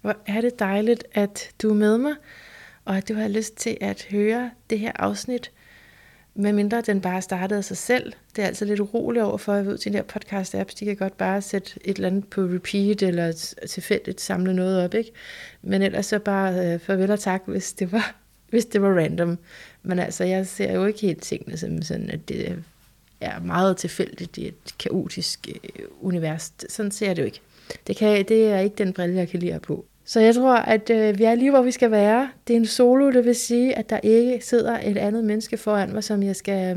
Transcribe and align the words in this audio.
Hvor 0.00 0.16
er 0.26 0.40
det 0.40 0.58
dejligt, 0.58 1.04
at 1.12 1.50
du 1.62 1.70
er 1.70 1.74
med 1.74 1.98
mig, 1.98 2.14
og 2.84 2.96
at 2.96 3.08
du 3.08 3.14
har 3.14 3.28
lyst 3.28 3.56
til 3.56 3.78
at 3.80 4.06
høre 4.10 4.50
det 4.70 4.78
her 4.78 4.92
afsnit, 4.94 5.50
medmindre 6.34 6.80
den 6.80 7.00
bare 7.00 7.22
startede 7.22 7.58
af 7.58 7.64
sig 7.64 7.76
selv. 7.76 8.12
Det 8.36 8.42
er 8.42 8.46
altså 8.46 8.64
lidt 8.64 8.80
uroligt 8.80 9.24
over 9.24 9.38
for, 9.38 9.52
at 9.52 9.56
jeg 9.56 9.66
ved 9.66 9.78
til 9.78 9.92
de 9.92 9.98
der 9.98 10.02
podcast-apps, 10.02 10.74
de 10.78 10.84
kan 10.84 10.96
godt 10.96 11.18
bare 11.18 11.42
sætte 11.42 11.72
et 11.84 11.96
eller 11.96 12.08
andet 12.08 12.28
på 12.28 12.40
repeat, 12.40 13.02
eller 13.02 13.54
tilfældigt 13.68 14.20
samle 14.20 14.54
noget 14.54 14.84
op, 14.84 14.94
ikke? 14.94 15.12
Men 15.62 15.82
ellers 15.82 16.06
så 16.06 16.18
bare 16.18 16.74
øh, 16.74 16.80
farvel 16.80 17.10
og 17.10 17.20
tak, 17.20 17.42
hvis 17.46 17.72
det 17.72 17.92
var, 17.92 18.14
hvis 18.50 18.64
det 18.64 18.82
var 18.82 18.98
random. 18.98 19.38
Men 19.82 19.98
altså, 19.98 20.24
jeg 20.24 20.46
ser 20.46 20.72
jo 20.72 20.86
ikke 20.86 21.00
helt 21.00 21.22
tingene 21.22 21.56
som 21.56 21.82
sådan, 21.82 22.10
at 22.10 22.28
det 22.28 22.64
er 23.20 23.40
meget 23.40 23.76
tilfældigt 23.76 24.38
i 24.38 24.48
et 24.48 24.74
kaotisk 24.78 25.48
øh, 25.48 25.84
univers. 26.00 26.52
Sådan 26.68 26.90
ser 26.90 27.06
jeg 27.06 27.16
det 27.16 27.22
jo 27.22 27.26
ikke. 27.26 27.40
Det, 27.86 27.96
kan, 27.96 28.24
det 28.28 28.44
er 28.44 28.58
ikke 28.58 28.76
den 28.76 28.92
brille, 28.92 29.16
jeg 29.16 29.28
kan 29.28 29.40
lide 29.40 29.60
på. 29.62 29.84
Så 30.04 30.20
jeg 30.20 30.34
tror, 30.34 30.56
at 30.56 30.90
øh, 30.90 31.18
vi 31.18 31.24
er 31.24 31.34
lige, 31.34 31.50
hvor 31.50 31.62
vi 31.62 31.70
skal 31.70 31.90
være. 31.90 32.30
Det 32.48 32.54
er 32.54 32.60
en 32.60 32.66
solo, 32.66 33.10
det 33.10 33.24
vil 33.24 33.34
sige, 33.34 33.78
at 33.78 33.90
der 33.90 34.00
ikke 34.02 34.40
sidder 34.42 34.78
et 34.78 34.96
andet 34.96 35.24
menneske 35.24 35.56
foran 35.56 35.92
mig, 35.92 36.04
som 36.04 36.22
jeg 36.22 36.36
skal, 36.36 36.76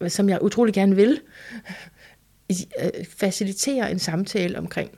øh, 0.00 0.10
som 0.10 0.28
jeg 0.28 0.42
utrolig 0.42 0.74
gerne 0.74 0.96
vil 0.96 1.20
øh, 2.50 3.04
facilitere 3.18 3.90
en 3.90 3.98
samtale 3.98 4.58
omkring. 4.58 4.90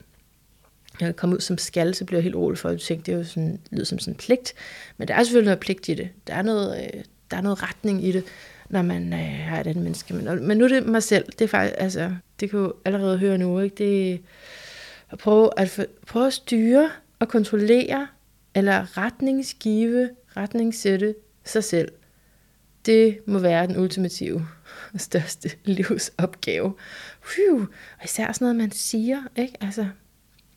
Jeg 1.01 1.15
kommer 1.15 1.35
ud 1.35 1.41
som 1.41 1.57
skal, 1.57 1.95
så 1.95 2.05
bliver 2.05 2.17
jeg 2.17 2.23
helt 2.23 2.35
rolig 2.35 2.57
for, 2.57 2.69
at 2.69 2.79
tænke, 2.79 3.05
det 3.05 3.13
er 3.13 3.17
jo 3.17 3.23
sådan, 3.23 3.59
lyder 3.71 3.85
som 3.85 3.99
sådan 3.99 4.13
en 4.13 4.17
pligt. 4.17 4.53
Men 4.97 5.07
der 5.07 5.13
er 5.13 5.23
selvfølgelig 5.23 5.45
noget 5.45 5.59
pligt 5.59 5.89
i 5.89 5.93
det. 5.93 6.09
Der 6.27 6.33
er 6.33 6.41
noget, 6.41 6.83
øh, 6.83 7.03
der 7.31 7.37
er 7.37 7.41
noget 7.41 7.63
retning 7.63 8.05
i 8.05 8.11
det, 8.11 8.23
når 8.69 8.81
man 8.81 9.13
øh, 9.13 9.19
har 9.19 9.59
et 9.59 9.67
andet 9.67 9.83
menneske. 9.83 10.13
Men, 10.13 10.47
men 10.47 10.57
nu 10.57 10.63
er 10.63 10.69
det 10.69 10.85
mig 10.85 11.03
selv. 11.03 11.25
Det 11.25 11.41
er 11.41 11.47
faktisk, 11.47 11.75
altså, 11.77 12.15
det 12.39 12.49
kan 12.49 12.59
jo 12.59 12.73
allerede 12.85 13.17
høre 13.17 13.37
nu, 13.37 13.59
ikke? 13.59 13.75
Det, 13.75 14.21
at 15.11 15.17
prøve 15.17 15.49
at, 15.57 15.87
prøve 16.07 16.27
at 16.27 16.33
styre 16.33 16.89
og 17.19 17.27
kontrollere 17.27 18.07
eller 18.55 18.97
retningsgive, 18.97 20.09
retningssætte 20.37 21.15
sig 21.43 21.63
selv. 21.63 21.91
Det 22.85 23.19
må 23.25 23.39
være 23.39 23.67
den 23.67 23.77
ultimative 23.77 24.47
og 24.93 25.01
største 25.01 25.49
livsopgave. 25.63 26.73
Phew. 27.23 27.59
Og 27.99 28.05
især 28.05 28.31
sådan 28.31 28.45
noget, 28.45 28.55
man 28.55 28.71
siger, 28.71 29.23
ikke? 29.35 29.53
Altså, 29.61 29.85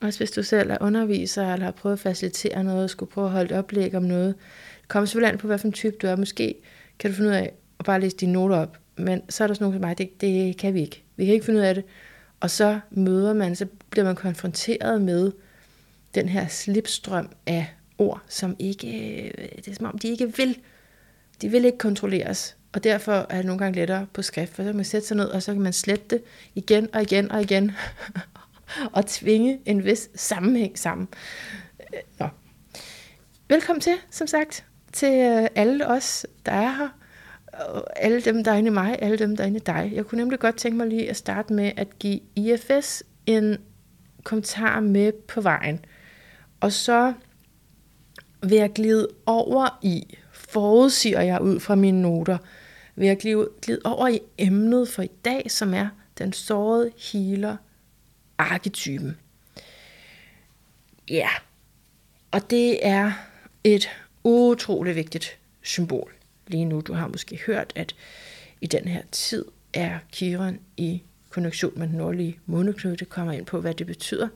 også 0.01 0.19
hvis 0.19 0.31
du 0.31 0.43
selv 0.43 0.71
er 0.71 0.79
underviser, 0.81 1.53
eller 1.53 1.65
har 1.65 1.73
prøvet 1.73 1.97
at 1.97 2.01
facilitere 2.01 2.65
noget, 2.65 2.91
skulle 2.91 3.11
prøve 3.11 3.27
at 3.27 3.33
holde 3.33 3.55
et 3.55 3.59
oplæg 3.59 3.95
om 3.95 4.03
noget. 4.03 4.35
Kom 4.89 5.07
selvfølgelig 5.07 5.33
an 5.33 5.39
på, 5.39 5.47
hvilken 5.47 5.73
type 5.73 5.97
du 6.03 6.07
er. 6.07 6.17
Måske 6.17 6.55
kan 6.99 7.11
du 7.11 7.17
finde 7.17 7.31
ud 7.31 7.35
af 7.35 7.53
at 7.79 7.85
bare 7.85 8.01
læse 8.01 8.17
dine 8.17 8.33
noter 8.33 8.57
op. 8.57 8.79
Men 8.97 9.23
så 9.29 9.45
er 9.45 9.47
der 9.47 9.55
sådan 9.55 9.65
nogle 9.65 9.77
som 9.77 9.81
mig, 9.81 9.99
det, 9.99 10.21
det 10.21 10.57
kan 10.57 10.75
vi 10.75 10.81
ikke. 10.81 11.05
Vi 11.17 11.25
kan 11.25 11.35
ikke 11.35 11.47
finde 11.47 11.61
ud 11.61 11.65
af 11.65 11.75
det. 11.75 11.85
Og 12.43 12.51
så 12.51 12.81
møder 12.91 13.33
man, 13.33 13.57
så 13.57 13.67
bliver 13.91 14.05
man 14.05 14.17
konfronteret 14.17 15.03
med 15.03 15.33
den 16.15 16.29
her 16.29 16.49
slipstrøm 16.49 17.29
af 17.47 17.67
ord, 17.99 18.23
som 18.29 18.57
ikke, 18.59 18.87
øh, 18.89 19.49
det 19.57 19.69
er 19.69 19.75
som 19.75 19.87
om 19.87 19.99
de 19.99 20.09
ikke 20.09 20.37
vil, 20.37 20.59
de 21.43 21.49
vil 21.49 21.65
ikke 21.65 21.79
kontrolleres. 21.79 22.57
Og 22.73 22.85
derfor 22.85 23.13
er 23.13 23.37
det 23.37 23.45
nogle 23.45 23.59
gange 23.59 23.77
lettere 23.77 24.07
på 24.13 24.23
skrift, 24.23 24.55
for 24.55 24.63
så 24.63 24.69
kan 24.69 24.77
man 24.77 24.85
sætte 24.85 25.07
sig 25.07 25.17
ned, 25.17 25.27
og 25.27 25.43
så 25.43 25.53
kan 25.53 25.63
man 25.63 25.73
slette 25.73 26.05
det 26.11 26.23
igen 26.55 26.95
og 26.95 27.03
igen 27.03 27.33
og 27.33 27.43
igen, 27.43 27.73
og 28.97 29.07
tvinge 29.07 29.61
en 29.67 29.85
vis 29.85 30.11
sammenhæng 30.15 30.79
sammen. 30.79 31.09
Øh, 31.95 32.01
nå. 32.19 32.29
Velkommen 33.49 33.81
til, 33.81 33.97
som 34.11 34.27
sagt, 34.27 34.65
til 34.93 35.13
øh, 35.13 35.49
alle 35.55 35.89
os, 35.89 36.27
der 36.47 36.53
er 36.53 36.71
her, 36.77 36.89
og 37.53 38.03
alle 38.03 38.21
dem, 38.21 38.45
der 38.45 38.53
er 38.53 38.57
inde 38.57 38.69
i 38.69 38.73
mig, 38.73 38.99
alle 39.03 39.19
dem, 39.19 39.37
der 39.37 39.45
er 39.45 39.47
inde 39.47 39.59
i 39.59 39.63
dig. 39.67 39.93
Jeg 39.95 40.05
kunne 40.05 40.19
nemlig 40.19 40.39
godt 40.39 40.57
tænke 40.57 40.79
mig 40.79 40.87
lige 40.87 41.11
at 41.11 41.17
starte 41.17 41.53
med 41.53 41.73
at 41.77 41.99
give 41.99 42.21
IFS 42.37 43.03
en 43.27 43.57
kommentar 44.23 44.81
med 44.81 45.13
på 45.13 45.41
vejen. 45.41 45.85
Og 46.61 46.73
så 46.73 47.13
vil 48.43 48.59
jeg 48.59 48.73
glide 48.73 49.09
over 49.27 49.79
i, 49.83 50.17
forudsiger 50.33 51.21
jeg 51.21 51.43
ud 51.43 51.61
fra 51.61 51.75
mine 51.75 52.03
noter, 52.03 52.39
vil 52.95 53.07
jeg 53.07 53.17
glide, 53.17 53.49
glide 53.63 53.81
over 53.85 54.09
i 54.09 54.21
emnet 54.39 54.89
for 54.89 55.03
i 55.03 55.11
dag, 55.25 55.51
som 55.51 55.75
er 55.75 55.89
den 56.19 56.33
sårede 56.33 56.93
healer 57.13 57.57
arketypen. 58.39 59.19
Ja, 61.09 61.29
og 62.31 62.51
det 62.51 62.87
er 62.87 63.13
et 63.65 63.91
utroligt 64.25 64.97
vigtigt 64.97 65.39
symbol 65.63 66.22
lige 66.47 66.65
nu. 66.65 66.81
Du 66.81 66.93
har 66.93 67.09
måske 67.09 67.41
hørt, 67.47 67.73
at 67.77 67.95
i 68.61 68.67
den 68.67 68.89
her 68.89 69.03
tid 69.11 69.45
er 69.73 69.99
Kiron 70.13 70.59
i 70.77 71.03
konjunktion 71.31 71.73
med 71.77 71.89
den 71.89 71.97
nordlige 71.97 72.39
måneknude. 72.47 72.97
Det 72.97 73.09
kommer 73.09 73.33
ind 73.33 73.47
på, 73.47 73.61
hvad 73.61 73.75
det 73.75 73.87
betyder. 73.87 74.29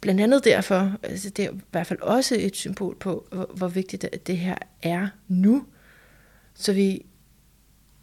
Blandt 0.00 0.20
andet 0.20 0.44
derfor, 0.44 0.96
altså 1.02 1.30
det 1.30 1.44
er 1.44 1.52
i 1.52 1.60
hvert 1.70 1.86
fald 1.86 2.00
også 2.00 2.36
et 2.38 2.56
symbol 2.56 2.96
på, 2.96 3.26
hvor, 3.32 3.50
hvor 3.56 3.68
vigtigt 3.68 4.26
det 4.26 4.38
her 4.38 4.56
er 4.82 5.08
nu, 5.28 5.66
så 6.54 6.72
vi 6.72 7.06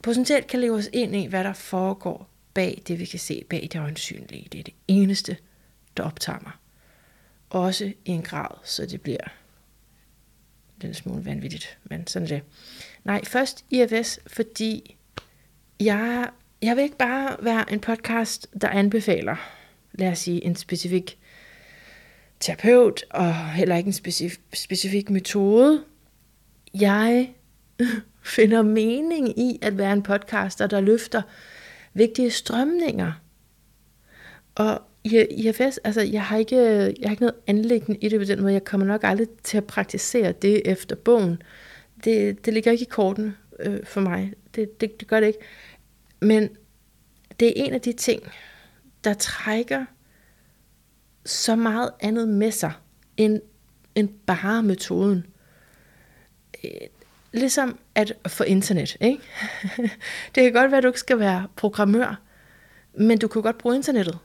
potentielt 0.04 0.48
kan 0.48 0.60
leve 0.60 0.76
os 0.76 0.90
ind 0.94 1.16
i, 1.16 1.26
hvad 1.26 1.44
der 1.44 1.54
foregår 1.54 2.30
bag 2.54 2.82
det, 2.88 3.00
vi 3.00 3.06
kan 3.06 3.20
se, 3.20 3.44
bag 3.50 3.70
det 3.74 3.80
øjensynlige. 3.80 4.48
Det 4.52 4.60
er 4.60 4.64
det 4.64 4.74
eneste, 4.88 5.38
der 5.98 6.04
optager 6.04 6.40
mig. 6.42 6.52
Også 7.50 7.86
i 8.06 8.12
en 8.12 8.22
grad, 8.22 8.58
så 8.64 8.86
det 8.86 9.02
bliver 9.02 9.32
lille 10.82 10.96
smule 10.96 11.26
vanvittigt, 11.26 11.78
men 11.84 12.08
sådan 12.08 12.26
er 12.26 12.30
det. 12.30 12.42
Nej, 13.04 13.26
først 13.26 13.66
IFS, 13.70 14.20
fordi 14.28 14.98
jeg, 15.80 16.30
jeg 16.62 16.76
vil 16.76 16.84
ikke 16.84 16.98
bare 16.98 17.38
være 17.42 17.72
en 17.72 17.80
podcast, 17.80 18.48
der 18.62 18.70
anbefaler, 18.70 19.36
lad 19.94 20.12
os 20.12 20.20
sige, 20.20 20.44
en 20.44 20.56
specifik 20.56 21.18
terapeut, 22.40 23.04
og 23.10 23.52
heller 23.52 23.76
ikke 23.76 23.88
en 23.88 23.94
specifik, 23.94 24.40
specifik 24.54 25.10
metode. 25.10 25.84
Jeg 26.74 27.34
finder 28.24 28.62
mening 28.62 29.40
i 29.40 29.60
at 29.62 29.78
være 29.78 29.94
en 29.94 30.04
podcaster, 30.04 30.68
der 30.68 30.82
løfter 30.82 31.22
vigtige 31.94 32.32
strømninger. 32.32 33.12
Og 34.56 34.82
i 35.04 35.26
IFS, 35.30 35.78
altså 35.78 36.02
jeg 36.02 36.24
har 36.24 36.38
ikke, 36.38 36.56
jeg 37.00 37.04
har 37.04 37.12
ikke 37.12 37.24
noget 37.24 37.36
anlæggende 37.48 38.00
i 38.02 38.10
det 38.10 38.20
på 38.20 38.26
den 38.26 38.42
måde. 38.42 38.54
Jeg 38.54 38.64
kommer 38.64 38.88
nok 38.88 39.04
aldrig 39.04 39.28
til 39.44 39.58
at 39.58 39.66
praktisere 39.66 40.32
det 40.32 40.62
efter 40.66 40.96
bogen. 40.96 41.42
Det, 42.04 42.46
det 42.46 42.54
ligger 42.54 42.72
ikke 42.72 42.86
i 42.86 42.90
korten 42.92 43.36
øh, 43.60 43.86
for 43.86 44.02
mig. 44.02 44.34
Det, 44.56 44.82
det, 44.82 45.00
det 45.00 45.08
gør 45.08 45.20
det 45.20 45.28
ikke. 45.28 45.40
Men 46.20 46.50
det 47.40 47.48
er 47.48 47.66
en 47.66 47.74
af 47.74 47.82
de 47.82 47.94
ting, 47.94 48.22
der 49.04 49.14
trækker 49.14 49.86
så 51.26 51.56
meget 51.56 51.92
andet 52.00 52.28
med 52.28 52.52
sig, 52.52 52.72
end, 53.18 53.42
end 53.96 54.10
bare 54.26 54.64
metoden. 54.64 55.26
Øh, 56.64 56.72
ligesom 57.32 57.80
at 57.96 58.14
få 58.28 58.44
internet, 58.44 58.98
ikke? 59.02 59.24
det 60.36 60.44
kan 60.44 60.54
godt 60.54 60.72
være, 60.72 60.78
at 60.78 60.84
du 60.84 60.88
ikke 60.90 61.00
skal 61.00 61.20
være 61.20 61.48
programmør, 61.56 62.22
men 62.94 63.18
du 63.18 63.28
kan 63.28 63.42
godt 63.42 63.58
bruge 63.58 63.76
internettet. 63.76 64.20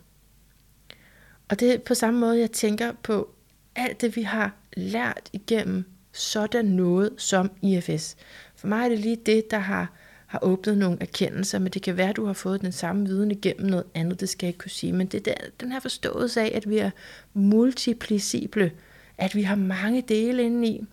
Og 1.48 1.60
det 1.60 1.74
er 1.74 1.78
på 1.78 1.94
samme 1.94 2.20
måde, 2.20 2.38
jeg 2.38 2.50
tænker 2.50 2.92
på 3.02 3.34
alt 3.76 4.00
det, 4.00 4.16
vi 4.16 4.22
har 4.22 4.54
lært 4.76 5.30
igennem 5.32 5.84
sådan 6.12 6.64
noget 6.64 7.10
som 7.16 7.50
IFS. 7.62 8.16
For 8.56 8.68
mig 8.68 8.84
er 8.84 8.88
det 8.88 8.98
lige 8.98 9.16
det, 9.26 9.50
der 9.50 9.58
har, 9.58 9.92
har 10.26 10.38
åbnet 10.42 10.78
nogle 10.78 10.98
erkendelser, 11.00 11.58
men 11.58 11.72
det 11.72 11.82
kan 11.82 11.96
være, 11.96 12.08
at 12.10 12.16
du 12.16 12.26
har 12.26 12.32
fået 12.32 12.60
den 12.60 12.72
samme 12.72 13.06
viden 13.06 13.30
igennem 13.30 13.66
noget 13.66 13.84
andet, 13.94 14.20
det 14.20 14.28
skal 14.28 14.46
jeg 14.46 14.48
ikke 14.48 14.58
kunne 14.58 14.70
sige. 14.70 14.92
Men 14.92 15.06
det 15.06 15.28
er 15.28 15.34
den 15.60 15.72
her 15.72 15.80
forståelse 15.80 16.40
af, 16.40 16.52
at 16.54 16.70
vi 16.70 16.78
er 16.78 16.90
multiplicible, 17.34 18.72
at 19.18 19.34
vi 19.34 19.42
har 19.42 19.56
mange 19.56 20.02
dele 20.02 20.42
inde 20.42 20.68
i, 20.68 20.84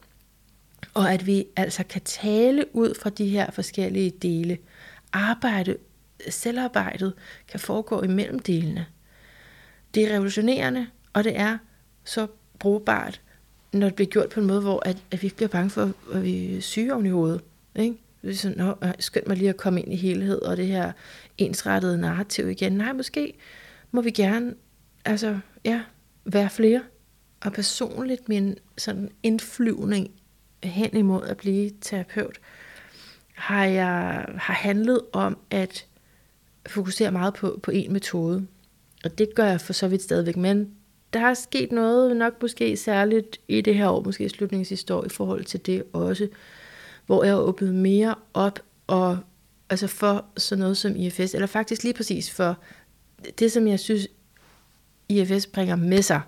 og 0.93 1.13
at 1.13 1.27
vi 1.27 1.45
altså 1.55 1.83
kan 1.83 2.01
tale 2.01 2.65
ud 2.75 2.95
fra 3.01 3.09
de 3.09 3.27
her 3.27 3.51
forskellige 3.51 4.09
dele. 4.09 4.57
Arbejde, 5.13 5.77
selvarbejdet 6.29 7.13
kan 7.47 7.59
foregå 7.59 8.01
imellem 8.01 8.39
delene. 8.39 8.85
Det 9.93 10.03
er 10.03 10.13
revolutionerende, 10.13 10.87
og 11.13 11.23
det 11.23 11.39
er 11.39 11.57
så 12.03 12.27
brugbart, 12.59 13.21
når 13.73 13.87
det 13.87 13.95
bliver 13.95 14.09
gjort 14.09 14.29
på 14.29 14.39
en 14.39 14.47
måde, 14.47 14.61
hvor 14.61 14.81
at, 14.85 14.97
at 15.11 15.21
vi 15.21 15.25
ikke 15.25 15.35
bliver 15.35 15.49
bange 15.49 15.69
for, 15.69 15.91
at 16.13 16.23
vi 16.23 16.57
er 16.57 16.61
syge 16.61 16.93
oven 16.93 17.05
i 17.05 17.09
hovedet. 17.09 17.41
Ikke? 17.75 17.97
Det 18.21 18.29
er 18.29 18.35
sådan, 18.35 18.57
Nå, 18.57 18.75
øh, 18.83 18.93
skønt 18.99 19.27
mig 19.27 19.37
lige 19.37 19.49
at 19.49 19.57
komme 19.57 19.81
ind 19.81 19.93
i 19.93 19.95
helhed, 19.95 20.41
og 20.41 20.57
det 20.57 20.67
her 20.67 20.91
ensrettede 21.37 21.97
narrativ 21.97 22.49
igen. 22.49 22.73
Nej, 22.73 22.93
måske 22.93 23.33
må 23.91 24.01
vi 24.01 24.11
gerne 24.11 24.53
altså, 25.05 25.39
ja, 25.65 25.81
være 26.25 26.49
flere. 26.49 26.81
Og 27.41 27.53
personligt 27.53 28.29
min 28.29 28.57
sådan 28.77 29.09
indflyvning 29.23 30.11
hen 30.63 30.97
imod 30.97 31.23
at 31.23 31.37
blive 31.37 31.71
terapeut, 31.81 32.39
har 33.33 33.65
jeg 33.65 34.25
har 34.37 34.53
handlet 34.53 35.01
om 35.13 35.37
at 35.51 35.85
fokusere 36.67 37.11
meget 37.11 37.33
på, 37.33 37.59
på 37.63 37.71
en 37.71 37.93
metode. 37.93 38.47
Og 39.03 39.17
det 39.17 39.35
gør 39.35 39.45
jeg 39.45 39.61
for 39.61 39.73
så 39.73 39.87
vidt 39.87 40.01
stadigvæk, 40.01 40.37
men 40.37 40.69
der 41.13 41.19
er 41.19 41.33
sket 41.33 41.71
noget, 41.71 42.17
nok 42.17 42.41
måske 42.41 42.77
særligt 42.77 43.37
i 43.47 43.61
det 43.61 43.75
her 43.75 43.89
år, 43.89 44.03
måske 44.03 44.29
slutningshistorie 44.29 45.05
i 45.05 45.09
forhold 45.09 45.43
til 45.43 45.65
det 45.65 45.83
også, 45.93 46.27
hvor 47.05 47.23
jeg 47.23 47.33
har 47.33 47.39
åbnet 47.39 47.75
mere 47.75 48.15
op 48.33 48.59
og 48.87 49.17
altså 49.69 49.87
for 49.87 50.25
sådan 50.37 50.59
noget 50.59 50.77
som 50.77 50.95
IFS, 50.95 51.33
eller 51.33 51.47
faktisk 51.47 51.83
lige 51.83 51.93
præcis 51.93 52.31
for 52.31 52.57
det, 53.39 53.51
som 53.51 53.67
jeg 53.67 53.79
synes, 53.79 54.07
IFS 55.09 55.47
bringer 55.47 55.75
med 55.75 56.01
sig. 56.01 56.21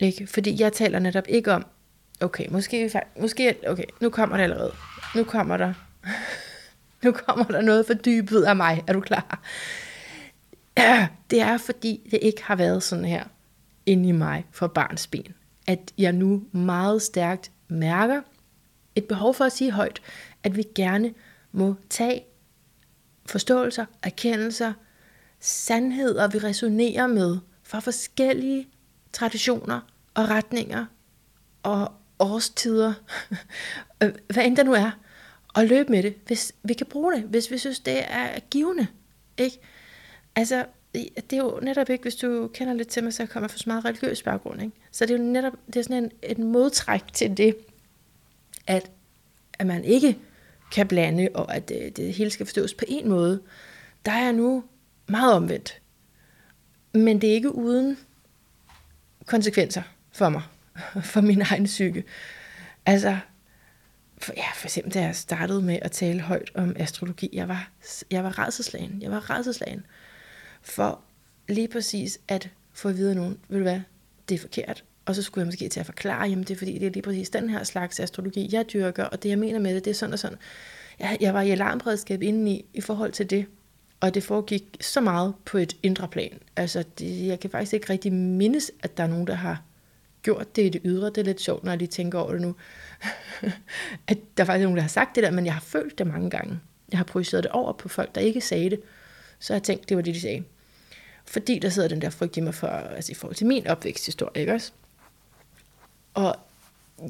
Ikke? 0.00 0.26
Fordi 0.26 0.56
jeg 0.60 0.72
taler 0.72 0.98
netop 0.98 1.24
ikke 1.28 1.52
om, 1.52 1.66
okay, 2.20 2.48
måske, 2.50 3.02
måske 3.20 3.56
okay, 3.66 3.84
nu 4.00 4.10
kommer 4.10 4.36
det 4.36 4.44
allerede. 4.44 4.72
Nu 5.14 5.24
kommer 5.24 5.56
der, 5.56 5.74
nu 7.04 7.12
kommer 7.12 7.44
der 7.44 7.60
noget 7.60 7.86
for 7.86 7.94
dybet 7.94 8.42
af 8.42 8.56
mig. 8.56 8.84
Er 8.86 8.92
du 8.92 9.00
klar? 9.00 9.40
Det 11.30 11.40
er 11.40 11.58
fordi, 11.58 12.08
det 12.10 12.18
ikke 12.22 12.42
har 12.44 12.56
været 12.56 12.82
sådan 12.82 13.04
her 13.04 13.24
inde 13.86 14.08
i 14.08 14.12
mig 14.12 14.46
for 14.50 14.66
barns 14.66 15.06
ben. 15.06 15.34
At 15.66 15.92
jeg 15.98 16.12
nu 16.12 16.42
meget 16.52 17.02
stærkt 17.02 17.50
mærker 17.68 18.20
et 18.94 19.04
behov 19.04 19.34
for 19.34 19.44
at 19.44 19.52
sige 19.52 19.70
højt, 19.70 20.02
at 20.42 20.56
vi 20.56 20.64
gerne 20.74 21.14
må 21.52 21.74
tage 21.90 22.24
forståelser, 23.26 23.86
erkendelser, 24.02 24.72
sandheder, 25.40 26.28
vi 26.28 26.38
resonerer 26.38 27.06
med 27.06 27.38
fra 27.62 27.80
forskellige 27.80 28.68
traditioner 29.12 29.80
og 30.14 30.28
retninger 30.28 30.86
og 31.62 31.92
årstider, 32.18 32.92
hvad 34.32 34.44
end 34.44 34.56
der 34.56 34.64
nu 34.64 34.72
er, 34.72 34.90
og 35.48 35.66
løbe 35.66 35.92
med 35.92 36.02
det, 36.02 36.14
hvis 36.26 36.52
vi 36.62 36.74
kan 36.74 36.86
bruge 36.86 37.14
det, 37.14 37.22
hvis 37.22 37.50
vi 37.50 37.58
synes, 37.58 37.80
det 37.80 38.02
er 38.06 38.40
givende. 38.50 38.86
Ikke? 39.38 39.58
Altså, 40.36 40.66
det 40.94 41.32
er 41.32 41.36
jo 41.36 41.60
netop 41.62 41.90
ikke, 41.90 42.02
hvis 42.02 42.16
du 42.16 42.50
kender 42.54 42.74
lidt 42.74 42.88
til 42.88 43.04
mig, 43.04 43.12
så 43.12 43.26
kommer 43.26 43.44
jeg 43.44 43.50
fra 43.50 43.58
så 43.58 43.64
meget 43.66 43.84
religiøs 43.84 44.22
baggrund. 44.22 44.62
Ikke? 44.62 44.72
Så 44.90 45.06
det 45.06 45.14
er 45.14 45.18
jo 45.18 45.24
netop 45.24 45.52
det 45.66 45.76
er 45.76 45.82
sådan 45.82 46.04
en, 46.04 46.10
et 46.22 46.38
modtræk 46.38 47.02
til 47.12 47.36
det, 47.36 47.56
at, 48.66 48.90
at 49.58 49.66
man 49.66 49.84
ikke 49.84 50.18
kan 50.72 50.88
blande, 50.88 51.28
og 51.34 51.54
at 51.56 51.68
det, 51.68 51.96
det 51.96 52.14
hele 52.14 52.30
skal 52.30 52.46
forstås 52.46 52.74
på 52.74 52.84
en 52.88 53.08
måde. 53.08 53.42
Der 54.04 54.12
er 54.12 54.24
jeg 54.24 54.32
nu 54.32 54.64
meget 55.06 55.34
omvendt. 55.34 55.80
Men 56.92 57.20
det 57.20 57.30
er 57.30 57.34
ikke 57.34 57.54
uden 57.54 57.98
konsekvenser 59.26 59.82
for 60.12 60.28
mig, 60.28 60.42
for 61.12 61.20
min 61.20 61.42
egen 61.42 61.64
psyke. 61.64 62.04
Altså, 62.86 63.18
for, 64.18 64.32
ja, 64.36 64.46
for 64.54 64.66
eksempel 64.66 64.94
da 64.94 65.00
jeg 65.02 65.16
startede 65.16 65.62
med 65.62 65.78
at 65.82 65.92
tale 65.92 66.20
højt 66.20 66.50
om 66.54 66.76
astrologi, 66.78 67.30
jeg 67.32 67.48
var, 67.48 67.70
jeg 68.10 68.24
var 68.24 68.38
redselslagen. 68.38 69.02
Jeg 69.02 69.10
var 69.10 69.30
redselslagen 69.30 69.86
for 70.64 71.00
lige 71.48 71.68
præcis 71.68 72.20
at 72.28 72.50
få 72.72 72.88
at 72.88 72.96
vide 72.96 73.10
af 73.10 73.16
nogen, 73.16 73.38
ved 73.48 73.58
du 73.58 73.62
hvad, 73.62 73.80
det 74.28 74.34
er 74.34 74.38
forkert. 74.38 74.84
Og 75.06 75.14
så 75.14 75.22
skulle 75.22 75.42
jeg 75.42 75.46
måske 75.46 75.68
til 75.68 75.80
at 75.80 75.86
forklare, 75.86 76.28
jamen 76.28 76.44
det 76.44 76.50
er 76.50 76.58
fordi, 76.58 76.78
det 76.78 76.86
er 76.86 76.90
lige 76.90 77.02
præcis 77.02 77.30
den 77.30 77.50
her 77.50 77.64
slags 77.64 78.00
astrologi, 78.00 78.48
jeg 78.52 78.72
dyrker, 78.72 79.04
og 79.04 79.22
det 79.22 79.28
jeg 79.28 79.38
mener 79.38 79.58
med 79.58 79.74
det, 79.74 79.84
det 79.84 79.90
er 79.90 79.94
sådan 79.94 80.12
og 80.12 80.18
sådan. 80.18 80.38
Jeg, 80.98 81.16
jeg 81.20 81.34
var 81.34 81.42
i 81.42 81.50
alarmberedskab 81.50 82.22
indeni 82.22 82.64
i 82.74 82.80
forhold 82.80 83.12
til 83.12 83.30
det, 83.30 83.46
og 84.00 84.14
det 84.14 84.22
foregik 84.22 84.76
så 84.80 85.00
meget 85.00 85.34
på 85.44 85.58
et 85.58 85.76
indre 85.82 86.08
plan. 86.08 86.38
Altså, 86.56 86.84
det, 86.98 87.26
jeg 87.26 87.40
kan 87.40 87.50
faktisk 87.50 87.72
ikke 87.74 87.90
rigtig 87.90 88.12
mindes, 88.12 88.72
at 88.82 88.96
der 88.96 89.02
er 89.02 89.08
nogen, 89.08 89.26
der 89.26 89.34
har 89.34 89.62
gjort 90.22 90.56
det 90.56 90.62
i 90.62 90.68
det 90.68 90.80
ydre. 90.84 91.06
Det 91.06 91.18
er 91.18 91.24
lidt 91.24 91.40
sjovt, 91.40 91.64
når 91.64 91.72
jeg 91.72 91.78
lige 91.78 91.88
tænker 91.88 92.18
over 92.18 92.32
det 92.32 92.40
nu. 92.40 92.54
at 94.08 94.18
der 94.36 94.42
er 94.42 94.46
faktisk 94.46 94.62
nogen, 94.62 94.76
der 94.76 94.82
har 94.82 94.88
sagt 94.88 95.14
det 95.14 95.22
der, 95.22 95.30
men 95.30 95.46
jeg 95.46 95.54
har 95.54 95.60
følt 95.60 95.98
det 95.98 96.06
mange 96.06 96.30
gange. 96.30 96.60
Jeg 96.90 96.98
har 96.98 97.04
projiceret 97.04 97.44
det 97.44 97.52
over 97.52 97.72
på 97.72 97.88
folk, 97.88 98.14
der 98.14 98.20
ikke 98.20 98.40
sagde 98.40 98.70
det. 98.70 98.80
Så 99.38 99.52
jeg 99.54 99.62
tænkte, 99.62 99.86
det 99.88 99.96
var 99.96 100.02
det, 100.02 100.14
de 100.14 100.20
sagde. 100.20 100.44
Fordi 101.26 101.58
der 101.58 101.68
sidder 101.68 101.88
den 101.88 102.02
der 102.02 102.10
frygt 102.10 102.36
i 102.36 102.40
mig 102.40 102.54
for, 102.54 102.66
altså 102.66 103.12
i 103.12 103.14
forhold 103.14 103.36
til 103.36 103.46
min 103.46 103.66
opvæksthistorie, 103.66 104.40
ikke 104.40 104.52
også? 104.52 104.72
Og 106.14 106.36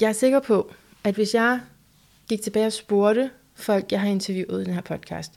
jeg 0.00 0.08
er 0.08 0.12
sikker 0.12 0.40
på, 0.40 0.72
at 1.04 1.14
hvis 1.14 1.34
jeg 1.34 1.60
gik 2.28 2.42
tilbage 2.42 2.66
og 2.66 2.72
spurgte 2.72 3.30
folk, 3.54 3.92
jeg 3.92 4.00
har 4.00 4.08
interviewet 4.08 4.62
i 4.62 4.64
den 4.64 4.74
her 4.74 4.80
podcast, 4.80 5.32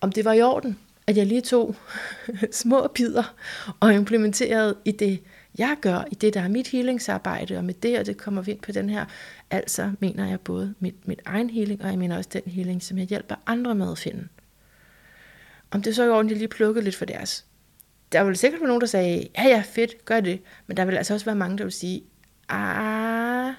om 0.00 0.12
det 0.12 0.24
var 0.24 0.32
i 0.32 0.42
orden, 0.42 0.78
at 1.06 1.16
jeg 1.16 1.26
lige 1.26 1.40
tog 1.40 1.76
små 2.52 2.88
bidder 2.94 3.34
og 3.80 3.94
implementerede 3.94 4.76
i 4.84 4.90
det, 4.90 5.22
jeg 5.58 5.76
gør, 5.80 6.04
i 6.10 6.14
det, 6.14 6.34
der 6.34 6.40
er 6.40 6.48
mit 6.48 6.68
healingsarbejde, 6.68 7.56
og 7.56 7.64
med 7.64 7.74
det, 7.74 7.98
og 7.98 8.06
det 8.06 8.16
kommer 8.16 8.42
vi 8.42 8.50
ind 8.50 8.60
på 8.60 8.72
den 8.72 8.90
her, 8.90 9.04
altså 9.50 9.92
mener 10.00 10.28
jeg 10.28 10.40
både 10.40 10.74
mit, 10.80 11.08
mit 11.08 11.20
egen 11.24 11.50
healing, 11.50 11.82
og 11.82 11.88
jeg 11.88 11.98
mener 11.98 12.16
også 12.16 12.30
den 12.32 12.52
healing, 12.52 12.82
som 12.82 12.98
jeg 12.98 13.06
hjælper 13.06 13.34
andre 13.46 13.74
med 13.74 13.90
at 13.90 13.98
finde. 13.98 14.28
Om 15.70 15.82
det 15.82 15.96
så 15.96 16.02
er 16.02 16.06
i 16.06 16.10
orden, 16.10 16.30
lige 16.30 16.48
plukkede 16.48 16.84
lidt 16.84 16.96
for 16.96 17.04
deres. 17.04 17.44
Der 18.12 18.24
vil 18.24 18.36
sikkert 18.36 18.60
være 18.60 18.68
nogen, 18.68 18.80
der 18.80 18.86
sagde, 18.86 19.28
ja 19.38 19.48
ja, 19.48 19.62
fedt, 19.66 20.04
gør 20.04 20.20
det. 20.20 20.40
Men 20.66 20.76
der 20.76 20.84
vil 20.84 20.96
altså 20.96 21.14
også 21.14 21.26
være 21.26 21.36
mange, 21.36 21.58
der 21.58 21.64
vil 21.64 21.72
sige, 21.72 22.02
ah, 22.48 23.54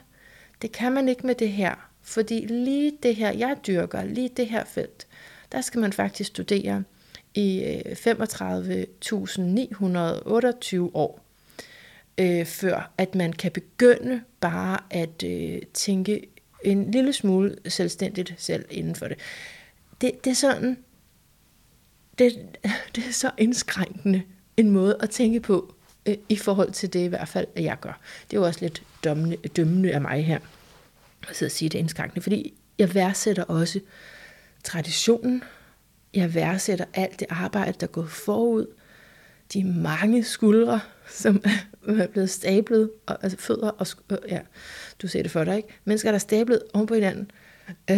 det 0.62 0.72
kan 0.72 0.92
man 0.92 1.10
ikke 1.10 1.28
med 1.28 1.36
det 1.36 1.50
her. 1.50 1.90
Fordi 2.02 2.46
lige 2.46 2.98
det 3.04 3.16
her, 3.16 3.32
jeg 3.32 3.58
dyrker, 3.68 4.04
lige 4.04 4.30
det 4.38 4.48
her 4.48 4.66
felt, 4.66 5.08
der 5.52 5.62
skal 5.62 5.82
man 5.82 5.94
faktisk 5.94 6.28
studere 6.28 6.84
i 7.34 7.64
øh, 7.64 7.82
35.928 7.92 7.96
år, 10.94 11.26
øh, 12.18 12.46
før 12.46 12.92
at 12.98 13.16
man 13.16 13.34
kan 13.34 13.52
begynde 13.52 14.22
bare 14.40 14.80
at 14.90 15.24
øh, 15.24 15.62
tænke 15.74 16.28
en 16.64 16.92
lille 16.92 17.14
smule 17.14 17.58
selvstændigt 17.68 18.34
selv 18.38 18.66
inden 18.70 18.96
for 18.96 19.08
det. 19.08 19.18
Det, 20.02 20.26
det 20.26 20.32
er 20.32 20.36
sådan, 20.36 20.78
det, 22.20 22.34
det 22.96 23.08
er 23.08 23.12
så 23.12 23.32
indskrænkende 23.38 24.22
en 24.58 24.70
måde 24.70 24.98
at 25.00 25.10
tænke 25.10 25.40
på, 25.40 25.76
øh, 26.06 26.16
i 26.30 26.36
forhold 26.36 26.72
til 26.72 26.94
det 26.94 27.00
i 27.00 27.08
hvert 27.08 27.28
fald, 27.28 27.48
at 27.56 27.64
jeg 27.64 27.78
gør. 27.82 28.00
Det 28.32 28.38
er 28.38 28.42
jo 28.42 28.46
også 28.46 28.60
lidt 28.62 28.84
dømmende, 29.04 29.36
dømmende 29.36 29.92
af 29.92 30.02
mig 30.02 30.26
her, 30.26 30.40
at 31.30 31.36
sidde 31.36 31.48
og 31.48 31.52
sige 31.52 31.70
det 31.70 31.80
indskrænkende, 31.80 32.22
fordi 32.22 32.54
jeg 32.80 32.94
værdsætter 32.94 33.44
også 33.44 33.80
traditionen, 34.64 35.44
jeg 36.14 36.34
værdsætter 36.34 36.86
alt 36.94 37.20
det 37.20 37.28
arbejde, 37.30 37.74
der 37.80 37.88
er 37.88 37.92
gået 37.92 38.10
forud, 38.10 38.66
de 39.54 39.64
mange 39.64 40.24
skuldre, 40.24 40.80
som 41.10 41.44
er 41.88 42.08
blevet 42.08 42.30
stablet, 42.30 42.90
og, 43.06 43.18
altså 43.24 43.38
fødder 43.38 43.70
og 43.70 43.88
øh, 44.10 44.18
ja, 44.30 44.40
du 45.02 45.08
ser 45.08 45.22
det 45.22 45.32
for 45.32 45.44
dig, 45.44 45.58
ikke? 45.58 45.70
Mennesker, 45.86 46.10
der 46.10 46.16
er 46.16 46.20
stablet 46.20 46.62
oven 46.74 46.88
på 46.88 46.94
hinanden, 46.94 47.32
øh, 47.92 47.98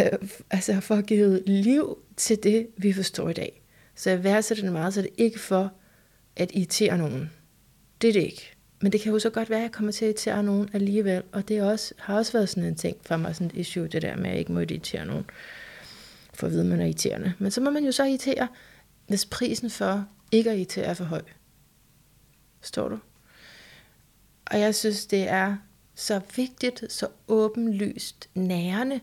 altså 0.52 0.80
for 0.80 0.96
at 0.96 1.06
give 1.06 1.44
liv 1.46 1.98
til 2.18 2.44
det, 2.44 2.68
vi 2.78 2.94
forstår 2.94 3.30
i 3.30 3.34
dag. 3.34 3.62
Så 3.96 4.10
jeg 4.10 4.24
værdsætter 4.24 4.64
det 4.64 4.74
meget, 4.74 4.94
så 4.94 5.02
det 5.02 5.10
er 5.10 5.24
ikke 5.24 5.40
for 5.40 5.74
at 6.36 6.52
irritere 6.54 6.98
nogen. 6.98 7.32
Det 8.02 8.08
er 8.08 8.14
det 8.14 8.24
ikke. 8.24 8.52
Men 8.82 8.92
det 8.92 9.02
kan 9.02 9.12
jo 9.12 9.20
så 9.20 9.30
godt 9.30 9.50
være, 9.50 9.60
at 9.60 9.64
jeg 9.64 9.72
kommer 9.72 9.92
til 9.92 10.06
at 10.06 10.10
irritere 10.10 10.44
nogen 10.44 10.70
alligevel, 10.74 11.24
og 11.32 11.48
det 11.48 11.58
er 11.58 11.64
også, 11.64 11.94
har 11.98 12.16
også 12.16 12.32
været 12.32 12.50
sådan 12.50 12.64
en 12.64 12.76
ting 12.76 12.98
for 13.02 13.18
mig, 13.18 13.36
sådan 13.36 13.48
et 13.48 13.56
issue, 13.60 13.88
det 13.88 14.02
der 14.02 14.16
med, 14.16 14.26
at 14.26 14.32
jeg 14.32 14.40
ikke 14.40 14.52
må 14.52 14.60
irritere 14.60 15.06
nogen, 15.06 15.26
for 16.34 16.48
at 16.48 16.54
vide, 16.54 16.62
at 16.62 16.68
man 16.68 16.80
er 16.80 16.86
irriterende. 16.86 17.34
Men 17.40 17.52
så 17.52 17.62
må 17.62 17.70
man 17.70 17.86
jo 17.86 17.92
så 17.92 18.04
irritere, 18.04 18.48
hvis 19.08 19.26
prisen 19.26 19.70
for 19.70 20.08
ikke 20.32 20.50
at 20.50 20.58
irritere 20.58 20.86
er 20.86 20.94
for 20.94 21.04
høj. 21.04 21.22
Står 22.62 22.90
du? 22.90 23.00
Og 24.46 24.60
jeg 24.60 24.76
synes, 24.76 25.06
det 25.06 25.30
er 25.30 25.58
så 25.96 26.22
vigtigt, 26.36 26.84
så 26.90 27.08
åbenlyst 27.28 28.30
nærende, 28.34 29.00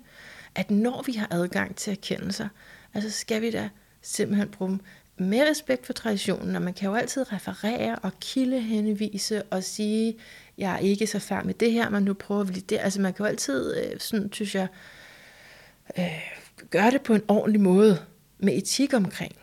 at 0.55 0.71
når 0.71 1.03
vi 1.03 1.13
har 1.13 1.29
adgang 1.31 1.77
til 1.77 1.91
erkendelser, 1.91 2.49
altså 2.95 3.11
skal 3.11 3.43
vi 3.43 3.51
da 3.51 3.69
simpelthen 4.03 4.49
bruge 4.49 4.71
dem 4.71 4.81
med 5.17 5.51
respekt 5.51 5.87
for 5.87 5.93
traditionen, 5.93 6.57
og 6.57 6.63
man 6.63 6.75
kan 6.75 6.89
jo 6.89 6.95
altid 6.95 7.33
referere 7.33 7.97
og 7.97 8.13
kildehenvise 8.21 9.43
og 9.43 9.65
sige, 9.65 10.17
jeg 10.59 10.75
er 10.75 10.79
ikke 10.79 11.07
så 11.07 11.19
færdig 11.19 11.47
med 11.47 11.55
det 11.55 11.73
her, 11.73 11.91
men 11.91 12.03
nu 12.03 12.15
prøver 12.15 12.45
vi 12.45 12.61
det. 12.61 12.79
Altså 12.81 13.01
man 13.01 13.15
kan 13.15 13.25
jo 13.25 13.29
altid, 13.29 13.77
øh, 13.77 14.01
sådan 14.01 14.33
synes 14.33 14.55
jeg, 14.55 14.69
øh, 15.99 16.05
gøre 16.71 16.91
det 16.91 17.03
på 17.03 17.15
en 17.15 17.23
ordentlig 17.29 17.61
måde, 17.61 17.99
med 18.39 18.57
etik 18.57 18.95
omkring. 18.95 19.37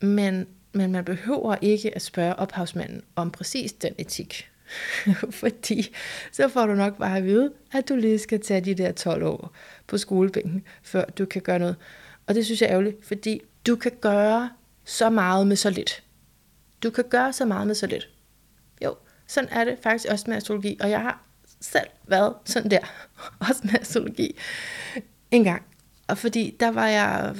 Men, 0.00 0.46
men 0.72 0.92
man 0.92 1.04
behøver 1.04 1.56
ikke 1.60 1.94
at 1.94 2.02
spørge 2.02 2.36
ophavsmanden 2.36 3.02
om 3.16 3.30
præcis 3.30 3.72
den 3.72 3.94
etik. 3.98 4.50
Fordi 5.30 5.94
så 6.32 6.48
får 6.48 6.66
du 6.66 6.74
nok 6.74 6.98
bare 6.98 7.16
at 7.16 7.24
vide, 7.24 7.52
at 7.72 7.88
du 7.88 7.96
lige 7.96 8.18
skal 8.18 8.40
tage 8.40 8.60
de 8.60 8.74
der 8.74 8.92
12 8.92 9.22
år 9.22 9.52
på 9.86 9.98
skolebænken, 9.98 10.64
før 10.82 11.04
du 11.04 11.24
kan 11.24 11.42
gøre 11.42 11.58
noget. 11.58 11.76
Og 12.26 12.34
det 12.34 12.44
synes 12.44 12.60
jeg 12.62 12.66
er 12.66 12.72
ærgerligt, 12.72 13.04
fordi 13.04 13.42
du 13.66 13.76
kan 13.76 13.92
gøre 14.00 14.50
så 14.84 15.10
meget 15.10 15.46
med 15.46 15.56
så 15.56 15.70
lidt. 15.70 16.02
Du 16.82 16.90
kan 16.90 17.04
gøre 17.10 17.32
så 17.32 17.44
meget 17.44 17.66
med 17.66 17.74
så 17.74 17.86
lidt. 17.86 18.08
Jo, 18.84 18.96
sådan 19.26 19.50
er 19.50 19.64
det 19.64 19.78
faktisk 19.82 20.12
også 20.12 20.24
med 20.28 20.36
astrologi, 20.36 20.78
og 20.80 20.90
jeg 20.90 21.00
har 21.00 21.24
selv 21.60 21.86
været 22.06 22.34
sådan 22.44 22.70
der, 22.70 22.80
også 23.48 23.60
med 23.64 23.80
astrologi, 23.80 24.36
en 25.30 25.44
gang. 25.44 25.62
Og 26.08 26.18
fordi 26.18 26.56
der 26.60 26.70
var 26.70 26.86
jeg, 26.86 27.36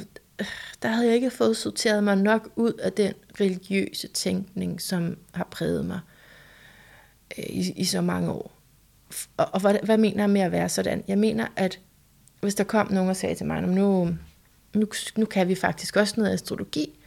der 0.82 0.88
havde 0.88 1.06
jeg 1.06 1.14
ikke 1.14 1.30
fået 1.30 1.56
sorteret 1.56 2.04
mig 2.04 2.16
nok 2.16 2.48
ud 2.56 2.72
af 2.72 2.92
den 2.92 3.12
religiøse 3.40 4.08
tænkning, 4.08 4.80
som 4.80 5.16
har 5.34 5.48
præget 5.50 5.84
mig 5.84 6.00
øh, 7.38 7.44
i, 7.44 7.72
i 7.76 7.84
så 7.84 8.00
mange 8.00 8.30
år. 8.30 8.52
Og, 9.36 9.46
og 9.52 9.60
hvad, 9.60 9.76
hvad 9.82 9.98
mener 9.98 10.22
jeg 10.22 10.30
med 10.30 10.40
at 10.40 10.52
være 10.52 10.68
sådan? 10.68 11.04
Jeg 11.08 11.18
mener, 11.18 11.46
at 11.56 11.80
hvis 12.40 12.54
der 12.54 12.64
kom 12.64 12.92
nogen 12.92 13.10
og 13.10 13.16
sagde 13.16 13.34
til 13.34 13.46
mig, 13.46 13.62
nu, 13.62 14.08
nu, 14.74 14.86
nu 15.16 15.26
kan 15.26 15.48
vi 15.48 15.54
faktisk 15.54 15.96
også 15.96 16.14
noget 16.16 16.32
astrologi, 16.32 16.98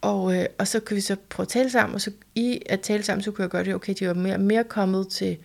og, 0.00 0.36
øh, 0.36 0.46
og 0.58 0.68
så 0.68 0.80
kan 0.80 0.96
vi 0.96 1.00
så 1.00 1.16
prøve 1.28 1.44
at 1.44 1.48
tale 1.48 1.70
sammen, 1.70 1.94
og 1.94 2.00
så 2.00 2.10
i 2.34 2.62
at 2.66 2.80
tale 2.80 3.02
sammen, 3.02 3.22
så 3.22 3.30
kunne 3.30 3.42
jeg 3.42 3.50
gøre 3.50 3.64
det, 3.64 3.74
okay, 3.74 3.94
de 3.98 4.08
var 4.08 4.14
mere, 4.14 4.38
mere 4.38 4.64
kommet 4.64 5.08
til, 5.08 5.38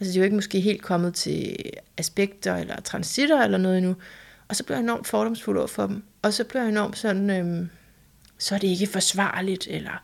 altså 0.00 0.14
de 0.14 0.18
var 0.18 0.24
ikke 0.24 0.36
måske 0.36 0.60
helt 0.60 0.82
kommet 0.82 1.14
til 1.14 1.56
aspekter 1.96 2.56
eller 2.56 2.80
transitter 2.80 3.42
eller 3.44 3.58
noget 3.58 3.78
endnu, 3.78 3.96
og 4.48 4.56
så 4.56 4.64
blev 4.64 4.76
jeg 4.76 4.82
enormt 4.82 5.06
fordomsfuld 5.06 5.58
over 5.58 5.66
for 5.66 5.86
dem, 5.86 6.02
og 6.22 6.32
så 6.32 6.44
blev 6.44 6.62
jeg 6.62 6.68
enormt 6.68 6.98
sådan, 6.98 7.30
øh, 7.30 7.66
så 8.38 8.54
er 8.54 8.58
det 8.58 8.68
ikke 8.68 8.86
forsvarligt, 8.86 9.66
eller 9.70 10.02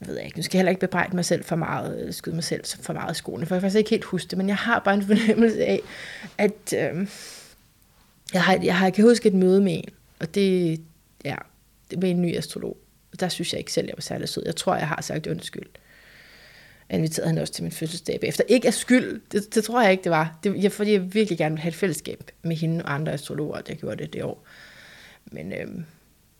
ved 0.00 0.16
jeg 0.16 0.24
ikke, 0.24 0.38
nu 0.38 0.42
skal 0.42 0.56
jeg 0.56 0.60
heller 0.60 0.70
ikke 0.70 0.80
bebrejde 0.80 1.16
mig 1.16 1.24
selv 1.24 1.44
for 1.44 1.56
meget, 1.56 2.14
skyde 2.14 2.34
mig 2.34 2.44
selv 2.44 2.64
for 2.80 2.92
meget 2.92 3.14
i 3.14 3.18
skoene, 3.18 3.46
for 3.46 3.54
jeg 3.54 3.60
kan 3.60 3.66
faktisk 3.66 3.78
ikke 3.78 3.90
helt 3.90 4.04
huske 4.04 4.28
det, 4.28 4.38
men 4.38 4.48
jeg 4.48 4.56
har 4.56 4.78
bare 4.78 4.94
en 4.94 5.02
fornemmelse 5.06 5.64
af, 5.64 5.80
at 6.38 6.74
øh, 6.76 7.06
jeg, 8.34 8.42
har, 8.42 8.58
jeg, 8.62 8.78
har, 8.78 8.86
jeg 8.86 8.94
kan 8.94 9.04
huske 9.04 9.28
et 9.28 9.34
møde 9.34 9.60
med 9.60 9.74
en, 9.74 9.94
og 10.20 10.34
det, 10.34 10.80
ja, 11.24 11.36
det 11.90 11.98
med 11.98 12.10
en 12.10 12.22
ny 12.22 12.36
astrolog. 12.36 12.76
Der 13.20 13.28
synes 13.28 13.52
jeg 13.52 13.58
ikke 13.58 13.72
selv, 13.72 13.86
jeg 13.86 13.94
var 13.96 14.02
særlig 14.02 14.28
sød. 14.28 14.42
Jeg 14.46 14.56
tror, 14.56 14.76
jeg 14.76 14.88
har 14.88 15.02
sagt 15.02 15.26
undskyld. 15.26 15.66
Jeg 16.90 16.98
inviterede 16.98 17.28
han 17.28 17.38
også 17.38 17.52
til 17.52 17.62
min 17.64 17.72
fødselsdag 17.72 18.20
bagefter. 18.20 18.44
Ikke 18.48 18.66
af 18.66 18.74
skyld, 18.74 19.20
det, 19.32 19.54
det 19.54 19.64
tror 19.64 19.82
jeg 19.82 19.90
ikke, 19.90 20.04
det 20.04 20.12
var. 20.12 20.38
Det, 20.44 20.62
jeg, 20.62 20.72
fordi 20.72 20.92
jeg 20.92 21.14
virkelig 21.14 21.38
gerne 21.38 21.52
ville 21.52 21.62
have 21.62 21.68
et 21.68 21.74
fællesskab 21.74 22.30
med 22.42 22.56
hende 22.56 22.84
og 22.84 22.94
andre 22.94 23.12
astrologer, 23.12 23.56
der 23.56 23.62
jeg 23.68 23.76
gjorde 23.76 23.96
det 23.96 24.12
det 24.12 24.24
år. 24.24 24.46
Men, 25.24 25.52
øhm, 25.52 25.84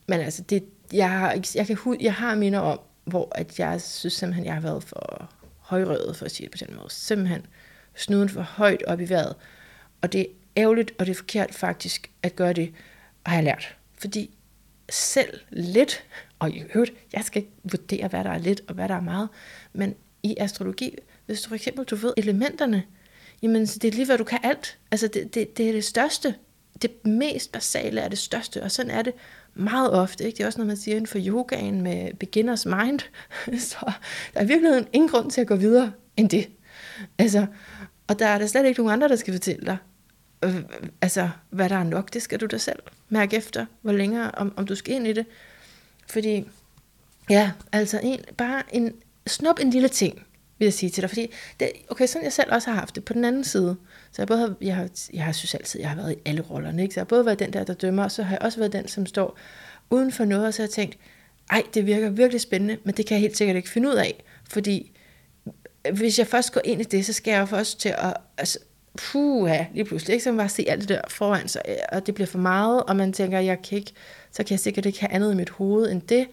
men 0.07 0.21
altså, 0.21 0.43
det, 0.43 0.65
jeg, 0.93 1.11
har, 1.11 1.43
jeg, 1.55 1.67
kan, 1.67 1.97
jeg 2.01 2.15
har 2.15 2.35
minder 2.35 2.59
om, 2.59 2.81
hvor 3.05 3.33
at 3.35 3.59
jeg 3.59 3.81
synes 3.81 4.15
simpelthen, 4.15 4.45
jeg 4.45 4.55
har 4.55 4.61
været 4.61 4.85
for 4.85 5.31
højrøget, 5.59 6.17
for 6.17 6.25
at 6.25 6.31
sige 6.31 6.49
det 6.49 6.61
på 6.61 6.67
den 6.67 6.77
måde. 6.77 6.91
Simpelthen 6.91 7.47
snuden 7.95 8.29
for 8.29 8.43
højt 8.43 8.83
op 8.83 9.01
i 9.01 9.09
vejret. 9.09 9.35
Og 10.01 10.13
det 10.13 10.27
ærgerligt, 10.57 10.93
og 10.99 11.07
det 11.07 11.13
er 11.13 11.17
forkert 11.17 11.55
faktisk 11.55 12.11
at 12.23 12.37
gøre 12.37 12.53
det, 12.53 12.73
og 13.25 13.31
har 13.31 13.37
jeg 13.37 13.45
lært. 13.45 13.77
Fordi 13.99 14.31
selv 14.91 15.41
lidt, 15.51 16.05
og 16.39 16.51
i 16.51 16.63
øvrigt, 16.75 16.93
jeg 17.13 17.25
skal 17.25 17.43
ikke 17.43 17.53
vurdere, 17.63 18.09
hvad 18.09 18.25
der 18.25 18.31
er 18.31 18.39
lidt 18.39 18.61
og 18.69 18.75
hvad 18.75 18.89
der 18.89 18.95
er 18.95 19.01
meget, 19.01 19.29
men 19.73 19.95
i 20.23 20.37
astrologi, 20.39 20.97
hvis 21.27 21.41
du 21.41 21.49
for 21.49 21.55
eksempel 21.55 21.85
du 21.85 21.97
ved 21.97 22.15
elementerne, 22.17 22.83
jamen 23.43 23.67
det 23.67 23.85
er 23.85 23.93
lige 23.93 24.07
hvad 24.07 24.19
du 24.19 24.25
kan 24.25 24.39
alt. 24.43 24.79
Altså 24.91 25.09
det, 25.09 25.35
det, 25.35 25.57
det 25.57 25.69
er 25.69 25.73
det 25.73 25.85
største. 25.85 26.35
Det 26.83 27.05
mest 27.07 27.53
basale 27.53 28.01
er 28.01 28.09
det 28.09 28.19
største, 28.19 28.63
og 28.63 28.71
sådan 28.71 28.91
er 28.91 29.03
det 29.03 29.13
meget 29.55 29.91
ofte. 29.93 30.25
Ikke? 30.25 30.37
Det 30.37 30.43
er 30.43 30.47
også 30.47 30.59
noget, 30.59 30.67
man 30.67 30.77
siger 30.77 30.97
inden 30.97 31.07
for 31.07 31.19
yogaen 31.27 31.83
med 31.83 32.15
beginners 32.15 32.67
mind. 32.67 33.01
Så 33.59 33.93
der 34.35 34.41
er 34.41 34.45
virkelig 34.45 34.87
ingen 34.93 35.09
grund 35.09 35.31
til 35.31 35.41
at 35.41 35.47
gå 35.47 35.57
videre 35.57 35.93
end 36.17 36.31
det. 36.31 36.49
Altså, 37.19 37.47
og 38.07 38.19
der 38.19 38.27
er 38.27 38.39
der 38.39 38.47
slet 38.47 38.67
ikke 38.67 38.81
nogen 38.81 38.93
andre, 38.93 39.09
der 39.09 39.17
skal 39.17 39.35
fortælle 39.35 39.67
dig, 39.67 39.77
øh, 40.45 40.63
altså, 41.01 41.31
hvad 41.51 41.69
der 41.69 41.77
er 41.77 41.85
nok. 41.85 42.13
Det 42.13 42.23
skal 42.23 42.41
du 42.41 42.47
da 42.47 42.59
selv 42.59 42.79
mærke 43.09 43.37
efter, 43.37 43.67
hvor 43.83 43.93
længere, 43.93 44.31
om, 44.31 44.53
om 44.57 44.67
du 44.67 44.75
skal 44.75 44.95
ind 44.95 45.07
i 45.07 45.13
det. 45.13 45.27
Fordi, 46.11 46.49
ja, 47.31 47.53
altså 47.73 48.01
en, 48.03 48.21
bare 48.37 48.63
en, 48.73 48.93
snup 49.27 49.59
en 49.61 49.71
lille 49.71 49.89
ting, 49.89 50.27
vil 50.59 50.67
jeg 50.67 50.73
sige 50.73 50.91
til 50.91 51.03
dig. 51.03 51.11
Fordi, 51.11 51.31
det, 51.61 51.71
okay, 51.89 52.07
sådan 52.07 52.25
jeg 52.25 52.33
selv 52.33 52.53
også 52.53 52.71
har 52.71 52.79
haft 52.79 52.95
det 52.95 53.05
på 53.05 53.13
den 53.13 53.25
anden 53.25 53.45
side. 53.45 53.77
Så 54.13 54.23
jeg, 54.23 54.27
både 54.27 54.39
har, 54.39 54.55
jeg, 54.61 54.77
har, 54.77 54.89
jeg 55.13 55.25
har 55.25 55.33
synes 55.33 55.55
altid, 55.55 55.81
jeg 55.81 55.89
har 55.89 55.97
været 55.97 56.13
i 56.13 56.19
alle 56.25 56.43
rollerne. 56.43 56.83
Ikke? 56.83 56.95
Så 56.95 57.01
jeg 57.01 57.05
har 57.05 57.09
både 57.09 57.27
været 57.27 57.39
den 57.39 57.53
der, 57.53 57.65
der 57.65 57.75
dømmer, 57.75 58.05
og 58.05 58.11
så 58.11 58.23
har 58.23 58.35
jeg 58.37 58.43
også 58.43 58.59
været 58.59 58.73
den, 58.73 58.89
som 58.89 59.07
står 59.07 59.39
uden 59.91 60.13
for 60.13 60.25
noget, 60.25 60.47
og 60.47 60.55
så 60.55 60.63
har 60.63 60.67
jeg 60.67 60.71
tænkt, 60.71 60.99
ej, 61.51 61.63
det 61.75 61.87
virker 61.87 62.11
virkelig 62.11 62.41
spændende, 62.41 62.79
men 62.85 62.95
det 62.95 63.07
kan 63.07 63.15
jeg 63.15 63.21
helt 63.21 63.37
sikkert 63.37 63.57
ikke 63.57 63.69
finde 63.69 63.89
ud 63.89 63.95
af. 63.95 64.25
Fordi 64.49 64.93
hvis 65.93 66.19
jeg 66.19 66.27
først 66.27 66.53
går 66.53 66.61
ind 66.65 66.81
i 66.81 66.85
det, 66.85 67.07
så 67.07 67.13
skal 67.13 67.31
jeg 67.31 67.41
jo 67.41 67.47
først 67.47 67.81
til 67.81 67.89
at, 67.89 68.15
altså, 68.39 68.59
puha, 68.99 69.65
lige 69.75 69.85
pludselig, 69.85 70.13
ikke? 70.13 70.25
så 70.25 70.31
man 70.31 70.39
bare 70.39 70.49
se 70.49 70.65
alt 70.69 70.81
det 70.81 70.89
der 70.89 71.01
foran 71.09 71.49
sig, 71.49 71.63
øh, 71.69 71.75
og 71.93 72.07
det 72.07 72.15
bliver 72.15 72.27
for 72.27 72.39
meget, 72.39 72.83
og 72.83 72.97
man 72.97 73.13
tænker, 73.13 73.39
jeg 73.39 73.63
kan 73.63 73.79
ikke, 73.79 73.93
så 74.33 74.43
kan 74.45 74.51
jeg 74.51 74.61
sikkert 74.61 74.87
ikke 74.87 75.01
have 75.01 75.13
andet 75.13 75.33
i 75.33 75.37
mit 75.37 75.51
hoved 75.51 75.91
end 75.91 76.03
det, 76.03 76.27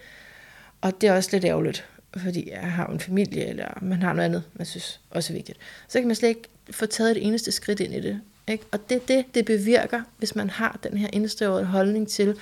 og 0.82 1.02
det 1.02 1.10
er 1.10 1.14
også 1.14 1.30
lidt 1.32 1.46
ærgerligt, 1.46 1.86
fordi 2.18 2.50
jeg 2.50 2.72
har 2.72 2.88
en 2.88 3.00
familie, 3.00 3.46
eller 3.46 3.68
man 3.82 4.02
har 4.02 4.14
noget 4.14 4.26
andet, 4.26 4.44
man 4.54 4.66
synes 4.66 5.00
også 5.10 5.34
er 5.34 5.36
vigtigt. 5.36 5.58
Så 5.88 6.00
kan 6.00 6.08
man 6.08 6.16
slet 6.16 6.30
ikke 6.30 6.50
få 6.72 6.86
taget 6.86 7.16
det 7.16 7.28
eneste 7.28 7.52
skridt 7.52 7.80
ind 7.80 7.94
i 7.94 8.02
det. 8.02 8.22
Ikke? 8.48 8.64
Og 8.72 8.90
det 8.90 8.96
er 8.96 9.06
det, 9.08 9.26
det 9.36 9.46
bevirker, 9.46 10.02
hvis 10.18 10.36
man 10.36 10.50
har 10.50 10.80
den 10.84 10.98
her 10.98 11.08
indstøvede 11.14 11.66
holdning 11.66 12.08
til, 12.08 12.40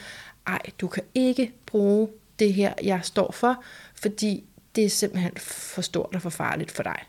ej, 0.47 0.61
du 0.81 0.88
kan 0.88 1.03
ikke 1.15 1.51
bruge 1.65 2.07
det 2.39 2.53
her, 2.53 2.73
jeg 2.83 2.99
står 3.03 3.31
for, 3.31 3.63
fordi 3.95 4.43
det 4.75 4.85
er 4.85 4.89
simpelthen 4.89 5.31
for 5.38 5.81
stort 5.81 6.15
og 6.15 6.21
for 6.21 6.29
farligt 6.29 6.71
for 6.71 6.83
dig. 6.83 6.99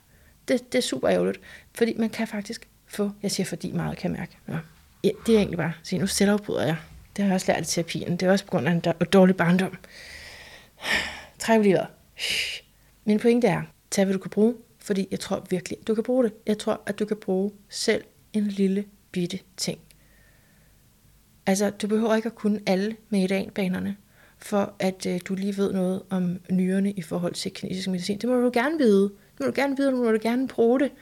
Det, 0.48 0.72
det 0.72 0.78
er 0.78 0.82
super 0.82 1.10
ærgerligt, 1.10 1.40
fordi 1.74 1.94
man 1.98 2.10
kan 2.10 2.26
faktisk 2.26 2.68
få, 2.90 3.10
jeg 3.22 3.30
siger 3.30 3.46
fordi 3.46 3.72
meget 3.72 3.98
kan 3.98 4.12
mærke. 4.12 4.36
Ja. 4.48 4.58
Ja, 5.04 5.10
det 5.26 5.34
er 5.34 5.38
egentlig 5.38 5.58
bare, 5.58 5.72
at 5.80 5.86
sige, 5.86 5.98
nu 5.98 6.06
selvafbryder 6.06 6.66
jeg. 6.66 6.76
Det 7.16 7.24
har 7.24 7.28
jeg 7.28 7.34
også 7.34 7.52
lært 7.52 7.62
i 7.62 7.74
terapien. 7.74 8.16
Det 8.16 8.22
er 8.22 8.30
også 8.30 8.44
på 8.44 8.50
grund 8.50 8.68
af 8.68 8.72
en 8.72 8.80
dårlig 9.12 9.36
barndom. 9.36 9.76
Træk 11.38 11.62
lige 11.62 11.86
min 13.04 13.18
pointe 13.18 13.46
er, 13.46 13.62
tag 13.90 14.04
hvad 14.04 14.14
du 14.14 14.20
kan 14.20 14.30
bruge, 14.30 14.54
fordi 14.78 15.08
jeg 15.10 15.20
tror 15.20 15.46
virkelig, 15.50 15.78
du 15.86 15.94
kan 15.94 16.04
bruge 16.04 16.24
det. 16.24 16.32
Jeg 16.46 16.58
tror, 16.58 16.80
at 16.86 16.98
du 16.98 17.04
kan 17.04 17.16
bruge 17.16 17.52
selv 17.68 18.04
en 18.32 18.46
lille 18.46 18.84
bitte 19.12 19.38
ting. 19.56 19.80
Altså, 21.46 21.70
du 21.70 21.86
behøver 21.86 22.14
ikke 22.14 22.26
at 22.26 22.34
kunne 22.34 22.60
alle 22.66 22.96
meridianbanerne, 23.08 23.96
for 24.38 24.74
at 24.78 25.06
øh, 25.06 25.20
du 25.24 25.34
lige 25.34 25.56
ved 25.56 25.72
noget 25.72 26.02
om 26.10 26.40
nyrerne 26.50 26.92
i 26.92 27.02
forhold 27.02 27.34
til 27.34 27.52
kinesisk 27.52 27.88
medicin. 27.88 28.18
Det 28.18 28.28
må 28.28 28.40
du 28.40 28.50
gerne 28.54 28.78
vide. 28.78 29.02
Det 29.02 29.40
må 29.40 29.46
du 29.46 29.52
gerne 29.54 29.76
vide, 29.76 29.88
og 29.88 29.92
du 29.92 29.96
må 29.96 30.12
du 30.12 30.18
gerne 30.22 30.48
bruge 30.48 30.80
det. 30.80 30.92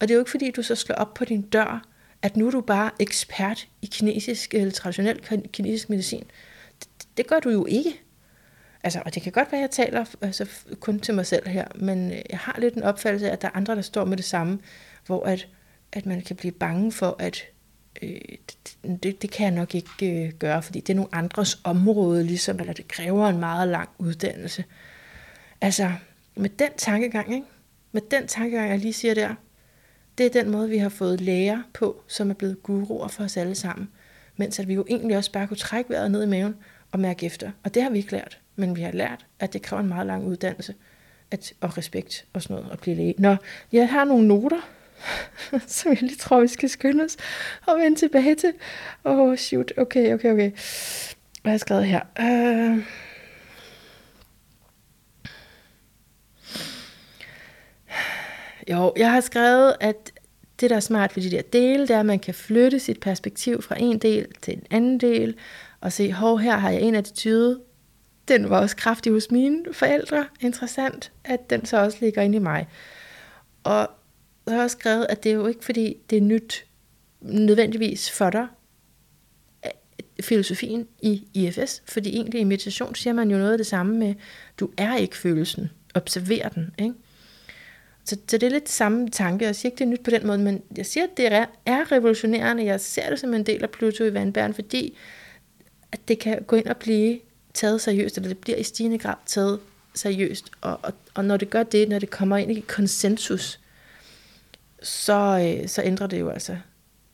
Og 0.00 0.08
det 0.08 0.10
er 0.10 0.14
jo 0.14 0.20
ikke 0.20 0.30
fordi, 0.30 0.50
du 0.50 0.62
så 0.62 0.74
slår 0.74 0.96
op 0.96 1.14
på 1.14 1.24
din 1.24 1.42
dør, 1.42 1.88
at 2.22 2.36
nu 2.36 2.46
er 2.46 2.50
du 2.50 2.60
bare 2.60 2.90
ekspert 3.00 3.68
i 3.82 3.86
kinesisk 3.86 4.54
eller 4.54 4.72
traditionel 4.72 5.48
kinesisk 5.52 5.90
medicin. 5.90 6.24
Det, 6.80 6.88
det 7.16 7.26
gør 7.26 7.40
du 7.40 7.50
jo 7.50 7.66
ikke. 7.66 8.00
Altså, 8.82 9.02
og 9.04 9.14
det 9.14 9.22
kan 9.22 9.32
godt 9.32 9.52
være, 9.52 9.60
at 9.60 9.62
jeg 9.62 9.70
taler 9.86 10.04
altså, 10.22 10.46
kun 10.80 11.00
til 11.00 11.14
mig 11.14 11.26
selv 11.26 11.48
her, 11.48 11.64
men 11.74 12.12
øh, 12.12 12.20
jeg 12.30 12.38
har 12.38 12.56
lidt 12.58 12.74
en 12.74 12.82
opfattelse 12.82 13.28
af, 13.28 13.32
at 13.32 13.42
der 13.42 13.48
er 13.48 13.56
andre, 13.56 13.76
der 13.76 13.82
står 13.82 14.04
med 14.04 14.16
det 14.16 14.24
samme, 14.24 14.58
hvor 15.06 15.26
at, 15.26 15.48
at 15.92 16.06
man 16.06 16.22
kan 16.22 16.36
blive 16.36 16.52
bange 16.52 16.92
for, 16.92 17.16
at 17.18 17.42
øh, 18.02 18.20
det, 19.02 19.22
det 19.22 19.30
kan 19.30 19.44
jeg 19.44 19.54
nok 19.54 19.74
ikke 19.74 20.24
øh, 20.26 20.32
gøre, 20.32 20.62
fordi 20.62 20.80
det 20.80 20.92
er 20.92 20.96
nogle 20.96 21.14
andres 21.14 21.60
område, 21.64 22.24
ligesom, 22.24 22.60
eller 22.60 22.72
det 22.72 22.88
kræver 22.88 23.28
en 23.28 23.38
meget 23.38 23.68
lang 23.68 23.88
uddannelse. 23.98 24.64
Altså, 25.60 25.92
med 26.34 26.50
den 26.50 26.70
tankegang, 26.76 27.34
ikke? 27.34 27.46
med 27.92 28.02
den 28.10 28.26
tankegang, 28.26 28.70
jeg 28.70 28.78
lige 28.78 28.92
siger 28.92 29.14
der, 29.14 29.34
det 30.18 30.26
er 30.26 30.42
den 30.42 30.50
måde, 30.50 30.68
vi 30.68 30.78
har 30.78 30.88
fået 30.88 31.20
læger 31.20 31.62
på, 31.74 32.02
som 32.06 32.30
er 32.30 32.34
blevet 32.34 32.62
guruer 32.62 33.08
for 33.08 33.24
os 33.24 33.36
alle 33.36 33.54
sammen. 33.54 33.88
Mens 34.36 34.58
at 34.58 34.68
vi 34.68 34.74
jo 34.74 34.84
egentlig 34.88 35.16
også 35.16 35.32
bare 35.32 35.46
kunne 35.46 35.56
trække 35.56 35.90
vejret 35.90 36.10
ned 36.10 36.22
i 36.22 36.26
maven 36.26 36.56
og 36.92 37.00
mærke 37.00 37.26
efter. 37.26 37.50
Og 37.64 37.74
det 37.74 37.82
har 37.82 37.90
vi 37.90 37.98
ikke 37.98 38.12
lært 38.12 38.38
men 38.58 38.76
vi 38.76 38.82
har 38.82 38.92
lært, 38.92 39.26
at 39.40 39.52
det 39.52 39.62
kræver 39.62 39.82
en 39.82 39.88
meget 39.88 40.06
lang 40.06 40.26
uddannelse 40.26 40.74
at, 41.30 41.52
og 41.60 41.78
respekt 41.78 42.24
og 42.32 42.42
sådan 42.42 42.56
noget 42.56 42.72
at 42.72 42.80
blive 42.80 42.96
læge. 42.96 43.14
Nå, 43.18 43.36
jeg 43.72 43.88
har 43.88 44.04
nogle 44.04 44.28
noter, 44.28 44.60
som 45.66 45.92
jeg 45.92 46.02
lige 46.02 46.16
tror, 46.16 46.40
vi 46.40 46.48
skal 46.48 46.68
skynde 46.68 47.04
os 47.04 47.16
og 47.66 47.78
vende 47.78 47.98
tilbage 47.98 48.34
til. 48.34 48.52
Åh, 49.04 49.18
oh, 49.18 49.36
shoot. 49.36 49.72
Okay, 49.76 50.14
okay, 50.14 50.32
okay. 50.32 50.50
Hvad 51.42 51.50
har 51.50 51.50
jeg 51.50 51.60
skrevet 51.60 51.86
her? 51.86 52.00
Uh... 52.20 52.82
Jo, 58.70 58.92
jeg 58.96 59.12
har 59.12 59.20
skrevet, 59.20 59.74
at 59.80 60.12
det, 60.60 60.70
der 60.70 60.76
er 60.76 60.80
smart 60.80 61.16
ved 61.16 61.22
de 61.22 61.30
der 61.30 61.42
dele, 61.42 61.82
det 61.82 61.90
er, 61.90 62.00
at 62.00 62.06
man 62.06 62.18
kan 62.18 62.34
flytte 62.34 62.80
sit 62.80 63.00
perspektiv 63.00 63.62
fra 63.62 63.74
en 63.78 63.98
del 63.98 64.26
til 64.42 64.54
en 64.54 64.62
anden 64.70 65.00
del, 65.00 65.34
og 65.80 65.92
se, 65.92 66.12
hov, 66.12 66.38
her 66.38 66.56
har 66.56 66.70
jeg 66.70 66.82
en 66.82 66.94
attitude, 66.94 67.60
den 68.28 68.50
var 68.50 68.60
også 68.60 68.76
kraftig 68.76 69.12
hos 69.12 69.30
mine 69.30 69.64
forældre. 69.72 70.26
Interessant, 70.40 71.12
at 71.24 71.50
den 71.50 71.66
så 71.66 71.76
også 71.76 71.98
ligger 72.00 72.22
inde 72.22 72.36
i 72.36 72.38
mig. 72.40 72.68
Og 73.64 73.90
jeg 74.46 74.54
har 74.54 74.62
også 74.62 74.76
skrevet, 74.78 75.06
at 75.08 75.24
det 75.24 75.30
er 75.30 75.34
jo 75.34 75.46
ikke 75.46 75.64
fordi, 75.64 75.96
det 76.10 76.18
er 76.18 76.22
nyt 76.22 76.64
nødvendigvis 77.20 78.10
for 78.10 78.30
dig, 78.30 78.46
filosofien 80.20 80.88
i 81.02 81.28
IFS, 81.34 81.82
fordi 81.88 82.16
egentlig 82.16 82.40
i 82.40 82.44
meditation 82.44 82.94
siger 82.94 83.14
man 83.14 83.30
jo 83.30 83.38
noget 83.38 83.52
af 83.52 83.58
det 83.58 83.66
samme 83.66 83.98
med, 83.98 84.14
du 84.60 84.70
er 84.76 84.96
ikke 84.96 85.16
følelsen, 85.16 85.70
observer 85.94 86.48
den. 86.48 86.74
Ikke? 86.78 86.94
Så, 88.08 88.16
så 88.28 88.38
det 88.38 88.42
er 88.42 88.50
lidt 88.50 88.68
samme 88.68 89.08
tanke, 89.08 89.44
jeg 89.44 89.56
siger 89.56 89.70
ikke, 89.70 89.78
det 89.78 89.84
er 89.84 89.88
nyt 89.88 90.04
på 90.04 90.10
den 90.10 90.26
måde, 90.26 90.38
men 90.38 90.62
jeg 90.76 90.86
siger, 90.86 91.04
at 91.04 91.16
det 91.16 91.32
er, 91.32 91.46
er 91.66 91.92
revolutionerende, 91.92 92.64
jeg 92.64 92.80
ser 92.80 93.10
det 93.10 93.18
som 93.18 93.34
en 93.34 93.46
del 93.46 93.62
af 93.62 93.70
Pluto 93.70 94.04
i 94.04 94.14
vandbæren, 94.14 94.54
fordi 94.54 94.96
at 95.92 96.08
det 96.08 96.18
kan 96.18 96.42
gå 96.42 96.56
ind 96.56 96.66
og 96.66 96.76
blive 96.76 97.20
taget 97.54 97.80
seriøst, 97.80 98.16
eller 98.16 98.28
det 98.28 98.38
bliver 98.38 98.58
i 98.58 98.62
stigende 98.62 98.98
grad 98.98 99.14
taget 99.26 99.60
seriøst. 99.94 100.50
Og, 100.60 100.80
og, 100.82 100.92
og 101.14 101.24
når 101.24 101.36
det 101.36 101.50
gør 101.50 101.62
det, 101.62 101.88
når 101.88 101.98
det 101.98 102.10
kommer 102.10 102.36
ind 102.36 102.52
i 102.52 102.60
konsensus, 102.60 103.60
så, 104.82 105.54
øh, 105.62 105.68
så 105.68 105.82
ændrer 105.82 106.06
det 106.06 106.20
jo 106.20 106.28
altså 106.28 106.56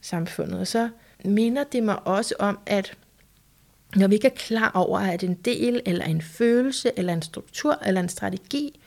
samfundet. 0.01 0.61
Og 0.61 0.67
så 0.67 0.89
minder 1.25 1.65
det 1.65 1.83
mig 1.83 2.07
også 2.07 2.35
om, 2.39 2.59
at 2.67 2.97
når 3.97 4.09
vi 4.09 4.15
ikke 4.15 4.27
er 4.27 4.35
klar 4.37 4.71
over, 4.75 4.99
at 4.99 5.23
en 5.23 5.35
del, 5.35 5.83
eller 5.87 6.05
en 6.05 6.23
følelse, 6.23 6.91
eller 6.97 7.13
en 7.13 7.23
struktur, 7.23 7.79
eller 7.87 8.01
en 8.01 8.09
strategi 8.09 8.81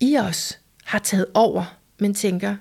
i 0.00 0.16
os 0.16 0.60
har 0.90 0.98
taget 0.98 1.26
over, 1.34 1.78
men 2.00 2.14
tænker, 2.14 2.56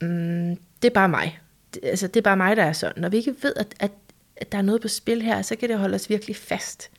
mm, 0.00 0.56
det 0.82 0.88
er 0.90 0.94
bare 0.94 1.08
mig. 1.08 1.40
Det, 1.74 1.80
altså, 1.84 2.06
det 2.06 2.16
er 2.16 2.22
bare 2.22 2.36
mig, 2.36 2.56
der 2.56 2.64
er 2.64 2.72
sådan. 2.72 3.02
Når 3.02 3.08
vi 3.08 3.16
ikke 3.16 3.34
ved, 3.42 3.52
at, 3.56 3.74
at 3.80 3.90
at 4.36 4.52
der 4.52 4.58
er 4.58 4.62
noget 4.62 4.80
på 4.80 4.88
spil 4.88 5.22
her, 5.22 5.42
så 5.42 5.56
kan 5.56 5.68
det 5.68 5.78
holde 5.78 5.94
os 5.94 6.10
virkelig 6.10 6.36
fast. 6.36 6.90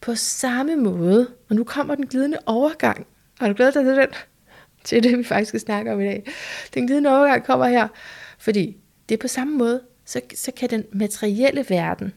På 0.00 0.14
samme 0.14 0.76
måde, 0.76 1.30
og 1.48 1.56
nu 1.56 1.64
kommer 1.64 1.94
den 1.94 2.06
glidende 2.06 2.38
overgang. 2.46 3.06
Har 3.40 3.48
du 3.48 3.54
glædet 3.54 3.74
dig 3.74 3.84
til 3.84 3.96
den? 3.96 4.08
Til 4.84 5.02
det, 5.02 5.18
vi 5.18 5.24
faktisk 5.24 5.48
skal 5.48 5.60
snakke 5.60 5.92
om 5.92 6.00
i 6.00 6.04
dag. 6.04 6.32
Den 6.74 6.86
glidende 6.86 7.10
overgang 7.10 7.44
kommer 7.44 7.66
her, 7.66 7.88
fordi 8.38 8.76
det 9.08 9.14
er 9.14 9.18
på 9.18 9.28
samme 9.28 9.56
måde, 9.56 9.82
så, 10.04 10.20
så 10.34 10.52
kan 10.56 10.70
den 10.70 10.84
materielle 10.92 11.66
verden 11.68 12.12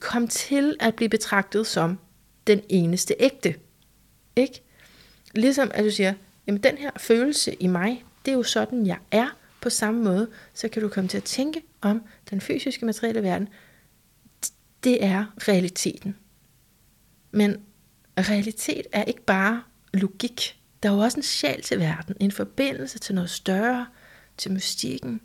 komme 0.00 0.28
til 0.28 0.76
at 0.80 0.94
blive 0.94 1.08
betragtet 1.08 1.66
som 1.66 1.98
den 2.46 2.60
eneste 2.68 3.14
ægte. 3.18 3.54
Ikke? 4.36 4.62
Ligesom 5.34 5.70
at 5.74 5.84
du 5.84 5.90
siger, 5.90 6.14
jamen 6.46 6.62
den 6.62 6.78
her 6.78 6.90
følelse 6.96 7.54
i 7.54 7.66
mig, 7.66 8.04
det 8.24 8.30
er 8.30 8.36
jo 8.36 8.42
sådan, 8.42 8.86
jeg 8.86 8.98
er. 9.10 9.36
På 9.60 9.70
samme 9.70 10.04
måde, 10.04 10.30
så 10.54 10.68
kan 10.68 10.82
du 10.82 10.88
komme 10.88 11.08
til 11.08 11.16
at 11.16 11.24
tænke 11.24 11.62
om 11.80 12.02
den 12.30 12.40
fysiske 12.40 12.86
materielle 12.86 13.22
verden. 13.22 13.48
Det 14.84 15.04
er 15.04 15.24
realiteten. 15.48 16.16
Men 17.30 17.56
realitet 18.18 18.86
er 18.92 19.04
ikke 19.04 19.24
bare 19.24 19.62
logik. 19.94 20.60
Der 20.82 20.90
er 20.90 20.94
jo 20.94 20.98
også 20.98 21.16
en 21.18 21.22
sjæl 21.22 21.62
til 21.62 21.78
verden, 21.78 22.16
en 22.20 22.32
forbindelse 22.32 22.98
til 22.98 23.14
noget 23.14 23.30
større, 23.30 23.86
til 24.36 24.52
mystikken. 24.52 25.20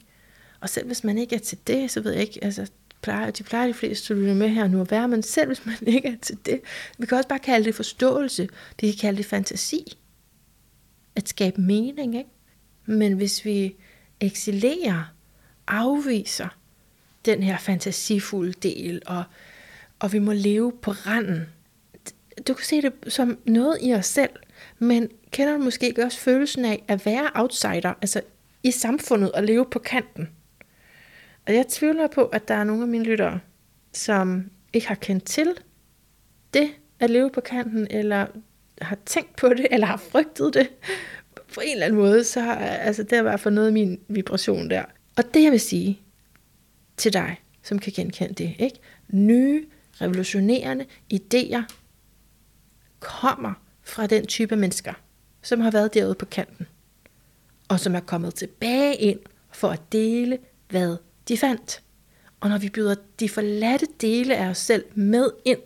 Og 0.60 0.70
selv 0.70 0.86
hvis 0.86 1.04
man 1.04 1.18
ikke 1.18 1.36
er 1.36 1.40
til 1.40 1.58
det, 1.68 1.92
så 1.92 2.02
ved 2.02 2.12
jeg 2.12 2.22
ikke, 2.22 2.44
altså 2.44 2.68
plejer, 3.06 3.32
de 3.32 3.44
plejer 3.44 3.68
de 3.68 3.74
fleste 3.74 4.14
at 4.14 4.20
med 4.20 4.50
her 4.50 4.68
nu 4.68 4.82
at 4.82 4.92
være, 4.92 5.08
men 5.08 5.24
selv 5.24 5.48
hvis 5.48 5.66
man 5.66 5.76
ikke 5.96 6.08
er 6.08 6.18
til 6.22 6.38
det, 6.46 6.62
vi 6.98 7.06
kan 7.06 7.18
også 7.18 7.30
bare 7.30 7.40
kalde 7.40 7.66
det 7.66 7.76
forståelse, 7.76 8.48
vi 8.82 8.92
kan 8.92 9.00
kalde 9.02 9.18
det 9.18 9.26
fantasi. 9.26 9.98
At 11.16 11.30
skabe 11.30 11.62
mening, 11.62 12.18
ikke? 12.18 12.30
Men 12.86 13.14
hvis 13.14 13.46
vi 13.46 13.76
excellerer, 14.20 15.14
afviser 15.68 16.58
den 17.26 17.44
her 17.44 17.58
fantasifulde 17.58 18.54
del, 18.54 19.02
og, 19.06 19.24
og 20.00 20.14
vi 20.14 20.20
må 20.20 20.34
leve 20.34 20.72
på 20.82 20.92
randen. 20.92 21.42
Du 22.48 22.54
kan 22.54 22.66
se 22.66 22.82
det 22.82 22.94
som 23.08 23.38
noget 23.46 23.78
i 23.82 23.94
os 23.94 24.06
selv, 24.06 24.30
men 24.80 25.10
kender 25.32 25.58
du 25.58 25.64
måske 25.64 25.88
ikke 25.88 26.04
også 26.04 26.20
følelsen 26.20 26.66
af 26.66 26.84
at 26.88 27.06
være 27.06 27.30
outsider, 27.36 27.94
altså 28.02 28.22
i 28.64 28.72
samfundet 28.72 29.32
og 29.32 29.44
leve 29.44 29.66
på 29.66 29.80
kanten? 29.80 30.30
Og 31.48 31.54
jeg 31.54 31.68
tvivler 31.68 32.08
på, 32.08 32.26
at 32.26 32.48
der 32.48 32.54
er 32.54 32.64
nogle 32.64 32.82
af 32.82 32.88
mine 32.88 33.04
lyttere, 33.04 33.40
som 33.94 34.50
ikke 34.74 34.88
har 34.88 34.96
kendt 34.96 35.24
til 35.26 35.54
det 36.54 36.70
at 37.00 37.10
leve 37.10 37.30
på 37.30 37.42
kanten, 37.42 37.88
eller 37.90 38.28
har 38.82 38.98
tænkt 39.06 39.36
på 39.36 39.50
det, 39.50 39.68
eller 39.72 39.88
har 39.88 39.98
frygtet 39.98 40.54
det 40.54 40.70
på 41.54 41.62
en 41.66 41.72
eller 41.72 41.86
anden 41.86 42.00
måde, 42.00 42.24
så 42.24 42.42
har, 42.42 42.56
altså, 42.56 43.04
det 43.04 43.14
er 43.14 43.20
i 43.20 43.22
hvert 43.22 43.40
fald 43.40 43.54
noget 43.54 43.68
af 43.68 43.74
min 43.74 44.00
vibration 44.08 44.70
der. 44.70 44.84
Og 45.18 45.24
det 45.34 45.44
jeg 45.44 45.52
vil 45.52 45.60
sige 45.60 46.00
til 46.98 47.14
dig, 47.14 47.42
som 47.64 47.80
kan 47.80 47.94
genkende 47.96 48.34
det, 48.34 48.56
ikke? 48.60 48.80
nye, 49.08 49.66
revolutionerende 50.02 50.86
idéer 51.14 51.62
kommer 53.00 53.54
fra 53.84 54.08
den 54.08 54.26
type 54.28 54.56
mennesker, 54.56 54.94
som 55.42 55.60
har 55.60 55.72
været 55.72 55.94
derude 55.94 56.16
på 56.16 56.26
kanten, 56.26 56.68
og 57.68 57.80
som 57.80 57.96
er 57.96 58.00
kommet 58.00 58.36
tilbage 58.36 58.96
ind 58.96 59.20
for 59.52 59.70
at 59.70 59.82
dele, 59.92 60.38
hvad 60.70 60.98
de 61.28 61.38
fandt. 61.38 61.82
Og 62.40 62.50
når 62.50 62.58
vi 62.58 62.70
byder 62.70 62.96
de 63.20 63.30
forladte 63.30 63.88
dele 64.02 64.38
af 64.38 64.48
os 64.48 64.58
selv 64.58 64.86
med 64.96 65.30
ind, 65.46 65.62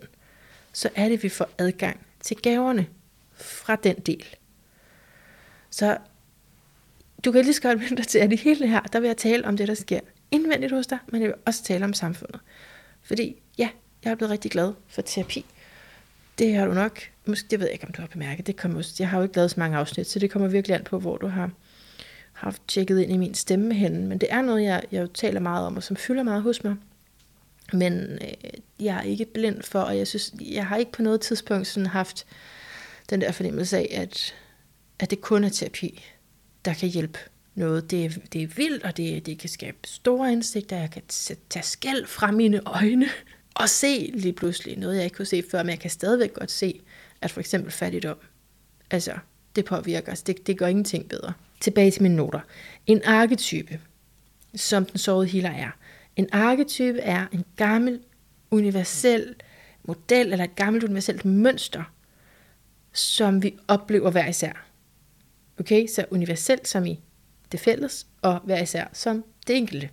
så 0.72 0.90
er 0.94 1.08
det, 1.08 1.22
vi 1.22 1.28
får 1.28 1.48
adgang 1.58 2.06
til 2.20 2.36
gaverne 2.36 2.86
fra 3.34 3.76
den 3.76 3.96
del. 3.96 4.24
Så 5.70 5.98
du 7.24 7.32
kan 7.32 7.44
lige 7.44 7.54
så 7.54 7.62
godt 7.62 7.80
vente 7.80 8.04
til, 8.04 8.18
at 8.18 8.32
i 8.32 8.36
hele 8.36 8.66
her, 8.66 8.80
der 8.80 9.00
vil 9.00 9.06
jeg 9.06 9.16
tale 9.16 9.46
om 9.46 9.56
det, 9.56 9.68
der 9.68 9.74
sker 9.74 10.00
indvendigt 10.30 10.72
hos 10.72 10.86
dig, 10.86 10.98
men 11.08 11.22
jeg 11.22 11.28
vil 11.28 11.36
også 11.46 11.62
tale 11.62 11.84
om 11.84 11.92
samfundet. 11.92 12.40
Fordi 13.02 13.42
ja, 13.58 13.68
jeg 14.04 14.10
er 14.10 14.14
blevet 14.14 14.30
rigtig 14.30 14.50
glad 14.50 14.72
for 14.88 15.02
terapi. 15.02 15.44
Det 16.38 16.54
har 16.54 16.66
du 16.66 16.74
nok, 16.74 17.00
måske, 17.26 17.48
det 17.50 17.60
ved 17.60 17.66
jeg 17.66 17.72
ikke, 17.72 17.86
om 17.86 17.92
du 17.92 18.00
har 18.00 18.08
bemærket, 18.08 18.46
det 18.46 18.56
kommer, 18.56 18.92
jeg 18.98 19.08
har 19.08 19.18
jo 19.18 19.22
ikke 19.22 19.36
lavet 19.36 19.50
så 19.50 19.60
mange 19.60 19.76
afsnit, 19.76 20.06
så 20.06 20.18
det 20.18 20.30
kommer 20.30 20.48
virkelig 20.48 20.74
an 20.74 20.84
på, 20.84 20.98
hvor 20.98 21.16
du 21.16 21.26
har 21.26 21.50
haft 22.40 22.62
tjekket 22.68 23.00
ind 23.00 23.12
i 23.12 23.16
min 23.16 23.34
stemme 23.34 23.74
henne. 23.74 24.06
Men 24.06 24.18
det 24.18 24.32
er 24.32 24.42
noget, 24.42 24.62
jeg, 24.62 24.82
jeg 24.92 25.12
taler 25.14 25.40
meget 25.40 25.66
om, 25.66 25.76
og 25.76 25.82
som 25.82 25.96
fylder 25.96 26.22
meget 26.22 26.42
hos 26.42 26.64
mig. 26.64 26.76
Men 27.72 28.02
øh, 28.02 28.50
jeg 28.80 28.96
er 28.96 29.02
ikke 29.02 29.24
blind 29.24 29.62
for, 29.62 29.80
og 29.80 29.98
jeg 29.98 30.06
synes, 30.06 30.32
jeg 30.40 30.66
har 30.66 30.76
ikke 30.76 30.92
på 30.92 31.02
noget 31.02 31.20
tidspunkt 31.20 31.66
sådan 31.66 31.86
haft 31.86 32.26
den 33.10 33.20
der 33.20 33.32
fornemmelse 33.32 33.78
af, 33.78 33.88
at, 33.90 34.34
at 34.98 35.10
det 35.10 35.20
kun 35.20 35.44
er 35.44 35.48
terapi, 35.48 36.04
der 36.64 36.74
kan 36.74 36.88
hjælpe 36.88 37.18
noget. 37.54 37.90
Det 37.90 38.04
er, 38.04 38.10
det 38.32 38.42
er 38.42 38.46
vildt, 38.46 38.84
og 38.84 38.96
det, 38.96 39.26
det 39.26 39.38
kan 39.38 39.48
skabe 39.48 39.78
store 39.84 40.32
indsigter. 40.32 40.76
Jeg 40.76 40.90
kan 40.90 41.02
tage 41.50 41.62
skæld 41.62 42.06
fra 42.06 42.30
mine 42.30 42.60
øjne 42.66 43.06
og 43.54 43.68
se 43.68 44.10
lige 44.14 44.32
pludselig 44.32 44.78
noget, 44.78 44.96
jeg 44.96 45.04
ikke 45.04 45.16
kunne 45.16 45.26
se 45.26 45.44
før, 45.50 45.62
men 45.62 45.70
jeg 45.70 45.78
kan 45.78 45.90
stadigvæk 45.90 46.34
godt 46.34 46.50
se, 46.50 46.80
at 47.20 47.30
for 47.30 47.40
eksempel 47.40 47.72
fattigdom, 47.72 48.16
altså 48.90 49.12
det 49.56 49.64
påvirker 49.64 50.12
os. 50.12 50.22
Det, 50.22 50.46
det 50.46 50.58
gør 50.58 50.66
ingenting 50.66 51.08
bedre. 51.08 51.32
Tilbage 51.60 51.90
til 51.90 52.02
mine 52.02 52.16
noter. 52.16 52.40
En 52.86 53.04
arketype, 53.04 53.80
som 54.54 54.84
den 54.84 54.98
sårede 54.98 55.26
healer 55.26 55.50
er. 55.50 55.70
En 56.16 56.28
arketype 56.32 56.98
er 56.98 57.26
en 57.32 57.44
gammel 57.56 58.00
universel 58.50 59.34
model, 59.82 60.32
eller 60.32 60.44
et 60.44 60.56
gammelt 60.56 60.84
universelt 60.84 61.24
mønster, 61.24 61.82
som 62.92 63.42
vi 63.42 63.56
oplever 63.68 64.10
hver 64.10 64.28
især. 64.28 64.66
Okay, 65.60 65.86
så 65.86 66.04
universelt 66.10 66.68
som 66.68 66.86
i 66.86 67.00
det 67.52 67.60
fælles, 67.60 68.06
og 68.22 68.40
hver 68.44 68.62
især 68.62 68.86
som 68.92 69.24
det 69.46 69.56
enkelte. 69.56 69.90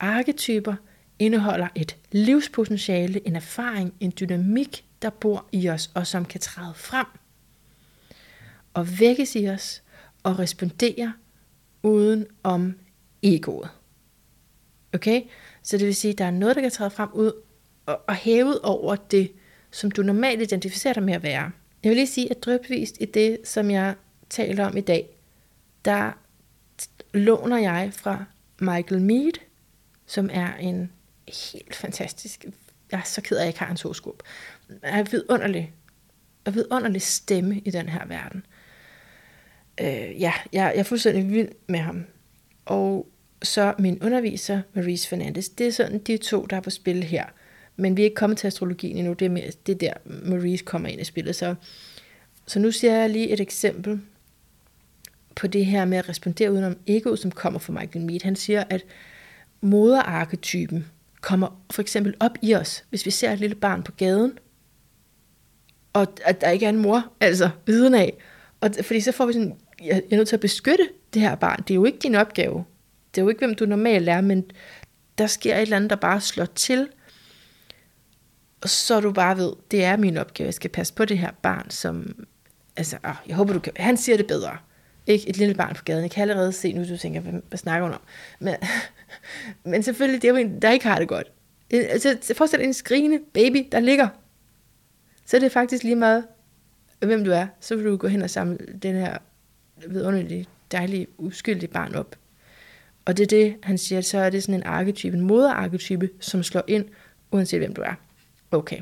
Arketyper 0.00 0.74
indeholder 1.18 1.68
et 1.74 1.96
livspotentiale, 2.12 3.26
en 3.26 3.36
erfaring, 3.36 3.94
en 4.00 4.12
dynamik, 4.20 4.84
der 5.02 5.10
bor 5.10 5.46
i 5.52 5.68
os, 5.68 5.90
og 5.94 6.06
som 6.06 6.24
kan 6.24 6.40
træde 6.40 6.74
frem 6.74 7.06
og 8.74 9.00
vækkes 9.00 9.36
i 9.36 9.48
os 9.48 9.82
og 10.22 10.38
respondere 10.38 11.12
uden 11.82 12.26
om 12.42 12.74
egoet. 13.22 13.68
Okay? 14.94 15.22
Så 15.62 15.78
det 15.78 15.86
vil 15.86 15.94
sige, 15.94 16.12
at 16.12 16.18
der 16.18 16.24
er 16.24 16.30
noget, 16.30 16.56
der 16.56 16.62
kan 16.62 16.70
træde 16.70 16.90
frem 16.90 17.08
ud 17.12 17.32
og, 17.86 18.00
og 18.08 18.14
hævet 18.14 18.60
over 18.60 18.96
det, 18.96 19.32
som 19.70 19.90
du 19.90 20.02
normalt 20.02 20.42
identificerer 20.42 20.94
dig 20.94 21.02
med 21.02 21.14
at 21.14 21.22
være. 21.22 21.50
Jeg 21.82 21.90
vil 21.90 21.96
lige 21.96 22.06
sige, 22.06 22.30
at 22.30 22.44
drøbvist 22.44 22.96
i 23.00 23.04
det, 23.04 23.38
som 23.44 23.70
jeg 23.70 23.94
taler 24.30 24.66
om 24.66 24.76
i 24.76 24.80
dag, 24.80 25.16
der 25.84 26.12
låner 27.14 27.58
jeg 27.58 27.90
fra 27.92 28.24
Michael 28.60 29.02
Mead, 29.02 29.32
som 30.06 30.30
er 30.32 30.56
en 30.56 30.92
helt 31.54 31.74
fantastisk, 31.74 32.44
jeg 32.90 32.98
er 32.98 33.04
så 33.04 33.20
ked 33.20 33.36
af, 33.36 33.40
at 33.40 33.44
jeg 33.44 33.48
ikke 33.48 33.60
har 33.60 33.70
en 33.70 33.78
horoskop, 33.82 34.22
er 34.82 35.02
vidunderlig, 35.02 35.74
er 36.44 36.50
vidunderlig 36.50 37.02
stemme 37.02 37.58
i 37.58 37.70
den 37.70 37.88
her 37.88 38.06
verden. 38.06 38.46
Øh, 39.80 39.86
ja, 39.86 40.12
jeg, 40.20 40.32
jeg 40.52 40.76
er 40.76 40.82
fuldstændig 40.82 41.30
vild 41.30 41.48
med 41.66 41.78
ham. 41.78 42.04
Og 42.64 43.06
så 43.42 43.74
min 43.78 44.02
underviser, 44.02 44.60
Maurice 44.74 45.08
Fernandes, 45.08 45.48
det 45.48 45.66
er 45.66 45.70
sådan 45.70 45.98
de 45.98 46.16
to, 46.16 46.46
der 46.50 46.56
er 46.56 46.60
på 46.60 46.70
spil 46.70 47.02
her. 47.02 47.24
Men 47.76 47.96
vi 47.96 48.02
er 48.02 48.04
ikke 48.04 48.14
kommet 48.14 48.38
til 48.38 48.46
astrologien 48.46 48.96
endnu, 48.96 49.12
det 49.12 49.26
er, 49.26 49.30
mere, 49.30 49.50
det 49.66 49.72
er 49.72 49.78
der, 49.78 49.92
Maurice 50.04 50.64
kommer 50.64 50.88
ind 50.88 51.00
i 51.00 51.04
spillet. 51.04 51.36
Så, 51.36 51.54
så 52.46 52.58
nu 52.58 52.70
siger 52.70 52.96
jeg 52.96 53.10
lige 53.10 53.30
et 53.30 53.40
eksempel 53.40 54.00
på 55.36 55.46
det 55.46 55.66
her 55.66 55.84
med 55.84 55.98
at 55.98 56.08
respondere 56.08 56.52
udenom 56.52 56.76
ego, 56.86 57.16
som 57.16 57.30
kommer 57.30 57.60
fra 57.60 57.72
Michael 57.72 58.06
Mead. 58.06 58.20
Han 58.22 58.36
siger, 58.36 58.64
at 58.70 58.84
moderarketypen 59.60 60.86
kommer 61.20 61.62
for 61.70 61.82
eksempel 61.82 62.14
op 62.20 62.38
i 62.42 62.54
os, 62.54 62.84
hvis 62.90 63.06
vi 63.06 63.10
ser 63.10 63.32
et 63.32 63.40
lille 63.40 63.56
barn 63.56 63.82
på 63.82 63.92
gaden, 63.92 64.38
og 65.92 66.06
at 66.24 66.40
der 66.40 66.50
ikke 66.50 66.66
er 66.66 66.70
en 66.70 66.82
mor, 66.82 67.12
altså 67.20 67.50
viden 67.66 67.94
af. 67.94 68.14
Og, 68.62 68.70
fordi 68.82 69.00
så 69.00 69.12
får 69.12 69.26
vi 69.26 69.32
sådan, 69.32 69.56
jeg 69.84 70.02
er 70.10 70.16
nødt 70.16 70.28
til 70.28 70.36
at 70.36 70.40
beskytte 70.40 70.88
det 71.14 71.22
her 71.22 71.34
barn. 71.34 71.58
Det 71.58 71.70
er 71.70 71.74
jo 71.74 71.84
ikke 71.84 71.98
din 71.98 72.14
opgave. 72.14 72.64
Det 73.14 73.20
er 73.20 73.24
jo 73.24 73.28
ikke, 73.28 73.38
hvem 73.38 73.54
du 73.54 73.66
normalt 73.66 74.08
er, 74.08 74.20
men 74.20 74.44
der 75.18 75.26
sker 75.26 75.56
et 75.56 75.62
eller 75.62 75.76
andet, 75.76 75.90
der 75.90 75.96
bare 75.96 76.20
slår 76.20 76.44
til, 76.44 76.88
og 78.62 78.68
så 78.68 79.00
du 79.00 79.12
bare 79.12 79.36
ved, 79.36 79.52
det 79.70 79.84
er 79.84 79.96
min 79.96 80.16
opgave, 80.16 80.46
jeg 80.46 80.54
skal 80.54 80.70
passe 80.70 80.94
på 80.94 81.04
det 81.04 81.18
her 81.18 81.30
barn, 81.42 81.70
som, 81.70 82.24
altså, 82.76 82.96
åh, 83.04 83.14
jeg 83.28 83.36
håber 83.36 83.52
du 83.52 83.60
kan, 83.60 83.72
han 83.76 83.96
siger 83.96 84.16
det 84.16 84.26
bedre. 84.26 84.56
Ikke 85.06 85.28
et 85.28 85.36
lille 85.36 85.54
barn 85.54 85.74
på 85.74 85.84
gaden. 85.84 86.02
Jeg 86.02 86.10
kan 86.10 86.22
allerede 86.22 86.52
se 86.52 86.72
nu, 86.72 86.88
du 86.88 86.96
tænker, 86.96 87.20
hvad, 87.20 87.32
hvad 87.48 87.58
snakker 87.58 87.86
hun 87.86 87.94
om? 87.94 88.00
Men, 88.40 88.54
men 89.72 89.82
selvfølgelig, 89.82 90.22
det 90.22 90.28
er 90.28 90.32
jo 90.32 90.38
en, 90.38 90.62
der 90.62 90.70
ikke 90.70 90.86
har 90.86 90.98
det 90.98 91.08
godt. 91.08 91.32
Altså, 91.70 92.34
forestil 92.36 92.58
dig 92.58 92.66
en 92.66 92.74
skrigende 92.74 93.20
baby, 93.32 93.68
der 93.72 93.80
ligger. 93.80 94.08
Så 95.26 95.36
er 95.36 95.40
det 95.40 95.52
faktisk 95.52 95.82
lige 95.82 95.96
meget, 95.96 96.24
hvem 97.06 97.24
du 97.24 97.30
er. 97.30 97.46
Så 97.60 97.76
vil 97.76 97.84
du 97.84 97.96
gå 97.96 98.08
hen 98.08 98.22
og 98.22 98.30
samle 98.30 98.58
den 98.82 98.94
her 98.94 99.18
vidunderlige, 99.86 100.46
dejlige, 100.72 101.06
uskyldige 101.18 101.70
barn 101.70 101.94
op. 101.94 102.16
Og 103.04 103.16
det 103.16 103.22
er 103.22 103.26
det, 103.26 103.56
han 103.62 103.78
siger, 103.78 104.00
så 104.00 104.18
er 104.18 104.30
det 104.30 104.42
sådan 104.42 104.54
en 104.54 104.62
arketype, 104.62 105.16
en 105.16 105.22
moderarketype, 105.22 106.10
som 106.20 106.42
slår 106.42 106.64
ind, 106.66 106.84
uanset 107.30 107.60
hvem 107.60 107.74
du 107.74 107.82
er. 107.82 107.94
Okay. 108.50 108.80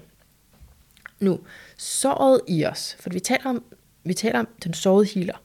Nu, 1.20 1.40
såret 1.76 2.40
i 2.48 2.64
os, 2.64 2.96
for 3.00 3.10
vi 3.10 3.20
taler 3.20 3.50
om, 3.50 3.64
vi 4.04 4.14
taler 4.14 4.38
om 4.38 4.48
den 4.64 4.74
sårede 4.74 5.08
healer. 5.14 5.42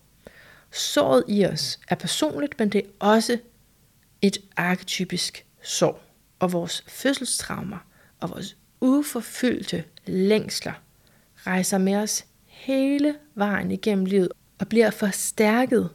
Såret 0.72 1.24
i 1.28 1.46
os 1.46 1.80
er 1.88 1.96
personligt, 1.96 2.60
men 2.60 2.70
det 2.70 2.82
er 2.82 2.90
også 3.00 3.38
et 4.22 4.38
arketypisk 4.56 5.46
sår. 5.62 6.04
Og 6.40 6.52
vores 6.52 6.84
fødselstraumer 6.88 7.78
og 8.20 8.30
vores 8.30 8.58
uforfyldte 8.82 9.84
længsler 10.06 10.74
rejser 11.48 11.78
med 11.78 11.96
os 11.96 12.26
hele 12.66 13.16
vejen 13.36 13.72
igennem 13.72 14.06
livet 14.06 14.30
og 14.60 14.68
bliver 14.68 14.90
forstærket, 14.90 15.90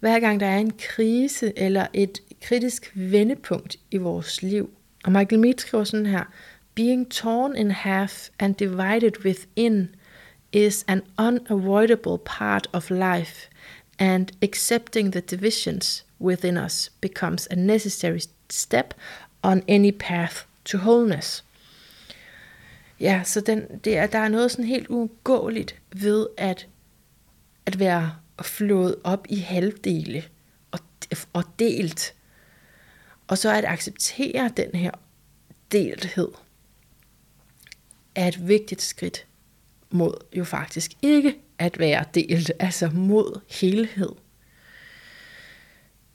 hver 0.00 0.20
gang 0.20 0.40
der 0.40 0.46
er 0.46 0.58
en 0.58 0.72
krise 0.78 1.58
eller 1.58 1.86
et 1.92 2.22
kritisk 2.42 2.92
vendepunkt 2.94 3.76
i 3.90 3.96
vores 3.96 4.42
liv. 4.42 4.70
Og 5.04 5.12
Michael 5.12 5.40
Mead 5.40 5.58
skriver 5.58 5.84
sådan 5.84 6.06
her, 6.06 6.24
Being 6.74 7.10
torn 7.10 7.56
in 7.56 7.70
half 7.70 8.28
and 8.38 8.54
divided 8.54 9.24
within 9.24 9.94
is 10.52 10.84
an 10.88 11.02
unavoidable 11.18 12.18
part 12.24 12.68
of 12.72 12.90
life, 12.90 13.48
and 13.98 14.26
accepting 14.42 15.12
the 15.12 15.20
divisions 15.20 16.04
within 16.20 16.56
us 16.56 16.90
becomes 17.00 17.48
a 17.50 17.54
necessary 17.54 18.20
step 18.50 18.94
on 19.42 19.62
any 19.68 19.90
path 19.90 20.36
to 20.64 20.78
wholeness. 20.78 21.44
Ja, 23.00 23.22
så 23.24 23.40
den, 23.40 23.78
det 23.84 23.96
er, 23.96 24.06
der 24.06 24.18
er 24.18 24.28
noget 24.28 24.50
sådan 24.50 24.64
helt 24.64 24.86
uundgåeligt 24.88 25.80
ved 25.92 26.26
at, 26.36 26.68
at 27.66 27.78
være 27.78 28.14
flået 28.42 28.96
op 29.04 29.26
i 29.28 29.36
halvdele 29.36 30.24
og, 30.70 30.80
og 31.32 31.44
delt. 31.58 32.14
Og 33.26 33.38
så 33.38 33.54
at 33.54 33.64
acceptere 33.64 34.50
den 34.56 34.70
her 34.74 34.90
delthed 35.72 36.28
er 38.14 38.28
et 38.28 38.48
vigtigt 38.48 38.82
skridt 38.82 39.26
mod 39.90 40.14
jo 40.32 40.44
faktisk 40.44 40.92
ikke 41.02 41.36
at 41.58 41.78
være 41.78 42.04
delt, 42.14 42.52
altså 42.58 42.90
mod 42.90 43.40
helhed. 43.48 44.12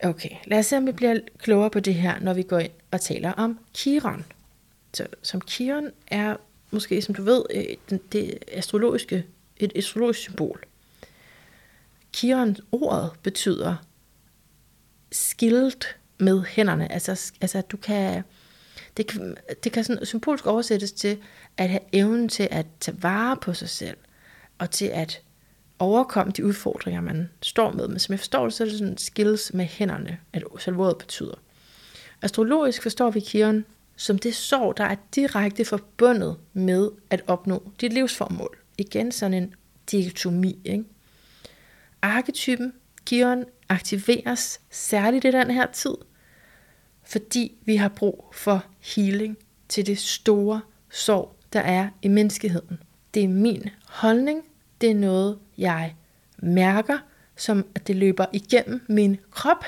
Okay, 0.04 0.30
lad 0.46 0.60
os 0.60 0.66
se, 0.66 0.78
om 0.78 0.88
vi 0.88 0.92
bliver 0.92 1.20
klogere 1.38 1.70
på 1.70 1.80
det 1.80 1.96
her, 1.96 2.20
når 2.20 2.34
vi 2.34 2.44
går 2.44 2.60
ind 2.60 2.72
og 2.92 3.02
taler 3.02 3.32
om 3.32 3.60
Kiron. 3.74 4.26
Så, 4.94 5.08
som 5.22 5.42
Kiron 5.42 5.92
er 6.08 6.36
måske, 6.72 7.02
som 7.02 7.16
du 7.16 7.24
ved, 7.24 7.44
øh, 7.54 8.00
det 8.12 8.38
astrologiske, 8.48 9.26
et 9.58 9.72
astrologisk 9.76 10.20
symbol. 10.20 10.64
Kiron 12.14 12.58
ordet 12.72 13.12
betyder 13.24 13.76
skilt 15.12 15.98
med 16.18 16.44
hænderne. 16.44 16.92
Altså, 16.92 17.32
altså 17.42 17.62
du 17.62 17.78
kan, 17.78 18.24
det 18.98 19.08
kan, 19.08 19.38
det 19.64 19.72
kan 19.72 19.84
sådan 19.84 20.06
symbolisk 20.06 20.48
oversættes 20.48 20.92
til 20.92 21.18
at 21.58 21.70
have 21.70 21.82
evnen 21.94 22.30
til 22.30 22.48
at 22.52 22.66
tage 22.80 23.04
vare 23.04 23.38
på 23.38 23.54
sig 23.54 23.70
selv, 23.70 23.98
og 24.58 24.72
til 24.72 24.86
at 24.86 25.22
overkomme 25.80 26.34
de 26.38 26.46
udfordringer, 26.46 27.02
man 27.02 27.30
står 27.42 27.72
med. 27.72 27.88
Men 27.88 28.00
som 28.00 28.14
jeg 28.14 28.20
forstår 28.20 28.44
det, 28.44 28.54
så 28.54 28.64
er 28.64 28.68
det 28.68 28.78
sådan 28.78 28.98
skills 28.98 29.54
med 29.54 29.66
hænderne, 29.66 30.20
at 30.34 30.44
selv 30.60 30.78
ordet 30.78 30.98
betyder. 30.98 31.36
Astrologisk 32.22 32.82
forstår 32.82 33.10
vi 33.10 33.20
Kiron 33.20 33.66
som 34.00 34.20
det 34.20 34.36
sorg, 34.36 34.78
der 34.78 34.84
er 34.84 34.96
direkte 35.16 35.66
forbundet 35.66 36.38
med 36.54 36.90
at 37.10 37.22
opnå 37.28 37.72
dit 37.82 37.94
livsformål. 37.94 38.58
Igen 38.78 39.12
sådan 39.12 39.34
en 39.34 39.54
dikotomi. 39.92 40.60
Ikke? 40.66 40.84
Arketypen, 42.02 42.74
Kiron, 43.06 43.46
aktiveres 43.70 44.62
særligt 44.70 45.26
i 45.26 45.32
den 45.32 45.52
her 45.52 45.66
tid, 45.66 45.96
fordi 47.04 47.58
vi 47.66 47.76
har 47.76 47.90
brug 47.90 48.26
for 48.34 48.66
healing 48.80 49.38
til 49.70 49.88
det 49.88 49.98
store 49.98 50.62
sorg, 50.90 51.36
der 51.54 51.60
er 51.60 51.90
i 52.02 52.08
menneskeheden. 52.08 52.80
Det 53.14 53.24
er 53.24 53.28
min 53.28 53.70
holdning, 53.88 54.44
det 54.82 54.92
er 54.92 54.96
noget, 54.96 55.40
jeg 55.58 55.96
mærker, 56.38 56.98
som 57.36 57.66
at 57.76 57.88
det 57.88 57.96
løber 57.96 58.26
igennem 58.34 58.82
min 58.88 59.18
krop, 59.32 59.66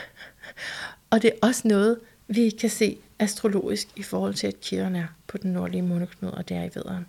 og 1.10 1.22
det 1.22 1.32
er 1.34 1.48
også 1.48 1.68
noget, 1.68 2.00
vi 2.28 2.50
kan 2.50 2.70
se 2.70 2.98
astrologisk 3.22 3.88
i 3.96 4.04
forhold 4.04 4.34
til, 4.34 4.48
at 4.48 4.62
Kiron 4.62 4.96
er 4.96 5.08
på 5.28 5.38
den 5.38 5.54
nordlige 5.54 5.82
måneknude, 5.82 6.34
og 6.34 6.50
det 6.50 6.58
er 6.58 6.64
i 6.64 6.70
vederen. 6.74 7.08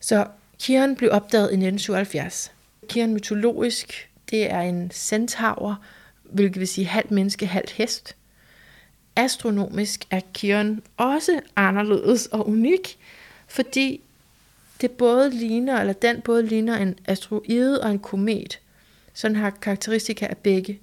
Så 0.00 0.26
Kiron 0.58 0.96
blev 0.96 1.10
opdaget 1.12 1.44
i 1.44 1.54
1977. 1.54 2.52
Kiron 2.88 3.14
mytologisk, 3.14 4.08
det 4.30 4.50
er 4.50 4.60
en 4.60 4.90
centaur, 4.90 5.78
hvilket 6.22 6.60
vil 6.60 6.68
sige 6.68 6.86
halvt 6.86 7.10
menneske, 7.10 7.46
halvt 7.46 7.70
hest. 7.70 8.16
Astronomisk 9.16 10.04
er 10.10 10.20
Kiron 10.34 10.82
også 10.96 11.40
anderledes 11.56 12.26
og 12.26 12.48
unik, 12.48 12.98
fordi 13.46 14.00
det 14.80 14.90
både 14.90 15.30
ligner, 15.30 15.80
eller 15.80 15.92
den 15.92 16.20
både 16.20 16.46
ligner 16.46 16.76
en 16.76 16.98
asteroide 17.04 17.82
og 17.82 17.90
en 17.90 17.98
komet. 17.98 18.60
Sådan 19.14 19.36
har 19.36 19.50
karakteristika 19.50 20.26
af 20.26 20.36
begge. 20.36 20.80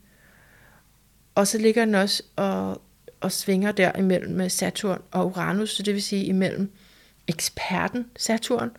Og 1.35 1.47
så 1.47 1.57
ligger 1.57 1.85
den 1.85 1.95
også 1.95 2.23
og 2.35 2.81
og 3.21 3.31
svinger 3.31 3.71
der 3.71 3.91
imellem 3.97 4.49
Saturn 4.49 5.01
og 5.11 5.25
Uranus, 5.25 5.69
så 5.69 5.83
det 5.83 5.93
vil 5.93 6.03
sige 6.03 6.25
imellem 6.25 6.71
eksperten 7.27 8.05
Saturn, 8.17 8.71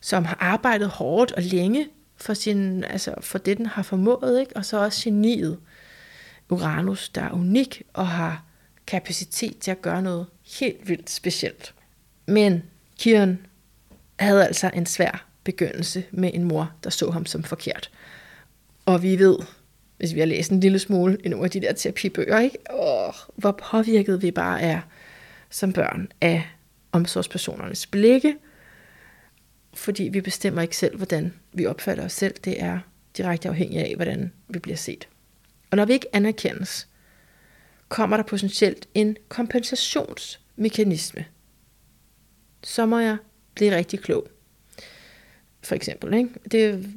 som 0.00 0.24
har 0.24 0.36
arbejdet 0.40 0.88
hårdt 0.88 1.32
og 1.32 1.42
længe 1.42 1.88
for, 2.16 2.34
sin, 2.34 2.84
altså 2.84 3.14
for 3.20 3.38
det, 3.38 3.58
den 3.58 3.66
har 3.66 3.82
formået, 3.82 4.40
ikke? 4.40 4.56
og 4.56 4.64
så 4.64 4.84
også 4.84 5.04
geniet 5.04 5.58
Uranus, 6.48 7.08
der 7.08 7.22
er 7.22 7.32
unik 7.32 7.82
og 7.92 8.08
har 8.08 8.44
kapacitet 8.86 9.58
til 9.58 9.70
at 9.70 9.82
gøre 9.82 10.02
noget 10.02 10.26
helt 10.60 10.88
vildt 10.88 11.10
specielt. 11.10 11.74
Men 12.26 12.62
Kiron 12.98 13.38
havde 14.18 14.46
altså 14.46 14.70
en 14.74 14.86
svær 14.86 15.26
begyndelse 15.44 16.04
med 16.10 16.30
en 16.34 16.44
mor, 16.44 16.70
der 16.84 16.90
så 16.90 17.10
ham 17.10 17.26
som 17.26 17.44
forkert. 17.44 17.90
Og 18.86 19.02
vi 19.02 19.18
ved, 19.18 19.36
hvis 20.04 20.14
vi 20.14 20.20
har 20.20 20.26
læst 20.26 20.50
en 20.50 20.60
lille 20.60 20.78
smule 20.78 21.18
i 21.24 21.28
nogle 21.28 21.44
af 21.44 21.50
de 21.50 21.60
der 21.60 21.72
terapibøger, 21.72 22.38
ikke? 22.38 22.58
Åh, 22.72 23.12
hvor 23.36 23.60
påvirket 23.70 24.22
vi 24.22 24.30
bare 24.30 24.60
er 24.60 24.80
som 25.50 25.72
børn 25.72 26.08
af 26.20 26.42
omsorgspersonernes 26.92 27.86
blikke, 27.86 28.36
fordi 29.74 30.02
vi 30.02 30.20
bestemmer 30.20 30.62
ikke 30.62 30.76
selv, 30.76 30.96
hvordan 30.96 31.34
vi 31.52 31.66
opfatter 31.66 32.04
os 32.04 32.12
selv. 32.12 32.34
Det 32.44 32.62
er 32.62 32.78
direkte 33.16 33.48
afhængigt 33.48 33.82
af, 33.82 33.92
hvordan 33.96 34.32
vi 34.48 34.58
bliver 34.58 34.76
set. 34.76 35.08
Og 35.70 35.76
når 35.76 35.84
vi 35.84 35.92
ikke 35.92 36.16
anerkendes, 36.16 36.88
kommer 37.88 38.16
der 38.16 38.24
potentielt 38.24 38.88
en 38.94 39.16
kompensationsmekanisme. 39.28 41.24
Så 42.62 42.86
må 42.86 42.98
jeg 42.98 43.16
blive 43.54 43.76
rigtig 43.76 44.00
klog. 44.00 44.28
For 45.62 45.74
eksempel, 45.74 46.14
ikke? 46.14 46.30
Det 46.50 46.94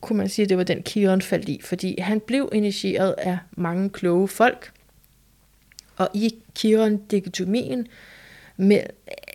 kunne 0.00 0.16
man 0.16 0.28
sige, 0.28 0.42
at 0.44 0.48
det 0.48 0.56
var 0.56 0.64
den 0.64 0.82
Kion 0.82 1.22
faldt 1.22 1.48
i, 1.48 1.60
fordi 1.64 2.00
han 2.00 2.20
blev 2.20 2.48
initieret 2.52 3.14
af 3.18 3.38
mange 3.52 3.90
kloge 3.90 4.28
folk, 4.28 4.72
og 5.96 6.08
i 6.14 6.34
Kion 6.54 6.96
dikotomien 6.96 7.88
med, 8.56 8.80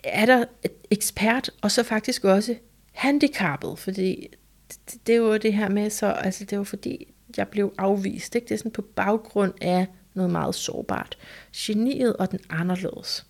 er 0.04 0.26
der 0.26 0.44
ekspert, 0.90 1.50
og 1.62 1.70
så 1.70 1.82
faktisk 1.82 2.24
også 2.24 2.54
handicappet, 2.92 3.78
fordi 3.78 4.28
det, 4.68 5.06
det 5.06 5.22
var 5.22 5.38
det 5.38 5.54
her 5.54 5.68
med, 5.68 5.90
så, 5.90 6.06
altså 6.06 6.44
det 6.44 6.58
var 6.58 6.64
fordi, 6.64 7.14
jeg 7.36 7.48
blev 7.48 7.74
afvist. 7.78 8.34
Ikke? 8.34 8.44
Det 8.44 8.54
er 8.54 8.58
sådan 8.58 8.70
på 8.70 8.82
baggrund 8.82 9.52
af 9.60 9.86
noget 10.14 10.30
meget 10.30 10.54
sårbart. 10.54 11.18
Geniet 11.56 12.16
og 12.16 12.30
den 12.30 12.40
anderledes. 12.50 13.26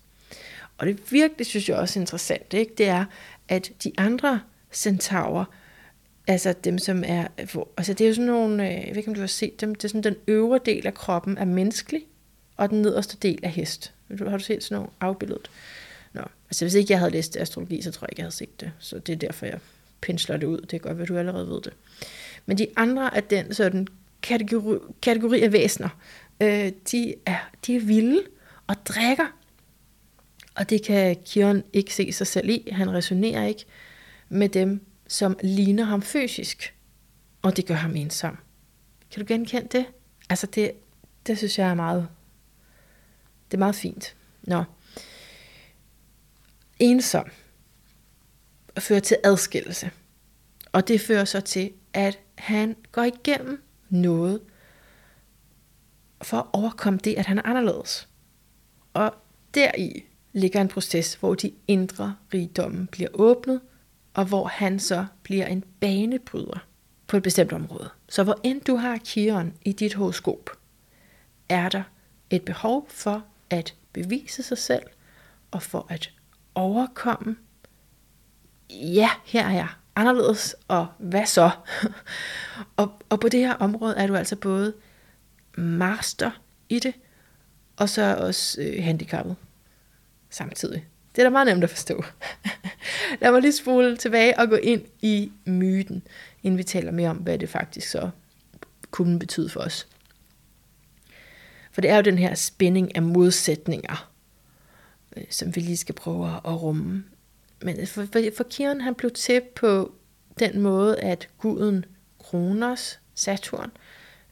Og 0.77 0.87
det 0.87 1.11
virkelig, 1.11 1.45
synes 1.45 1.69
jeg 1.69 1.77
også 1.77 1.99
er 1.99 2.01
interessant, 2.01 2.53
ikke? 2.53 2.73
det 2.77 2.87
er, 2.87 3.05
at 3.49 3.71
de 3.83 3.91
andre 3.97 4.41
centaurer, 4.71 5.45
Altså 6.27 6.53
dem, 6.63 6.77
som 6.77 7.03
er... 7.07 7.27
Altså 7.77 7.93
det 7.93 8.01
er 8.01 8.07
jo 8.07 8.13
sådan 8.13 8.27
nogle... 8.27 8.67
Øh, 8.67 8.73
jeg 8.73 8.89
ved 8.89 8.97
ikke, 8.97 9.09
om 9.09 9.15
du 9.15 9.19
har 9.19 9.27
set 9.27 9.61
dem. 9.61 9.75
Det 9.75 9.83
er 9.83 9.87
sådan, 9.87 10.03
den 10.03 10.15
øvre 10.27 10.59
del 10.65 10.87
af 10.87 10.93
kroppen 10.93 11.37
er 11.37 11.45
menneskelig, 11.45 12.03
og 12.57 12.69
den 12.69 12.81
nederste 12.81 13.17
del 13.21 13.39
er 13.43 13.49
hest. 13.49 13.93
Har 14.17 14.37
du 14.37 14.43
set 14.43 14.63
sådan 14.63 14.75
nogle 14.75 14.91
afbilledet? 14.99 15.49
Nå, 16.13 16.21
altså 16.49 16.65
hvis 16.65 16.73
ikke 16.73 16.91
jeg 16.91 16.99
havde 16.99 17.11
læst 17.11 17.37
astrologi, 17.37 17.81
så 17.81 17.91
tror 17.91 18.05
jeg 18.05 18.11
ikke, 18.11 18.19
jeg 18.19 18.25
havde 18.25 18.35
set 18.35 18.61
det. 18.61 18.71
Så 18.79 18.99
det 18.99 19.13
er 19.13 19.17
derfor, 19.17 19.45
jeg 19.45 19.59
pensler 20.01 20.37
det 20.37 20.47
ud. 20.47 20.61
Det 20.61 20.73
er 20.73 20.77
godt, 20.77 21.01
at 21.01 21.07
du 21.07 21.17
allerede 21.17 21.47
ved 21.47 21.61
det. 21.61 21.73
Men 22.45 22.57
de 22.57 22.67
andre 22.75 23.15
af 23.15 23.23
den 23.23 23.53
sådan 23.53 23.87
kategori, 24.21 24.77
kategori 25.01 25.41
af 25.41 25.51
væsener, 25.51 25.89
øh, 26.41 26.71
de, 26.91 27.15
er, 27.25 27.49
de 27.65 27.75
er 27.75 27.79
vilde 27.79 28.21
og 28.67 28.75
drikker. 28.85 29.37
Og 30.55 30.69
det 30.69 30.83
kan 30.83 31.15
Kion 31.25 31.63
ikke 31.73 31.93
se 31.93 32.11
sig 32.11 32.27
selv 32.27 32.49
i. 32.49 32.69
Han 32.71 32.93
resonerer 32.93 33.45
ikke 33.45 33.65
med 34.29 34.49
dem, 34.49 34.81
som 35.07 35.37
ligner 35.43 35.83
ham 35.83 36.01
fysisk, 36.01 36.75
og 37.41 37.57
det 37.57 37.65
gør 37.65 37.75
ham 37.75 37.95
ensom. 37.95 38.37
Kan 39.11 39.19
du 39.19 39.33
genkende 39.33 39.67
det? 39.77 39.85
Altså 40.29 40.47
det, 40.47 40.71
det 41.27 41.37
synes 41.37 41.59
jeg 41.59 41.69
er 41.69 41.73
meget, 41.73 42.07
det 43.51 43.57
er 43.57 43.59
meget 43.59 43.75
fint. 43.75 44.15
Nå. 44.43 44.63
Ensom 46.79 47.29
fører 48.79 48.99
til 48.99 49.17
adskillelse. 49.23 49.91
Og 50.71 50.87
det 50.87 51.01
fører 51.01 51.25
så 51.25 51.41
til, 51.41 51.73
at 51.93 52.19
han 52.35 52.75
går 52.91 53.03
igennem 53.03 53.63
noget 53.89 54.41
for 56.21 56.37
at 56.37 56.45
overkomme 56.53 56.99
det, 57.03 57.13
at 57.15 57.25
han 57.25 57.37
er 57.37 57.41
anderledes. 57.45 58.07
Og 58.93 59.13
deri 59.53 60.05
ligger 60.33 60.61
en 60.61 60.67
proces, 60.67 61.13
hvor 61.13 61.35
de 61.35 61.51
indre 61.67 62.15
rigdomme 62.33 62.87
bliver 62.87 63.09
åbnet, 63.13 63.61
og 64.15 64.25
hvor 64.25 64.47
han 64.47 64.79
så 64.79 65.05
bliver 65.23 65.45
en 65.45 65.63
banebryder 65.79 66.59
på 67.07 67.17
et 67.17 67.23
bestemt 67.23 67.53
område. 67.53 67.89
Så 68.09 68.23
hvor 68.23 68.39
end 68.43 68.61
du 68.61 68.75
har 68.75 68.97
Kiron 68.97 69.53
i 69.61 69.71
dit 69.71 69.93
horoskop, 69.93 70.49
er 71.49 71.69
der 71.69 71.83
et 72.29 72.41
behov 72.41 72.87
for 72.89 73.23
at 73.49 73.75
bevise 73.93 74.43
sig 74.43 74.57
selv, 74.57 74.83
og 75.51 75.61
for 75.61 75.85
at 75.89 76.11
overkomme, 76.55 77.37
ja, 78.69 79.09
her 79.25 79.45
er 79.45 79.53
jeg 79.53 79.67
anderledes, 79.95 80.55
og 80.67 80.87
hvad 80.97 81.25
så? 81.25 81.51
og, 82.77 82.91
og 83.09 83.19
på 83.19 83.29
det 83.29 83.39
her 83.39 83.53
område 83.53 83.95
er 83.97 84.07
du 84.07 84.15
altså 84.15 84.35
både 84.35 84.73
master 85.57 86.31
i 86.69 86.79
det, 86.79 86.93
og 87.77 87.89
så 87.89 88.15
også 88.15 88.61
øh, 88.61 88.83
handicappet 88.83 89.35
samtidig. 90.29 90.85
Det 91.15 91.21
er 91.21 91.23
da 91.23 91.29
meget 91.29 91.47
nemt 91.47 91.63
at 91.63 91.69
forstå. 91.69 92.03
Lad 93.21 93.31
mig 93.31 93.41
lige 93.41 93.51
spole 93.51 93.97
tilbage 93.97 94.39
og 94.39 94.49
gå 94.49 94.55
ind 94.55 94.81
i 95.01 95.31
myten, 95.45 96.03
inden 96.43 96.57
vi 96.57 96.63
taler 96.63 96.91
mere 96.91 97.09
om, 97.09 97.17
hvad 97.17 97.39
det 97.39 97.49
faktisk 97.49 97.89
så 97.89 98.09
kunne 98.91 99.19
betyde 99.19 99.49
for 99.49 99.59
os. 99.59 99.87
For 101.71 101.81
det 101.81 101.89
er 101.89 101.95
jo 101.95 102.01
den 102.01 102.17
her 102.17 102.35
spænding 102.35 102.95
af 102.95 103.01
modsætninger, 103.01 104.11
øh, 105.17 105.23
som 105.29 105.55
vi 105.55 105.61
lige 105.61 105.77
skal 105.77 105.95
prøve 105.95 106.27
at 106.27 106.61
rumme. 106.61 107.03
Men 107.61 107.87
for, 107.87 108.05
for, 108.05 108.21
for 108.37 108.43
Kiron, 108.43 108.81
han 108.81 108.95
blev 108.95 109.11
til 109.11 109.41
på 109.55 109.93
den 110.39 110.61
måde, 110.61 110.99
at 110.99 111.29
guden 111.37 111.85
Kronos, 112.19 112.99
Saturn, 113.15 113.71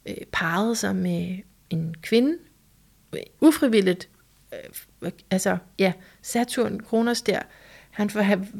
øh, 0.05 0.15
parrede 0.31 0.75
sig 0.75 0.95
med 0.95 1.37
en 1.69 1.95
kvinde, 2.01 2.37
ufrivilligt, 3.41 4.09
øh, 5.01 5.11
altså 5.31 5.57
ja, 5.79 5.93
Saturn, 6.21 6.79
Kronos 6.79 7.21
der, 7.21 7.39
han 7.91 8.09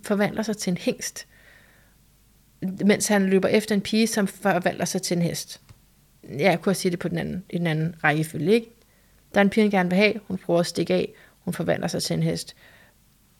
forvandler 0.04 0.44
sig 0.44 0.58
til 0.58 0.72
en 0.72 0.78
hængst, 0.78 1.28
mens 2.62 3.08
han 3.08 3.26
løber 3.26 3.48
efter 3.48 3.76
en 3.76 3.82
pige, 3.82 4.08
som 4.08 4.28
forvandler 4.28 4.86
sig 4.86 5.02
til 5.02 5.18
en 5.18 5.24
hest. 5.24 5.62
Ja, 6.24 6.50
jeg 6.50 6.62
kunne 6.62 6.76
sige 6.76 6.92
det 6.92 7.00
på 7.00 7.08
den 7.08 7.18
anden, 7.18 7.44
i 7.50 7.58
den 7.58 7.68
anden 7.68 7.96
rækkefølge, 8.04 8.54
ikke? 8.54 8.76
Der 9.34 9.40
er 9.40 9.44
en 9.44 9.50
pige, 9.50 9.64
han 9.64 9.72
gerne 9.72 9.90
vil 9.90 9.98
have, 9.98 10.14
hun 10.28 10.38
prøver 10.38 10.60
at 10.60 10.66
stikke 10.66 10.94
af, 10.94 11.14
hun 11.40 11.54
forvandler 11.54 11.88
sig 11.88 12.04
til 12.04 12.14
en 12.14 12.24
hest. 12.24 12.56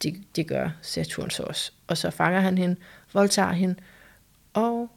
Det, 0.02 0.14
det 0.36 0.48
gør 0.48 0.70
Saturn 0.82 1.30
så 1.30 1.42
også. 1.42 1.72
Og 1.86 1.98
så 1.98 2.10
fanger 2.10 2.40
han 2.40 2.58
hende, 2.58 2.76
voldtager 3.12 3.52
hende, 3.52 3.74
og 4.52 4.90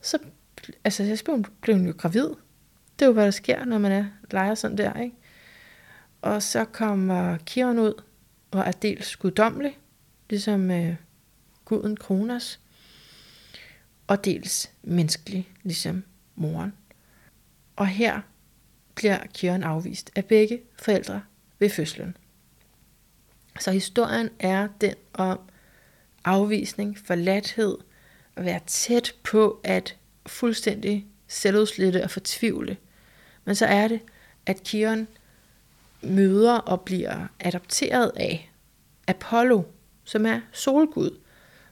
så, 0.00 0.18
altså, 0.84 1.16
så 1.16 1.24
blev, 1.24 1.44
blev 1.60 1.76
hun 1.76 1.86
jo 1.86 1.94
gravid. 1.98 2.28
Det 2.98 3.02
er 3.02 3.06
jo, 3.06 3.12
hvad 3.12 3.24
der 3.24 3.30
sker, 3.30 3.64
når 3.64 3.78
man 3.78 3.92
er 3.92 4.04
leger 4.30 4.54
sådan 4.54 4.78
der, 4.78 5.00
ikke? 5.00 5.16
Og 6.22 6.42
så 6.42 6.64
kommer 6.64 7.36
Kiron 7.36 7.78
ud, 7.78 8.02
og 8.50 8.60
er 8.60 8.72
dels 8.72 9.16
guddommelig, 9.16 9.78
ligesom 10.30 10.70
øh, 10.70 10.96
guden 11.64 11.96
Kronos, 11.96 12.60
og 14.06 14.24
dels 14.24 14.70
menneskelig, 14.82 15.48
ligesom 15.62 16.04
moren. 16.34 16.72
Og 17.76 17.86
her 17.86 18.20
bliver 18.94 19.26
Kiron 19.34 19.62
afvist 19.62 20.10
af 20.16 20.24
begge 20.24 20.60
forældre 20.78 21.22
ved 21.58 21.70
fødslen. 21.70 22.16
Så 23.60 23.70
historien 23.70 24.28
er 24.38 24.68
den 24.80 24.94
om 25.12 25.40
afvisning, 26.24 26.98
forladthed, 26.98 27.78
at 28.36 28.44
være 28.44 28.60
tæt 28.66 29.14
på 29.22 29.60
at 29.64 29.96
fuldstændig 30.26 31.06
selvudslitte 31.28 32.04
og 32.04 32.10
fortvivle. 32.10 32.76
Men 33.44 33.54
så 33.54 33.66
er 33.66 33.88
det, 33.88 34.00
at 34.46 34.62
Kiron 34.62 35.08
møder 36.02 36.54
og 36.54 36.80
bliver 36.80 37.26
adopteret 37.40 38.12
af 38.16 38.52
Apollo, 39.06 39.62
som 40.04 40.26
er 40.26 40.40
solgud, 40.52 41.18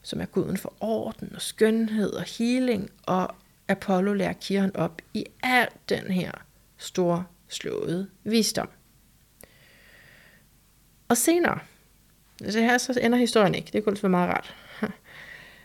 som 0.03 0.21
er 0.21 0.27
guden 0.27 0.57
for 0.57 0.75
orden 0.81 1.33
og 1.35 1.43
skønhed 1.43 2.11
og 2.11 2.23
healing, 2.23 2.91
og 3.03 3.35
Apollo 3.69 4.13
lærer 4.13 4.33
Kiron 4.33 4.77
op 4.77 5.03
i 5.15 5.25
al 5.43 5.69
den 5.89 6.11
her 6.11 6.33
store 6.77 7.25
slåede 7.49 8.09
visdom. 8.25 8.69
Og 11.09 11.17
senere, 11.17 11.59
altså 12.45 12.61
her 12.61 12.79
så 12.79 13.01
ender 13.03 13.19
historien 13.19 13.55
ikke, 13.55 13.71
det 13.73 13.85
kunne 13.85 14.03
være 14.03 14.11
meget 14.11 14.31
rart. 14.31 14.55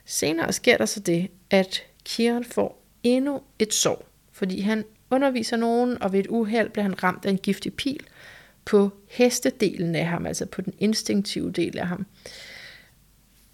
Senere 0.06 0.54
sker 0.54 0.78
der 0.78 0.86
så 0.86 1.00
det, 1.00 1.32
at 1.50 1.84
Kiron 2.06 2.46
får 2.46 2.86
endnu 3.04 3.42
et 3.60 3.74
sår, 3.74 4.08
fordi 4.32 4.60
han 4.60 4.86
underviser 5.10 5.58
nogen, 5.58 6.02
og 6.02 6.14
ved 6.14 6.20
et 6.20 6.28
uheld 6.28 6.70
bliver 6.70 6.84
han 6.84 7.04
ramt 7.04 7.26
af 7.26 7.30
en 7.30 7.38
giftig 7.38 7.74
pil 7.74 8.08
på 8.66 8.92
hestedelen 9.10 9.96
af 9.96 10.06
ham, 10.06 10.26
altså 10.26 10.46
på 10.46 10.62
den 10.62 10.74
instinktive 10.80 11.52
del 11.52 11.78
af 11.78 11.88
ham. 11.88 12.06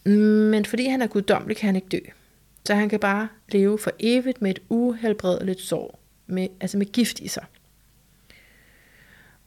Men 0.05 0.65
fordi 0.65 0.85
han 0.85 1.01
er 1.01 1.07
guddommelig, 1.07 1.57
kan 1.57 1.67
han 1.67 1.75
ikke 1.75 1.87
dø. 1.87 1.99
Så 2.65 2.75
han 2.75 2.89
kan 2.89 2.99
bare 2.99 3.27
leve 3.51 3.79
for 3.79 3.91
evigt 3.99 4.41
med 4.41 4.51
et 4.51 4.59
uhelbredeligt 4.69 5.61
sår, 5.61 5.99
med, 6.27 6.47
altså 6.61 6.77
med 6.77 6.85
gift 6.85 7.19
i 7.19 7.27
sig. 7.27 7.45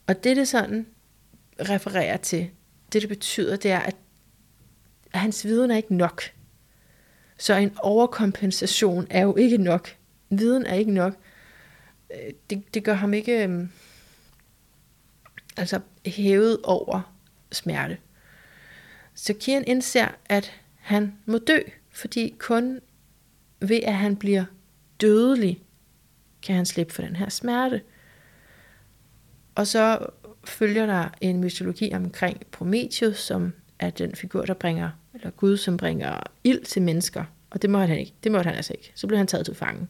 Og 0.07 0.25
det, 0.25 0.37
det 0.37 0.48
sådan 0.48 0.87
refererer 1.61 2.16
til, 2.16 2.51
det 2.92 3.03
det 3.03 3.09
betyder, 3.09 3.57
det 3.57 3.70
er, 3.70 3.79
at 3.79 3.96
hans 5.11 5.44
viden 5.44 5.70
er 5.70 5.77
ikke 5.77 5.94
nok. 5.94 6.22
Så 7.38 7.55
en 7.55 7.77
overkompensation 7.79 9.07
er 9.11 9.22
jo 9.22 9.37
ikke 9.37 9.59
nok. 9.59 9.96
Viden 10.31 10.66
er 10.66 10.75
ikke 10.75 10.92
nok. 10.92 11.14
Øh, 12.14 12.33
det, 12.51 12.75
det 12.75 12.85
gør 12.85 12.94
ham 12.94 13.14
ikke 13.14 13.44
øhm, 13.44 13.70
altså 15.56 15.80
hævet 16.06 16.58
over 16.62 17.14
smerte. 17.52 17.98
Så 19.14 19.34
Kian 19.40 19.64
indser, 19.66 20.08
at 20.26 20.52
han 20.76 21.14
må 21.26 21.38
dø, 21.38 21.58
fordi 21.90 22.34
kun 22.38 22.80
ved 23.60 23.80
at 23.82 23.94
han 23.94 24.16
bliver 24.16 24.44
dødelig, 25.00 25.62
kan 26.42 26.56
han 26.56 26.66
slippe 26.66 26.92
for 26.92 27.02
den 27.02 27.16
her 27.16 27.28
smerte. 27.28 27.82
Og 29.54 29.66
så 29.66 30.06
følger 30.44 30.86
der 30.86 31.08
en 31.20 31.40
mytologi 31.40 31.92
omkring 31.94 32.46
Prometheus, 32.46 33.18
som 33.18 33.52
er 33.78 33.90
den 33.90 34.14
figur, 34.14 34.44
der 34.44 34.54
bringer, 34.54 34.90
eller 35.14 35.30
Gud, 35.30 35.56
som 35.56 35.76
bringer 35.76 36.20
ild 36.44 36.64
til 36.64 36.82
mennesker. 36.82 37.24
Og 37.50 37.62
det 37.62 37.70
måtte 37.70 37.86
han 37.86 37.98
ikke. 37.98 38.14
Det 38.24 38.32
måtte 38.32 38.48
han 38.48 38.56
altså 38.56 38.72
ikke. 38.72 38.92
Så 38.94 39.06
blev 39.06 39.18
han 39.18 39.26
taget 39.26 39.46
til 39.46 39.54
fange 39.54 39.88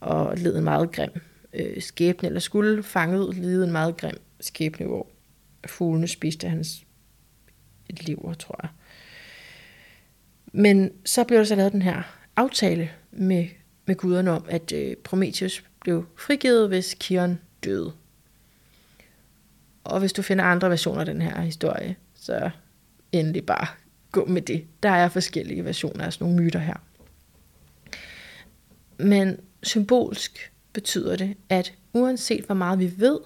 og 0.00 0.38
led 0.38 0.56
en 0.56 0.64
meget 0.64 0.92
grim 0.92 1.10
øh, 1.52 1.82
skæbne, 1.82 2.26
eller 2.28 2.40
skulle 2.40 2.82
fanget 2.82 3.34
lide 3.34 3.64
en 3.64 3.72
meget 3.72 3.96
grim 3.96 4.16
skæbne, 4.44 4.86
hvor 4.86 5.06
fuglene 5.66 6.08
spiste 6.08 6.48
hans 6.48 6.84
lever, 7.90 8.34
tror 8.34 8.60
jeg. 8.62 8.70
Men 10.52 10.92
så 11.04 11.24
blev 11.24 11.38
der 11.38 11.44
så 11.44 11.54
lavet 11.54 11.72
den 11.72 11.82
her 11.82 12.02
aftale 12.36 12.90
med, 13.10 13.46
med 13.86 13.96
guderne 13.96 14.30
om, 14.30 14.44
at 14.48 14.72
øh, 14.72 14.96
Prometheus 14.96 15.64
blev 15.80 16.06
frigivet, 16.18 16.68
hvis 16.68 16.96
Kiron 17.00 17.38
døde. 17.64 17.92
Og 19.84 20.00
hvis 20.00 20.12
du 20.12 20.22
finder 20.22 20.44
andre 20.44 20.70
versioner 20.70 21.00
af 21.00 21.06
den 21.06 21.22
her 21.22 21.40
historie, 21.40 21.96
så 22.14 22.50
endelig 23.12 23.46
bare 23.46 23.66
gå 24.12 24.24
med 24.24 24.42
det. 24.42 24.66
Der 24.82 24.90
er 24.90 25.08
forskellige 25.08 25.64
versioner 25.64 26.04
af 26.04 26.12
sådan 26.12 26.24
nogle 26.24 26.42
myter 26.42 26.58
her. 26.58 26.76
Men 28.98 29.40
symbolsk 29.62 30.52
betyder 30.72 31.16
det, 31.16 31.36
at 31.48 31.74
uanset 31.92 32.44
hvor 32.44 32.54
meget 32.54 32.78
vi 32.78 32.92
ved, 32.96 33.18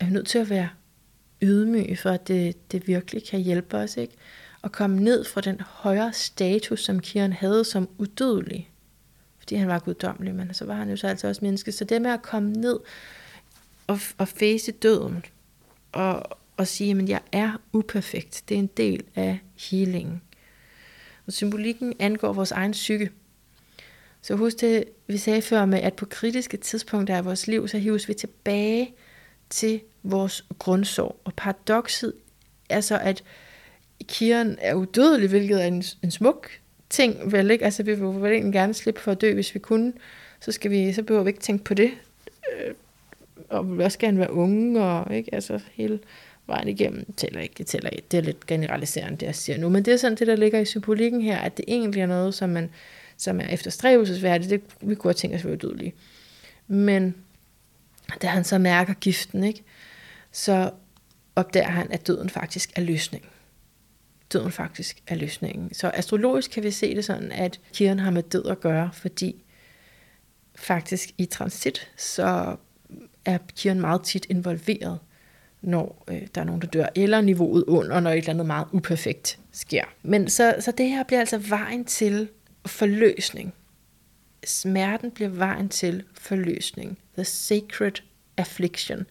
er 0.00 0.04
vi 0.04 0.10
nødt 0.10 0.26
til 0.26 0.38
at 0.38 0.50
være 0.50 0.68
ydmyge, 1.42 1.96
for 1.96 2.10
at 2.10 2.28
det, 2.28 2.72
det 2.72 2.88
virkelig 2.88 3.28
kan 3.28 3.40
hjælpe 3.40 3.76
os, 3.76 3.96
ikke? 3.96 4.14
At 4.64 4.72
komme 4.72 5.00
ned 5.00 5.24
fra 5.24 5.40
den 5.40 5.60
højere 5.60 6.12
status, 6.12 6.84
som 6.84 7.00
Kiran 7.00 7.32
havde 7.32 7.64
som 7.64 7.88
udødelig. 7.98 8.70
Fordi 9.38 9.54
han 9.54 9.68
var 9.68 9.78
guddommelig, 9.78 10.34
men 10.34 10.54
så 10.54 10.64
var 10.64 10.74
han 10.74 10.90
jo 10.90 10.96
så 10.96 11.06
altså 11.06 11.28
også 11.28 11.44
menneske. 11.44 11.72
Så 11.72 11.84
det 11.84 12.02
med 12.02 12.10
at 12.10 12.22
komme 12.22 12.52
ned 12.52 12.78
og, 13.86 13.98
og 14.18 14.28
face 14.28 14.72
døden, 14.72 15.24
og, 15.92 16.38
og 16.56 16.66
sige, 16.66 17.02
at 17.02 17.08
jeg 17.08 17.20
er 17.32 17.60
uperfekt, 17.72 18.42
det 18.48 18.54
er 18.54 18.58
en 18.58 18.66
del 18.66 19.02
af 19.14 19.38
healingen. 19.70 20.22
Og 21.26 21.32
symbolikken 21.32 21.94
angår 21.98 22.32
vores 22.32 22.52
egen 22.52 22.72
psyke. 22.72 23.10
Så 24.22 24.34
husk 24.34 24.60
det, 24.60 24.84
vi 25.06 25.18
sagde 25.18 25.42
før 25.42 25.64
med, 25.64 25.78
at 25.78 25.94
på 25.94 26.06
kritiske 26.06 26.56
tidspunkter 26.56 27.18
i 27.18 27.24
vores 27.24 27.46
liv, 27.46 27.68
så 27.68 27.78
hives 27.78 28.08
vi 28.08 28.14
tilbage 28.14 28.94
til 29.50 29.80
vores 30.02 30.44
grundsorg. 30.58 31.16
Og 31.24 31.32
paradokset 31.36 32.12
er 32.68 32.80
så, 32.80 32.98
at 32.98 33.24
Kiran 34.08 34.58
er 34.60 34.74
udødelig, 34.74 35.28
hvilket 35.28 35.62
er 35.62 35.66
en, 35.66 35.84
en 36.02 36.10
smuk 36.10 36.50
ting, 36.90 37.32
vel 37.32 37.50
ikke? 37.50 37.64
Altså, 37.64 37.82
vi 37.82 37.94
vil 37.94 38.22
vel 38.22 38.32
egentlig 38.32 38.52
gerne 38.52 38.74
slippe 38.74 39.00
for 39.00 39.12
at 39.12 39.20
dø, 39.20 39.34
hvis 39.34 39.54
vi 39.54 39.58
kunne. 39.58 39.92
Så, 40.40 40.52
skal 40.52 40.70
vi, 40.70 40.92
så 40.92 41.02
behøver 41.02 41.24
vi 41.24 41.30
ikke 41.30 41.40
tænke 41.40 41.64
på 41.64 41.74
det. 41.74 41.90
Øh, 42.52 42.74
og 43.48 43.70
vi 43.70 43.76
vil 43.76 43.84
også 43.84 43.98
gerne 43.98 44.18
være 44.18 44.32
unge, 44.32 44.82
og 44.82 45.14
ikke? 45.14 45.34
Altså, 45.34 45.60
hele 45.72 45.98
vejen 46.46 46.68
igennem 46.68 47.12
tæller 47.16 47.40
ikke, 47.40 47.54
det 47.58 47.66
tæller 47.66 47.90
ikke. 47.90 48.04
Det 48.10 48.18
er 48.18 48.22
lidt 48.22 48.46
generaliserende, 48.46 49.16
det 49.16 49.26
jeg 49.26 49.34
siger 49.34 49.58
nu. 49.58 49.68
Men 49.68 49.84
det 49.84 49.92
er 49.92 49.96
sådan 49.96 50.16
det, 50.16 50.26
der 50.26 50.36
ligger 50.36 50.60
i 50.60 50.64
symbolikken 50.64 51.20
her, 51.20 51.38
at 51.38 51.56
det 51.56 51.64
egentlig 51.68 52.00
er 52.00 52.06
noget, 52.06 52.34
som, 52.34 52.50
man, 52.50 52.70
som 53.16 53.40
er 53.40 53.48
efterstræbelsesværdigt. 53.48 54.50
Det, 54.50 54.60
vi 54.80 54.94
kunne 54.94 55.12
tænke 55.12 55.36
os 55.36 55.40
at 55.40 55.44
være 55.44 55.54
udødelige. 55.54 55.94
Men 56.66 57.14
da 58.22 58.26
han 58.26 58.44
så 58.44 58.58
mærker 58.58 58.94
giften, 58.94 59.44
ikke, 59.44 59.62
så 60.32 60.70
opdager 61.36 61.70
han, 61.70 61.92
at 61.92 62.06
døden 62.06 62.30
faktisk 62.30 62.72
er 62.76 62.82
løsningen. 62.82 63.30
Døden 64.32 64.52
faktisk 64.52 65.02
er 65.06 65.14
løsningen. 65.14 65.74
Så 65.74 65.90
astrologisk 65.94 66.50
kan 66.50 66.62
vi 66.62 66.70
se 66.70 66.94
det 66.94 67.04
sådan, 67.04 67.32
at 67.32 67.60
Kiron 67.72 67.98
har 67.98 68.10
med 68.10 68.22
død 68.22 68.46
at 68.46 68.60
gøre, 68.60 68.90
fordi 68.92 69.44
faktisk 70.54 71.10
i 71.18 71.24
transit, 71.24 71.90
så 71.96 72.56
er 73.24 73.38
Kiron 73.56 73.80
meget 73.80 74.02
tit 74.02 74.26
involveret, 74.30 74.98
når 75.62 76.04
øh, 76.08 76.22
der 76.34 76.40
er 76.40 76.44
nogen, 76.44 76.60
der 76.60 76.66
dør, 76.66 76.86
eller 76.94 77.20
niveauet 77.20 77.64
under, 77.64 78.00
når 78.00 78.10
et 78.10 78.16
eller 78.16 78.30
andet 78.30 78.46
meget 78.46 78.66
uperfekt 78.72 79.38
sker. 79.52 79.84
Men 80.02 80.30
så, 80.30 80.56
så 80.60 80.70
det 80.70 80.88
her 80.88 81.02
bliver 81.02 81.20
altså 81.20 81.38
vejen 81.38 81.84
til 81.84 82.28
forløsning. 82.66 83.54
Smerten 84.46 85.10
bliver 85.10 85.30
vejen 85.30 85.68
til 85.68 86.04
forløsning. 86.14 86.98
The 87.14 87.24
sacred 87.24 87.92
affliction. 88.36 89.06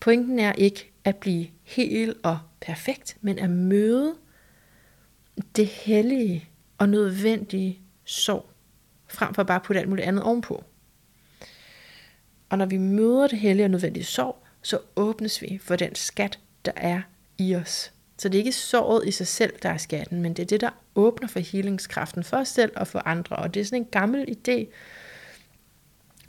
Pointen 0.00 0.38
er 0.38 0.52
ikke, 0.52 0.92
at 1.04 1.16
blive 1.16 1.46
hel 1.62 2.14
og 2.22 2.38
perfekt, 2.60 3.16
men 3.20 3.38
at 3.38 3.50
møde 3.50 4.14
det 5.56 5.66
hellige 5.66 6.48
og 6.78 6.88
nødvendige 6.88 7.80
sorg, 8.04 8.50
frem 9.08 9.34
for 9.34 9.42
bare 9.42 9.56
at 9.56 9.62
putte 9.62 9.80
alt 9.80 9.88
muligt 9.88 10.06
andet 10.08 10.24
ovenpå. 10.24 10.64
Og 12.48 12.58
når 12.58 12.66
vi 12.66 12.76
møder 12.76 13.26
det 13.26 13.38
hellige 13.38 13.66
og 13.66 13.70
nødvendige 13.70 14.04
sorg, 14.04 14.42
så 14.62 14.78
åbnes 14.96 15.42
vi 15.42 15.58
for 15.62 15.76
den 15.76 15.94
skat, 15.94 16.38
der 16.64 16.72
er 16.76 17.02
i 17.38 17.54
os. 17.54 17.92
Så 18.18 18.28
det 18.28 18.38
er 18.38 18.42
ikke 18.42 18.52
såret 18.52 19.08
i 19.08 19.10
sig 19.10 19.26
selv, 19.26 19.52
der 19.62 19.68
er 19.68 19.76
skatten, 19.76 20.22
men 20.22 20.34
det 20.34 20.42
er 20.42 20.46
det, 20.46 20.60
der 20.60 20.70
åbner 20.94 21.28
for 21.28 21.40
healingskraften 21.40 22.24
for 22.24 22.36
os 22.36 22.48
selv 22.48 22.72
og 22.76 22.86
for 22.86 22.98
andre. 22.98 23.36
Og 23.36 23.54
det 23.54 23.60
er 23.60 23.64
sådan 23.64 23.82
en 23.82 23.88
gammel 23.90 24.28
idé, 24.28 24.66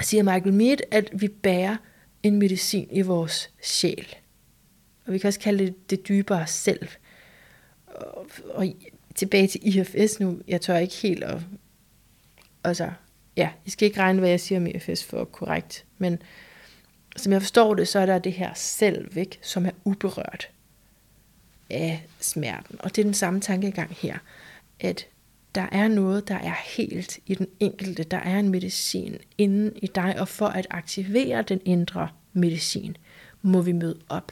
siger 0.02 0.24
Michael 0.24 0.54
Mead, 0.54 0.78
at 0.92 1.10
vi 1.14 1.28
bærer 1.28 1.78
en 2.24 2.40
medicin 2.40 2.88
i 2.92 3.02
vores 3.02 3.50
sjæl. 3.62 4.16
Og 5.06 5.14
vi 5.14 5.18
kan 5.18 5.28
også 5.28 5.40
kalde 5.40 5.66
det 5.66 5.90
det 5.90 6.08
dybere 6.08 6.48
selv. 6.48 6.88
Og, 7.88 8.28
og 8.50 8.68
tilbage 9.16 9.48
til 9.48 9.78
IFS 9.78 10.20
nu, 10.20 10.40
jeg 10.48 10.62
tør 10.62 10.78
ikke 10.78 10.96
helt 10.96 11.24
at... 11.24 11.42
Altså, 12.64 12.92
ja, 13.38 13.50
I 13.66 13.70
skal 13.70 13.86
ikke 13.86 14.00
regne, 14.00 14.20
hvad 14.20 14.30
jeg 14.30 14.40
siger 14.40 14.60
om 14.60 14.68
IFS 14.68 15.04
for 15.04 15.26
korrekt, 15.26 15.86
men 15.98 16.22
som 17.16 17.34
jeg 17.34 17.42
forstår 17.42 17.74
det, 17.74 17.88
så 17.88 18.00
er 18.00 18.06
der 18.06 18.20
det 18.20 18.34
her 18.34 18.54
selv, 18.54 19.18
ikke, 19.18 19.40
som 19.42 19.66
er 19.66 19.72
uberørt 19.86 20.50
af 21.70 22.06
smerten. 22.20 22.76
Og 22.80 22.96
det 22.96 23.02
er 23.02 23.06
den 23.06 23.14
samme 23.14 23.42
tankegang 23.42 23.96
her, 24.02 24.18
at 24.80 25.08
der 25.56 25.68
er 25.72 25.88
noget, 25.88 26.28
der 26.28 26.36
er 26.36 26.56
helt 26.78 27.20
i 27.26 27.36
den 27.36 27.48
enkelte. 27.60 28.04
Der 28.04 28.18
er 28.18 28.40
en 28.40 28.50
medicin 28.50 29.18
inden 29.38 29.72
i 29.76 29.88
dig, 29.88 30.16
og 30.20 30.28
for 30.28 30.48
at 30.48 30.68
aktivere 30.70 31.42
den 31.42 31.62
indre 31.66 32.10
medicin, 32.34 32.98
må 33.42 33.62
vi 33.62 33.72
møde 33.72 34.00
op 34.10 34.32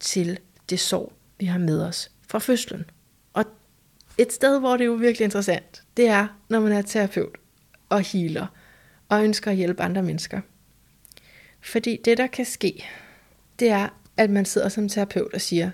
til 0.00 0.38
det 0.70 0.80
sorg, 0.80 1.12
vi 1.38 1.46
har 1.46 1.58
med 1.58 1.82
os 1.82 2.10
fra 2.28 2.38
fødslen. 2.38 2.84
Og 3.32 3.44
et 4.18 4.32
sted, 4.32 4.60
hvor 4.60 4.72
det 4.76 4.80
er 4.80 4.86
jo 4.86 4.92
virkelig 4.92 5.24
interessant, 5.24 5.82
det 5.96 6.08
er, 6.08 6.38
når 6.48 6.60
man 6.60 6.72
er 6.72 6.82
terapeut 6.82 7.36
og 7.88 8.00
healer, 8.00 8.46
og 9.08 9.24
ønsker 9.24 9.50
at 9.50 9.56
hjælpe 9.56 9.82
andre 9.82 10.02
mennesker. 10.02 10.40
Fordi 11.60 12.00
det, 12.04 12.18
der 12.18 12.26
kan 12.26 12.44
ske, 12.44 12.84
det 13.58 13.68
er, 13.68 13.88
at 14.16 14.30
man 14.30 14.44
sidder 14.44 14.68
som 14.68 14.88
terapeut 14.88 15.34
og 15.34 15.40
siger, 15.40 15.70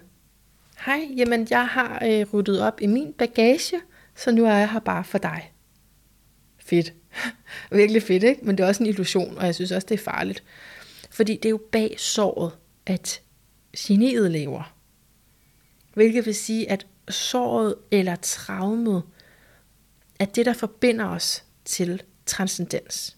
hej, 0.84 1.08
jamen 1.16 1.46
jeg 1.50 1.66
har 1.66 2.02
øh, 2.06 2.26
ryddet 2.32 2.60
op 2.60 2.80
i 2.80 2.86
min 2.86 3.12
bagage, 3.12 3.80
så 4.16 4.32
nu 4.32 4.44
er 4.44 4.54
jeg 4.54 4.70
her 4.70 4.80
bare 4.80 5.04
for 5.04 5.18
dig. 5.18 5.52
Fedt. 6.58 6.92
Virkelig 7.72 8.02
fedt, 8.02 8.22
ikke? 8.22 8.44
Men 8.44 8.58
det 8.58 8.64
er 8.64 8.68
også 8.68 8.82
en 8.82 8.88
illusion, 8.88 9.38
og 9.38 9.46
jeg 9.46 9.54
synes 9.54 9.72
også, 9.72 9.86
det 9.86 10.00
er 10.00 10.04
farligt. 10.04 10.44
Fordi 11.10 11.36
det 11.36 11.44
er 11.44 11.50
jo 11.50 11.60
bag 11.72 11.94
såret, 11.98 12.52
at 12.86 13.20
geniet 13.78 14.30
lever. 14.30 14.74
Hvilket 15.94 16.26
vil 16.26 16.34
sige, 16.34 16.70
at 16.70 16.86
såret 17.08 17.74
eller 17.90 18.16
traumet 18.16 19.02
er 20.20 20.24
det, 20.24 20.46
der 20.46 20.52
forbinder 20.52 21.06
os 21.06 21.44
til 21.64 22.02
transcendens. 22.26 23.16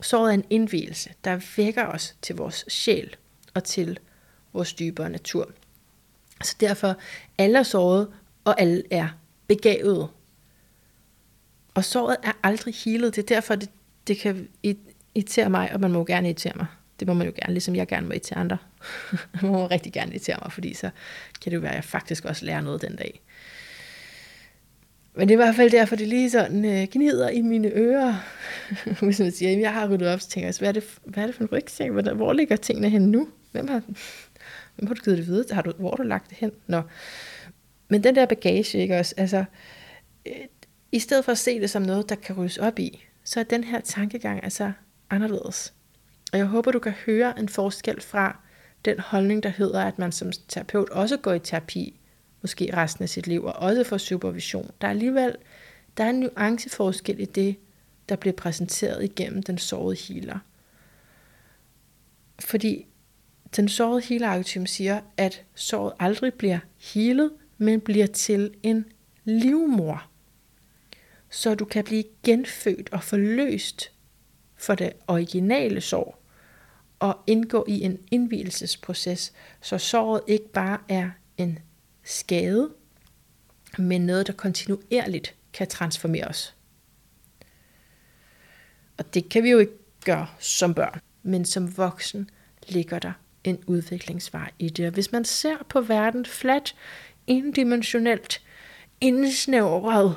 Såret 0.00 0.30
er 0.30 0.34
en 0.34 0.44
indvielse, 0.50 1.10
der 1.24 1.40
vækker 1.56 1.86
os 1.86 2.16
til 2.22 2.36
vores 2.36 2.64
sjæl 2.68 3.16
og 3.54 3.64
til 3.64 3.98
vores 4.52 4.72
dybere 4.72 5.10
natur. 5.10 5.52
Så 6.42 6.56
derfor 6.60 6.96
alle 7.38 7.58
er 7.58 7.62
såret, 7.62 8.08
og 8.44 8.60
alle 8.60 8.82
er 8.90 9.08
begavet. 9.46 10.08
Og 11.74 11.84
såret 11.84 12.16
er 12.22 12.32
aldrig 12.42 12.74
healet. 12.84 13.16
Det 13.16 13.22
er 13.22 13.34
derfor, 13.34 13.54
det, 13.54 13.70
det 14.06 14.18
kan 14.18 14.48
irritere 14.62 15.50
mig, 15.50 15.72
og 15.72 15.80
man 15.80 15.92
må 15.92 16.04
gerne 16.04 16.28
irritere 16.28 16.52
mig. 16.56 16.66
Det 17.00 17.08
må 17.08 17.14
man 17.14 17.26
jo 17.26 17.32
gerne, 17.36 17.52
ligesom 17.52 17.76
jeg 17.76 17.86
gerne 17.86 18.06
må 18.06 18.12
irritere 18.12 18.38
andre. 18.38 18.58
man 19.42 19.50
må 19.52 19.66
rigtig 19.66 19.92
gerne 19.92 20.10
irritere 20.10 20.38
mig, 20.42 20.52
fordi 20.52 20.74
så 20.74 20.90
kan 21.42 21.50
det 21.50 21.56
jo 21.56 21.60
være, 21.60 21.70
at 21.70 21.76
jeg 21.76 21.84
faktisk 21.84 22.24
også 22.24 22.44
lærer 22.44 22.60
noget 22.60 22.82
den 22.82 22.96
dag. 22.96 23.20
Men 25.14 25.28
det 25.28 25.34
er 25.34 25.38
i 25.38 25.44
hvert 25.44 25.56
fald 25.56 25.70
derfor, 25.70 25.96
det 25.96 26.08
lige 26.08 26.30
sådan 26.30 26.64
øh, 26.64 26.86
gnider 26.92 27.28
i 27.28 27.40
mine 27.42 27.68
ører. 27.74 28.14
Hvis 29.04 29.18
man 29.18 29.32
siger, 29.32 29.52
at 29.52 29.60
jeg 29.60 29.72
har 29.72 29.88
ryddet 29.88 30.08
op, 30.08 30.20
så 30.20 30.28
tænker 30.28 30.48
jeg, 30.48 30.54
hvad 30.58 30.68
er 30.68 30.72
det, 30.72 30.84
hvad 31.04 31.22
er 31.22 31.26
det 31.26 31.34
for 31.34 31.42
en 31.42 31.48
rygsæk? 31.52 31.90
Hvor, 31.90 32.32
ligger 32.32 32.56
tingene 32.56 32.90
hen 32.90 33.02
nu? 33.02 33.28
Hvem 33.52 33.68
har, 33.68 33.82
hvem 34.76 34.86
har 34.86 34.94
du 34.94 35.02
givet 35.02 35.18
det 35.18 35.26
videre? 35.26 35.54
Har 35.54 35.62
du, 35.62 35.72
hvor 35.78 35.90
har 35.90 35.96
du 35.96 36.02
lagt 36.02 36.30
det 36.30 36.38
hen? 36.38 36.52
Nå. 36.66 36.82
Men 37.88 38.04
den 38.04 38.14
der 38.14 38.26
bagage, 38.26 38.78
ikke 38.78 38.98
også? 38.98 39.14
Altså, 39.16 39.44
øh, 40.26 40.34
i 40.92 40.98
stedet 40.98 41.24
for 41.24 41.32
at 41.32 41.38
se 41.38 41.60
det 41.60 41.70
som 41.70 41.82
noget, 41.82 42.08
der 42.08 42.14
kan 42.14 42.36
ryddes 42.36 42.58
op 42.58 42.78
i, 42.78 43.04
så 43.24 43.40
er 43.40 43.44
den 43.44 43.64
her 43.64 43.80
tankegang 43.80 44.44
altså 44.44 44.72
anderledes. 45.10 45.74
Og 46.32 46.38
jeg 46.38 46.46
håber, 46.46 46.70
du 46.70 46.78
kan 46.78 46.92
høre 46.92 47.38
en 47.38 47.48
forskel 47.48 48.00
fra 48.00 48.38
den 48.84 48.98
holdning, 48.98 49.42
der 49.42 49.48
hedder, 49.48 49.84
at 49.84 49.98
man 49.98 50.12
som 50.12 50.32
terapeut 50.48 50.90
også 50.90 51.16
går 51.16 51.32
i 51.32 51.38
terapi, 51.38 52.00
måske 52.42 52.76
resten 52.76 53.02
af 53.02 53.08
sit 53.08 53.26
liv, 53.26 53.44
og 53.44 53.52
også 53.52 53.84
får 53.84 53.98
supervision. 53.98 54.70
Der 54.80 54.86
er 54.86 54.90
alligevel 54.90 55.36
der 55.96 56.04
er 56.04 56.10
en 56.10 56.20
nuanceforskel 56.20 57.20
i 57.20 57.24
det, 57.24 57.56
der 58.08 58.16
bliver 58.16 58.34
præsenteret 58.34 59.04
igennem 59.04 59.42
den 59.42 59.58
sårede 59.58 59.96
healer. 59.96 60.38
Fordi 62.40 62.86
den 63.56 63.68
sårede 63.68 64.02
healer 64.02 64.62
siger, 64.66 65.00
at 65.16 65.44
såret 65.54 65.92
aldrig 65.98 66.34
bliver 66.34 66.58
healet, 66.78 67.32
men 67.58 67.80
bliver 67.80 68.06
til 68.06 68.54
en 68.62 68.84
livmor. 69.24 70.10
Så 71.30 71.54
du 71.54 71.64
kan 71.64 71.84
blive 71.84 72.04
genfødt 72.22 72.88
og 72.92 73.02
forløst 73.02 73.92
for 74.56 74.74
det 74.74 74.92
originale 75.06 75.80
sår 75.80 76.22
og 76.98 77.18
indgå 77.26 77.64
i 77.68 77.80
en 77.80 77.98
indvielsesproces, 78.10 79.32
så 79.60 79.78
såret 79.78 80.22
ikke 80.26 80.52
bare 80.52 80.78
er 80.88 81.10
en 81.36 81.58
skade, 82.02 82.70
men 83.78 84.06
noget, 84.06 84.26
der 84.26 84.32
kontinuerligt 84.32 85.34
kan 85.52 85.68
transformere 85.68 86.24
os. 86.24 86.56
Og 88.98 89.14
det 89.14 89.28
kan 89.28 89.42
vi 89.42 89.50
jo 89.50 89.58
ikke 89.58 89.78
gøre 90.04 90.26
som 90.38 90.74
børn, 90.74 91.00
men 91.22 91.44
som 91.44 91.76
voksen 91.76 92.30
ligger 92.68 92.98
der 92.98 93.12
en 93.44 93.58
udviklingsvej 93.66 94.50
i 94.58 94.68
det. 94.68 94.86
Og 94.86 94.92
hvis 94.92 95.12
man 95.12 95.24
ser 95.24 95.56
på 95.68 95.80
verden 95.80 96.26
flat, 96.26 96.74
indimensionelt, 97.26 98.42
indsnævret, 99.00 100.16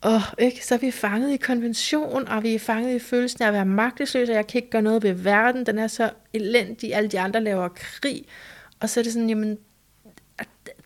og 0.00 0.20
ikke, 0.38 0.66
så 0.66 0.74
er 0.74 0.78
vi 0.78 0.90
fanget 0.90 1.32
i 1.32 1.36
konvention, 1.36 2.28
og 2.28 2.42
vi 2.42 2.54
er 2.54 2.58
fanget 2.58 2.94
i 2.94 2.98
følelsen 2.98 3.42
af 3.42 3.46
at 3.46 3.54
være 3.54 3.64
magtesløse, 3.66 4.32
og 4.32 4.36
jeg 4.36 4.46
kan 4.46 4.58
ikke 4.58 4.70
gøre 4.70 4.82
noget 4.82 5.02
ved 5.02 5.12
verden, 5.12 5.66
den 5.66 5.78
er 5.78 5.86
så 5.86 6.10
elendig, 6.32 6.94
alle 6.94 7.08
de 7.08 7.20
andre 7.20 7.40
laver 7.40 7.68
krig, 7.68 8.24
og 8.80 8.90
så 8.90 9.00
er 9.00 9.04
det 9.04 9.12
sådan, 9.12 9.28
jamen, 9.28 9.58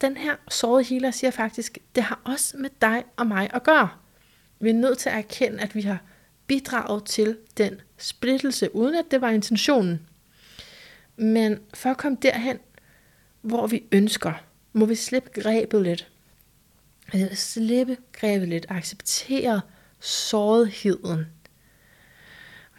den 0.00 0.16
her 0.16 0.36
sårede 0.48 0.84
healer 0.84 1.10
siger 1.10 1.30
faktisk, 1.30 1.78
det 1.94 2.02
har 2.02 2.20
også 2.24 2.56
med 2.56 2.70
dig 2.80 3.04
og 3.16 3.26
mig 3.26 3.50
at 3.54 3.62
gøre. 3.62 3.88
Vi 4.60 4.70
er 4.70 4.74
nødt 4.74 4.98
til 4.98 5.08
at 5.08 5.16
erkende, 5.16 5.60
at 5.60 5.74
vi 5.74 5.80
har 5.80 6.02
bidraget 6.46 7.04
til 7.04 7.36
den 7.56 7.80
splittelse, 7.98 8.76
uden 8.76 8.94
at 8.94 9.04
det 9.10 9.20
var 9.20 9.30
intentionen. 9.30 10.06
Men 11.16 11.58
for 11.74 11.90
at 11.90 11.96
komme 11.96 12.18
derhen, 12.22 12.58
hvor 13.40 13.66
vi 13.66 13.84
ønsker, 13.92 14.32
må 14.72 14.86
vi 14.86 14.94
slippe 14.94 15.40
grebet 15.40 15.82
lidt. 15.82 16.10
Slippe 17.32 17.96
grebet 18.12 18.48
lidt, 18.48 18.66
acceptere 18.68 19.60
sårigheden. 20.00 21.26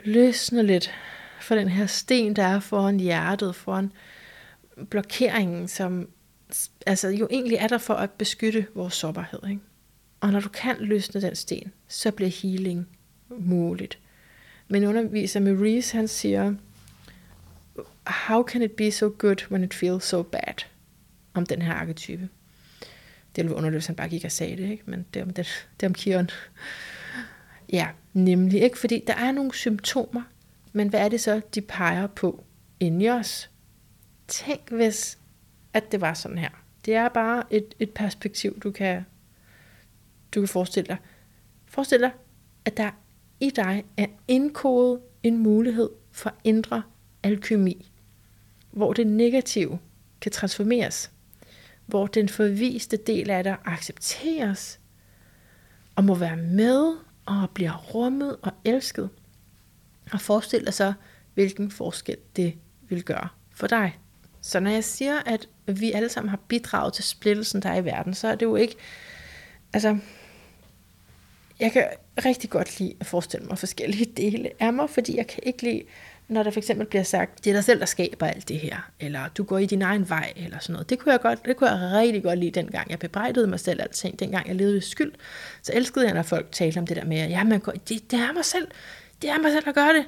Løsne 0.03 0.63
lidt 0.63 0.91
for 1.41 1.55
den 1.55 1.69
her 1.69 1.85
sten, 1.85 2.35
der 2.35 2.43
er 2.43 2.59
foran 2.59 2.99
hjertet, 2.99 3.55
foran 3.55 3.91
blokeringen, 4.89 5.67
som 5.67 6.09
altså, 6.85 7.07
jo 7.07 7.27
egentlig 7.31 7.57
er 7.57 7.67
der 7.67 7.77
for 7.77 7.93
at 7.93 8.11
beskytte 8.11 8.67
vores 8.75 8.93
sårbarhed. 8.93 9.39
Ikke? 9.49 9.61
Og 10.19 10.31
når 10.31 10.39
du 10.39 10.49
kan 10.49 10.75
løsne 10.79 11.21
den 11.21 11.35
sten, 11.35 11.71
så 11.87 12.11
bliver 12.11 12.29
healing 12.29 12.87
muligt. 13.29 13.99
Men 14.67 14.85
underviser 14.85 15.39
med 15.39 15.61
Reese, 15.61 15.97
han 15.97 16.07
siger, 16.07 16.53
how 18.07 18.43
can 18.43 18.61
it 18.61 18.71
be 18.71 18.91
so 18.91 19.09
good 19.17 19.51
when 19.51 19.63
it 19.63 19.73
feels 19.73 20.03
so 20.03 20.23
bad? 20.23 20.65
Om 21.33 21.45
den 21.45 21.61
her 21.61 21.73
arketype. 21.73 22.29
Det 23.35 23.43
ville 23.43 23.49
være 23.49 23.57
underligt, 23.57 23.75
hvis 23.75 23.87
han 23.87 23.95
bare 23.95 24.09
gik 24.09 24.25
og 24.25 24.31
sagde 24.31 24.57
det, 24.57 24.69
ikke? 24.69 24.83
men 24.85 25.05
det 25.13 25.19
er 25.19 25.23
om, 25.23 25.29
det, 25.29 25.67
det 25.79 25.85
er 25.85 25.89
om 25.89 25.93
Kion. 25.93 26.29
Ja, 27.73 27.87
nemlig 28.13 28.61
ikke, 28.61 28.77
fordi 28.77 29.03
der 29.07 29.13
er 29.13 29.31
nogle 29.31 29.53
symptomer, 29.53 30.21
men 30.73 30.89
hvad 30.89 30.99
er 30.99 31.09
det 31.09 31.21
så, 31.21 31.41
de 31.55 31.61
peger 31.61 32.07
på 32.07 32.43
inde 32.79 33.05
i 33.05 33.09
os? 33.09 33.49
Tænk, 34.27 34.71
hvis 34.71 35.17
at 35.73 35.91
det 35.91 36.01
var 36.01 36.13
sådan 36.13 36.37
her. 36.37 36.49
Det 36.85 36.95
er 36.95 37.09
bare 37.09 37.43
et, 37.49 37.73
et 37.79 37.89
perspektiv, 37.89 38.59
du 38.59 38.71
kan, 38.71 39.05
du 40.35 40.41
kan 40.41 40.47
forestille 40.47 40.87
dig. 40.87 40.97
Forestil 41.65 41.99
dig, 41.99 42.11
at 42.65 42.77
der 42.77 42.91
i 43.39 43.49
dig 43.49 43.85
er 43.97 44.07
indkodet 44.27 45.01
en 45.23 45.37
mulighed 45.37 45.89
for 46.11 46.33
indre 46.43 46.83
alkymi, 47.23 47.91
hvor 48.75 48.93
det 48.93 49.07
negative 49.07 49.79
kan 50.21 50.31
transformeres, 50.31 51.11
hvor 51.85 52.07
den 52.07 52.29
forviste 52.29 52.97
del 52.97 53.29
af 53.29 53.43
dig 53.43 53.57
accepteres 53.65 54.79
og 55.95 56.03
må 56.03 56.15
være 56.15 56.37
med 56.37 56.97
og 57.25 57.49
bliver 57.53 57.77
rummet 57.77 58.37
og 58.41 58.51
elsket. 58.65 59.09
Og 60.11 60.21
forestil 60.21 60.65
dig 60.65 60.73
så, 60.73 60.93
hvilken 61.33 61.71
forskel 61.71 62.17
det 62.35 62.55
vil 62.89 63.03
gøre 63.03 63.27
for 63.51 63.67
dig. 63.67 63.99
Så 64.41 64.59
når 64.59 64.71
jeg 64.71 64.83
siger, 64.83 65.19
at 65.25 65.47
vi 65.65 65.91
alle 65.91 66.09
sammen 66.09 66.29
har 66.29 66.39
bidraget 66.47 66.93
til 66.93 67.03
splittelsen, 67.03 67.61
der 67.61 67.69
er 67.69 67.77
i 67.77 67.85
verden, 67.85 68.13
så 68.13 68.27
er 68.27 68.35
det 68.35 68.45
jo 68.45 68.55
ikke, 68.55 68.75
altså, 69.73 69.97
jeg 71.59 71.71
kan 71.71 71.87
rigtig 72.25 72.49
godt 72.49 72.79
lide 72.79 72.95
at 72.99 73.05
forestille 73.05 73.45
mig 73.45 73.57
forskellige 73.57 74.05
dele 74.17 74.49
af 74.59 74.73
mig, 74.73 74.89
fordi 74.89 75.17
jeg 75.17 75.27
kan 75.27 75.43
ikke 75.45 75.63
lide, 75.63 75.83
når 76.27 76.43
der 76.43 76.51
for 76.51 76.59
eksempel 76.59 76.87
bliver 76.87 77.03
sagt, 77.03 77.43
det 77.43 77.49
er 77.49 77.53
dig 77.53 77.63
selv, 77.63 77.79
der 77.79 77.85
skaber 77.85 78.27
alt 78.27 78.49
det 78.49 78.59
her, 78.59 78.89
eller 78.99 79.27
du 79.27 79.43
går 79.43 79.57
i 79.57 79.65
din 79.65 79.81
egen 79.81 80.09
vej, 80.09 80.33
eller 80.35 80.59
sådan 80.59 80.73
noget. 80.73 80.89
Det 80.89 80.99
kunne 80.99 81.11
jeg, 81.11 81.21
godt, 81.21 81.45
det 81.45 81.57
kunne 81.57 81.69
jeg 81.69 81.91
rigtig 81.93 82.23
godt 82.23 82.39
lide, 82.39 82.51
dengang 82.51 82.91
jeg 82.91 82.99
bebrejdede 82.99 83.47
mig 83.47 83.59
selv 83.59 83.81
alting, 83.81 84.19
dengang 84.19 84.47
jeg 84.47 84.55
levede 84.55 84.77
i 84.77 84.81
skyld. 84.81 85.11
Så 85.61 85.71
elskede 85.75 86.05
jeg, 86.05 86.13
når 86.13 86.21
folk 86.21 86.51
talte 86.51 86.77
om 86.77 86.87
det 86.87 86.97
der 86.97 87.05
med, 87.05 87.29
ja, 87.29 87.43
man 87.43 87.59
går, 87.59 87.71
det, 87.71 88.11
det 88.11 88.19
er 88.19 88.33
mig 88.33 88.45
selv, 88.45 88.67
det 89.21 89.29
er 89.29 89.37
mig 89.37 89.51
selv, 89.51 89.65
der 89.65 89.71
gør 89.71 89.91
det. 89.93 90.05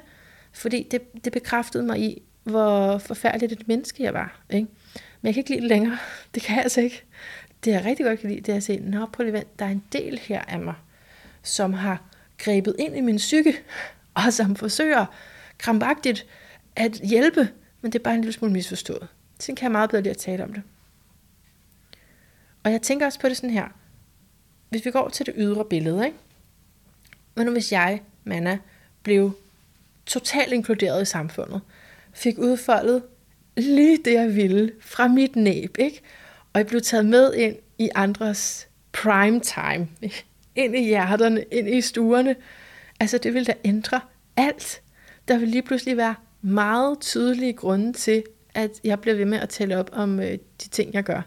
Fordi 0.52 0.86
det, 0.90 1.24
det 1.24 1.32
bekræftede 1.32 1.82
mig 1.82 2.00
i, 2.00 2.22
hvor 2.42 2.98
forfærdeligt 2.98 3.52
et 3.52 3.68
menneske 3.68 4.02
jeg 4.02 4.14
var. 4.14 4.40
Ikke? 4.50 4.68
Men 4.94 5.26
jeg 5.26 5.34
kan 5.34 5.40
ikke 5.40 5.50
lide 5.50 5.60
det 5.60 5.68
længere. 5.68 5.98
Det 6.34 6.42
kan 6.42 6.56
jeg 6.56 6.62
altså 6.62 6.80
ikke. 6.80 7.04
Det 7.64 7.70
jeg 7.70 7.84
rigtig 7.84 8.06
godt 8.06 8.20
kan 8.20 8.30
lide, 8.30 8.40
det 8.40 8.52
er 8.52 8.56
at 8.56 8.62
se, 8.62 8.78
nå, 8.78 9.06
prøv 9.06 9.24
lige 9.24 9.32
vent, 9.32 9.58
der 9.58 9.64
er 9.64 9.70
en 9.70 9.84
del 9.92 10.18
her 10.18 10.40
af 10.48 10.60
mig, 10.60 10.74
som 11.42 11.72
har 11.72 12.02
grebet 12.38 12.76
ind 12.78 12.96
i 12.96 13.00
min 13.00 13.16
psyke, 13.16 13.54
og 14.24 14.32
som 14.32 14.56
forsøger 14.56 15.06
krampagtigt 15.58 16.26
at 16.76 16.92
hjælpe, 16.92 17.48
men 17.80 17.92
det 17.92 17.98
er 17.98 18.02
bare 18.02 18.14
en 18.14 18.20
lille 18.20 18.32
smule 18.32 18.52
misforstået. 18.52 19.08
Sådan 19.38 19.56
kan 19.56 19.62
jeg 19.62 19.72
meget 19.72 19.90
bedre 19.90 20.02
lide 20.02 20.10
at 20.10 20.16
tale 20.16 20.44
om 20.44 20.52
det. 20.52 20.62
Og 22.64 22.72
jeg 22.72 22.82
tænker 22.82 23.06
også 23.06 23.20
på 23.20 23.28
det 23.28 23.36
sådan 23.36 23.50
her. 23.50 23.68
Hvis 24.68 24.84
vi 24.84 24.90
går 24.90 25.08
til 25.08 25.26
det 25.26 25.34
ydre 25.36 25.64
billede, 25.64 26.06
ikke? 26.06 26.18
Men 27.34 27.46
nu 27.46 27.52
hvis 27.52 27.72
jeg, 27.72 28.02
Manna, 28.24 28.58
blev 29.02 29.32
totalt 30.06 30.52
inkluderet 30.52 31.02
i 31.02 31.04
samfundet, 31.04 31.60
fik 32.12 32.38
udfoldet 32.38 33.02
lige 33.56 33.98
det, 34.04 34.12
jeg 34.12 34.36
ville 34.36 34.72
fra 34.80 35.08
mit 35.08 35.36
næb, 35.36 35.76
ikke? 35.78 36.00
Og 36.52 36.58
jeg 36.58 36.66
blev 36.66 36.80
taget 36.80 37.06
med 37.06 37.34
ind 37.34 37.56
i 37.78 37.90
andres 37.94 38.68
prime 38.92 39.40
time, 39.40 39.88
ikke? 40.02 40.24
ind 40.64 40.76
i 40.76 40.84
hjerterne, 40.84 41.44
ind 41.50 41.68
i 41.68 41.80
stuerne. 41.80 42.36
Altså, 43.00 43.18
det 43.18 43.34
ville 43.34 43.46
da 43.46 43.54
ændre 43.64 44.00
alt. 44.36 44.82
Der 45.28 45.38
vil 45.38 45.48
lige 45.48 45.62
pludselig 45.62 45.96
være 45.96 46.14
meget 46.42 47.00
tydelige 47.00 47.52
grunde 47.52 47.92
til, 47.92 48.24
at 48.54 48.70
jeg 48.84 49.00
bliver 49.00 49.16
ved 49.16 49.24
med 49.24 49.38
at 49.38 49.48
tælle 49.48 49.78
op 49.78 49.90
om 49.92 50.20
øh, 50.20 50.32
de 50.62 50.68
ting, 50.70 50.94
jeg 50.94 51.04
gør. 51.04 51.22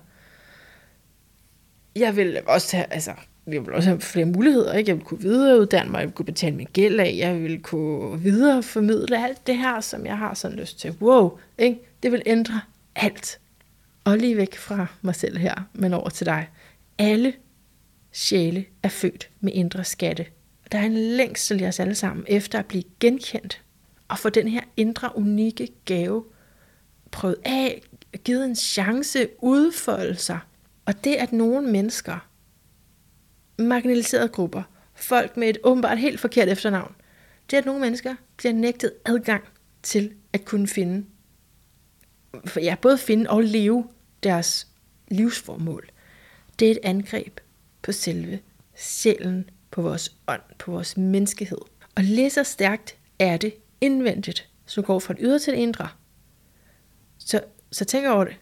Jeg 1.95 2.15
vil 2.15 2.41
også 2.47 2.77
have, 2.77 2.93
altså, 2.93 3.11
jeg 3.47 3.65
vil 3.65 3.73
også 3.73 3.89
have 3.89 4.01
flere 4.01 4.25
muligheder. 4.25 4.73
Ikke? 4.73 4.89
Jeg 4.89 4.97
vil 4.97 5.05
kunne 5.05 5.21
videreuddanne 5.21 5.91
mig, 5.91 5.99
jeg 5.99 6.07
vil 6.07 6.15
kunne 6.15 6.25
betale 6.25 6.55
min 6.55 6.67
gæld 6.73 6.99
af, 6.99 7.15
jeg 7.17 7.41
vil 7.41 7.61
kunne 7.61 8.21
videreformidle 8.21 9.23
alt 9.23 9.47
det 9.47 9.57
her, 9.57 9.81
som 9.81 10.05
jeg 10.05 10.17
har 10.17 10.33
sådan 10.33 10.57
lyst 10.57 10.79
til. 10.79 10.95
Wow, 11.01 11.37
ikke? 11.57 11.79
det 12.03 12.11
vil 12.11 12.21
ændre 12.25 12.61
alt. 12.95 13.39
Og 14.03 14.17
lige 14.17 14.37
væk 14.37 14.55
fra 14.55 14.87
mig 15.01 15.15
selv 15.15 15.37
her, 15.37 15.69
men 15.73 15.93
over 15.93 16.09
til 16.09 16.25
dig. 16.25 16.49
Alle 16.97 17.33
sjæle 18.11 18.65
er 18.83 18.89
født 18.89 19.29
med 19.39 19.53
indre 19.53 19.83
skatte. 19.83 20.25
Der 20.71 20.77
er 20.77 20.83
en 20.83 20.97
længsel 20.97 21.61
i 21.61 21.65
os 21.65 21.79
alle 21.79 21.95
sammen 21.95 22.25
efter 22.27 22.59
at 22.59 22.65
blive 22.65 22.83
genkendt 22.99 23.61
at 24.11 24.19
få 24.19 24.29
den 24.29 24.47
her 24.47 24.61
indre 24.77 25.17
unikke 25.17 25.67
gave 25.85 26.23
prøvet 27.11 27.35
af, 27.45 27.81
givet 28.23 28.45
en 28.45 28.55
chance, 28.55 29.27
udfolde 29.39 30.15
sig. 30.15 30.39
Og 30.85 31.03
det, 31.03 31.15
at 31.15 31.33
nogle 31.33 31.71
mennesker 31.71 32.27
marginaliserede 33.59 34.29
grupper, 34.29 34.63
folk 34.95 35.37
med 35.37 35.49
et 35.49 35.57
åbenbart 35.63 35.97
helt 35.97 36.19
forkert 36.19 36.49
efternavn, 36.49 36.95
det 37.51 37.57
at 37.57 37.65
nogle 37.65 37.81
mennesker 37.81 38.15
bliver 38.37 38.53
nægtet 38.53 38.93
adgang 39.05 39.43
til 39.83 40.13
at 40.33 40.45
kunne 40.45 40.67
finde, 40.67 41.05
for 42.45 42.59
ja, 42.59 42.75
både 42.81 42.97
finde 42.97 43.29
og 43.29 43.43
leve 43.43 43.87
deres 44.23 44.67
livsformål. 45.07 45.89
Det 46.59 46.67
er 46.67 46.71
et 46.71 46.79
angreb 46.83 47.39
på 47.81 47.91
selve 47.91 48.39
sjælen, 48.75 49.49
på 49.71 49.81
vores 49.81 50.15
ånd, 50.27 50.41
på 50.59 50.71
vores 50.71 50.97
menneskehed. 50.97 51.57
Og 51.95 52.03
lige 52.03 52.29
så 52.29 52.43
stærkt 52.43 52.95
er 53.19 53.37
det 53.37 53.53
indvendigt, 53.81 54.49
som 54.65 54.83
går 54.83 54.99
fra 54.99 55.13
det 55.13 55.21
ydre 55.23 55.39
til 55.39 55.53
det 55.53 55.59
indre. 55.59 55.87
Så, 57.17 57.41
så 57.71 57.85
tænk 57.85 58.07
over 58.07 58.23
det. 58.23 58.35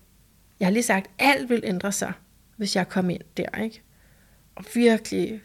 Jeg 0.60 0.66
har 0.66 0.72
lige 0.72 0.84
sagt, 0.84 1.10
at 1.18 1.26
alt 1.30 1.50
vil 1.50 1.62
ændre 1.64 1.92
sig, 1.92 2.14
hvis 2.58 2.76
jeg 2.76 2.90
kom 2.90 3.10
ind 3.10 3.22
der, 3.38 3.62
ikke? 3.64 3.82
og 4.60 4.66
virkelig, 4.74 5.42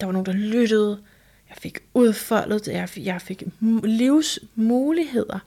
der 0.00 0.06
var 0.06 0.12
nogen, 0.12 0.26
der 0.26 0.32
lyttede. 0.32 1.02
Jeg 1.48 1.56
fik 1.56 1.78
udfoldet 1.94 2.66
det. 2.66 2.72
Jeg 2.72 2.88
fik, 2.88 3.06
jeg 3.06 3.22
fik 3.22 3.42
livsmuligheder 3.84 5.38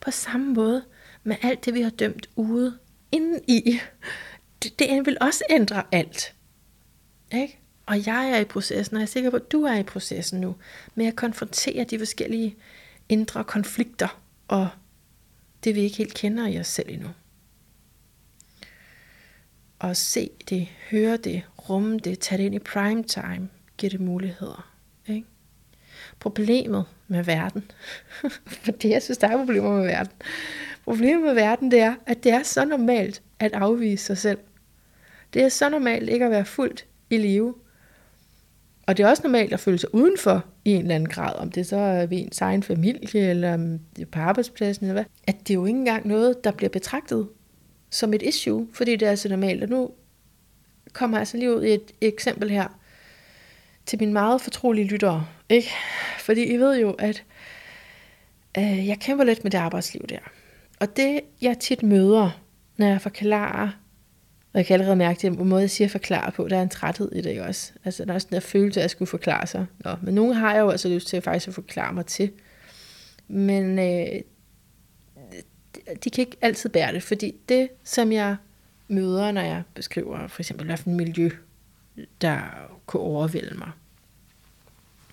på 0.00 0.10
samme 0.10 0.54
måde 0.54 0.84
med 1.24 1.36
alt 1.42 1.64
det, 1.64 1.74
vi 1.74 1.80
har 1.80 1.90
dømt 1.90 2.28
ude 2.36 2.78
inden 3.12 3.40
i. 3.46 3.78
Det, 4.62 4.78
det 4.78 5.06
vil 5.06 5.16
også 5.20 5.44
ændre 5.50 5.82
alt. 5.92 6.34
Ikke? 7.32 7.58
Og 7.86 8.06
jeg 8.06 8.30
er 8.30 8.38
i 8.38 8.44
processen, 8.44 8.96
og 8.96 9.00
jeg 9.00 9.06
er 9.06 9.10
sikker 9.10 9.30
på, 9.30 9.36
at 9.36 9.52
du 9.52 9.62
er 9.62 9.74
i 9.74 9.82
processen 9.82 10.40
nu, 10.40 10.56
med 10.94 11.06
at 11.06 11.16
konfrontere 11.16 11.84
de 11.84 11.98
forskellige 11.98 12.56
indre 13.08 13.44
konflikter, 13.44 14.20
og 14.48 14.68
det 15.64 15.74
vi 15.74 15.80
ikke 15.80 15.96
helt 15.96 16.14
kender 16.14 16.46
i 16.46 16.60
os 16.60 16.66
selv 16.66 16.88
endnu 16.90 17.08
og 19.78 19.96
se 19.96 20.30
det, 20.48 20.68
høre 20.90 21.16
det, 21.16 21.42
rumme 21.68 21.98
det, 21.98 22.18
tage 22.18 22.38
det 22.38 22.44
ind 22.44 22.54
i 22.54 22.58
prime 22.58 23.02
time, 23.02 23.48
give 23.76 23.90
det 23.90 24.00
muligheder. 24.00 24.72
Ikke? 25.08 25.26
Problemet 26.20 26.84
med 27.08 27.24
verden, 27.24 27.70
for 28.64 28.72
det 28.72 28.90
jeg 28.90 29.02
synes, 29.02 29.18
der 29.18 29.28
er 29.28 29.36
problemer 29.36 29.76
med 29.76 29.86
verden, 29.86 30.12
problemet 30.84 31.22
med 31.22 31.34
verden, 31.34 31.70
det 31.70 31.80
er, 31.80 31.94
at 32.06 32.24
det 32.24 32.32
er 32.32 32.42
så 32.42 32.64
normalt 32.64 33.22
at 33.38 33.52
afvise 33.52 34.04
sig 34.04 34.18
selv. 34.18 34.38
Det 35.34 35.42
er 35.42 35.48
så 35.48 35.68
normalt 35.68 36.10
ikke 36.10 36.24
at 36.24 36.30
være 36.30 36.44
fuldt 36.44 36.86
i 37.10 37.16
live. 37.16 37.54
Og 38.86 38.96
det 38.96 39.04
er 39.04 39.08
også 39.08 39.22
normalt 39.22 39.52
at 39.52 39.60
føle 39.60 39.78
sig 39.78 39.94
udenfor 39.94 40.44
i 40.64 40.70
en 40.70 40.82
eller 40.82 40.94
anden 40.94 41.08
grad, 41.08 41.36
om 41.36 41.50
det 41.50 41.66
så 41.66 41.76
er 41.76 42.06
ved 42.06 42.18
ens 42.18 42.40
egen 42.40 42.62
familie, 42.62 43.30
eller 43.30 43.78
på 44.12 44.18
arbejdspladsen, 44.18 44.86
eller 44.86 44.94
hvad. 44.94 45.04
At 45.26 45.36
det 45.40 45.50
er 45.50 45.54
jo 45.54 45.66
ikke 45.66 45.78
engang 45.78 46.06
noget, 46.06 46.44
der 46.44 46.50
bliver 46.50 46.70
betragtet 46.70 47.28
som 47.90 48.14
et 48.14 48.22
issue, 48.22 48.68
fordi 48.72 48.96
det 48.96 49.08
er 49.08 49.14
så 49.14 49.28
normalt. 49.28 49.62
Og 49.62 49.68
nu 49.68 49.90
kommer 50.92 51.16
jeg 51.16 51.20
altså 51.20 51.36
lige 51.36 51.56
ud 51.56 51.62
i 51.62 51.74
et 51.74 51.92
eksempel 52.00 52.50
her 52.50 52.78
til 53.86 53.98
mine 53.98 54.12
meget 54.12 54.40
fortrolige 54.40 54.86
lyttere. 54.86 55.26
Ikke? 55.48 55.68
Fordi 56.18 56.44
I 56.44 56.56
ved 56.56 56.80
jo, 56.80 56.90
at 56.90 57.24
øh, 58.58 58.88
jeg 58.88 58.98
kæmper 59.00 59.24
lidt 59.24 59.44
med 59.44 59.50
det 59.50 59.58
arbejdsliv 59.58 60.02
der. 60.08 60.18
Og 60.80 60.96
det, 60.96 61.20
jeg 61.42 61.58
tit 61.58 61.82
møder, 61.82 62.40
når 62.76 62.86
jeg 62.86 63.00
forklarer, 63.00 63.68
og 64.56 64.60
jeg 64.60 64.66
kan 64.66 64.74
allerede 64.74 64.96
mærke 64.96 65.22
det, 65.22 65.38
på 65.38 65.44
måde, 65.44 65.60
jeg 65.60 65.70
siger 65.70 65.88
forklare 65.88 66.32
på, 66.32 66.48
der 66.48 66.58
er 66.58 66.62
en 66.62 66.68
træthed 66.68 67.12
i 67.12 67.20
det 67.20 67.40
også. 67.40 67.72
Altså, 67.84 68.04
der 68.04 68.14
er 68.14 68.18
sådan 68.18 68.34
der 68.34 68.40
følelse 68.40 68.80
af, 68.80 68.82
at 68.82 68.84
jeg 68.84 68.90
skulle 68.90 69.08
forklare 69.08 69.46
sig. 69.46 69.66
Nå, 69.78 69.90
men 70.02 70.14
nogle 70.14 70.34
har 70.34 70.54
jeg 70.54 70.60
jo 70.60 70.70
altså 70.70 70.88
lyst 70.88 71.08
til 71.08 71.16
at 71.16 71.22
faktisk 71.22 71.48
at 71.48 71.54
forklare 71.54 71.92
mig 71.92 72.06
til. 72.06 72.32
Men 73.28 73.78
øh, 73.78 74.20
de 76.04 76.10
kan 76.10 76.22
ikke 76.22 76.36
altid 76.42 76.70
bære 76.70 76.92
det, 76.92 77.02
fordi 77.02 77.34
det, 77.48 77.68
som 77.84 78.12
jeg 78.12 78.36
møder, 78.88 79.30
når 79.32 79.40
jeg 79.40 79.62
beskriver 79.74 80.28
for 80.28 80.42
eksempel, 80.42 80.66
hvad 80.66 80.76
for 80.76 80.90
en 80.90 80.96
miljø, 80.96 81.30
der 82.20 82.40
kunne 82.86 83.02
overvælde 83.02 83.58
mig. 83.58 83.70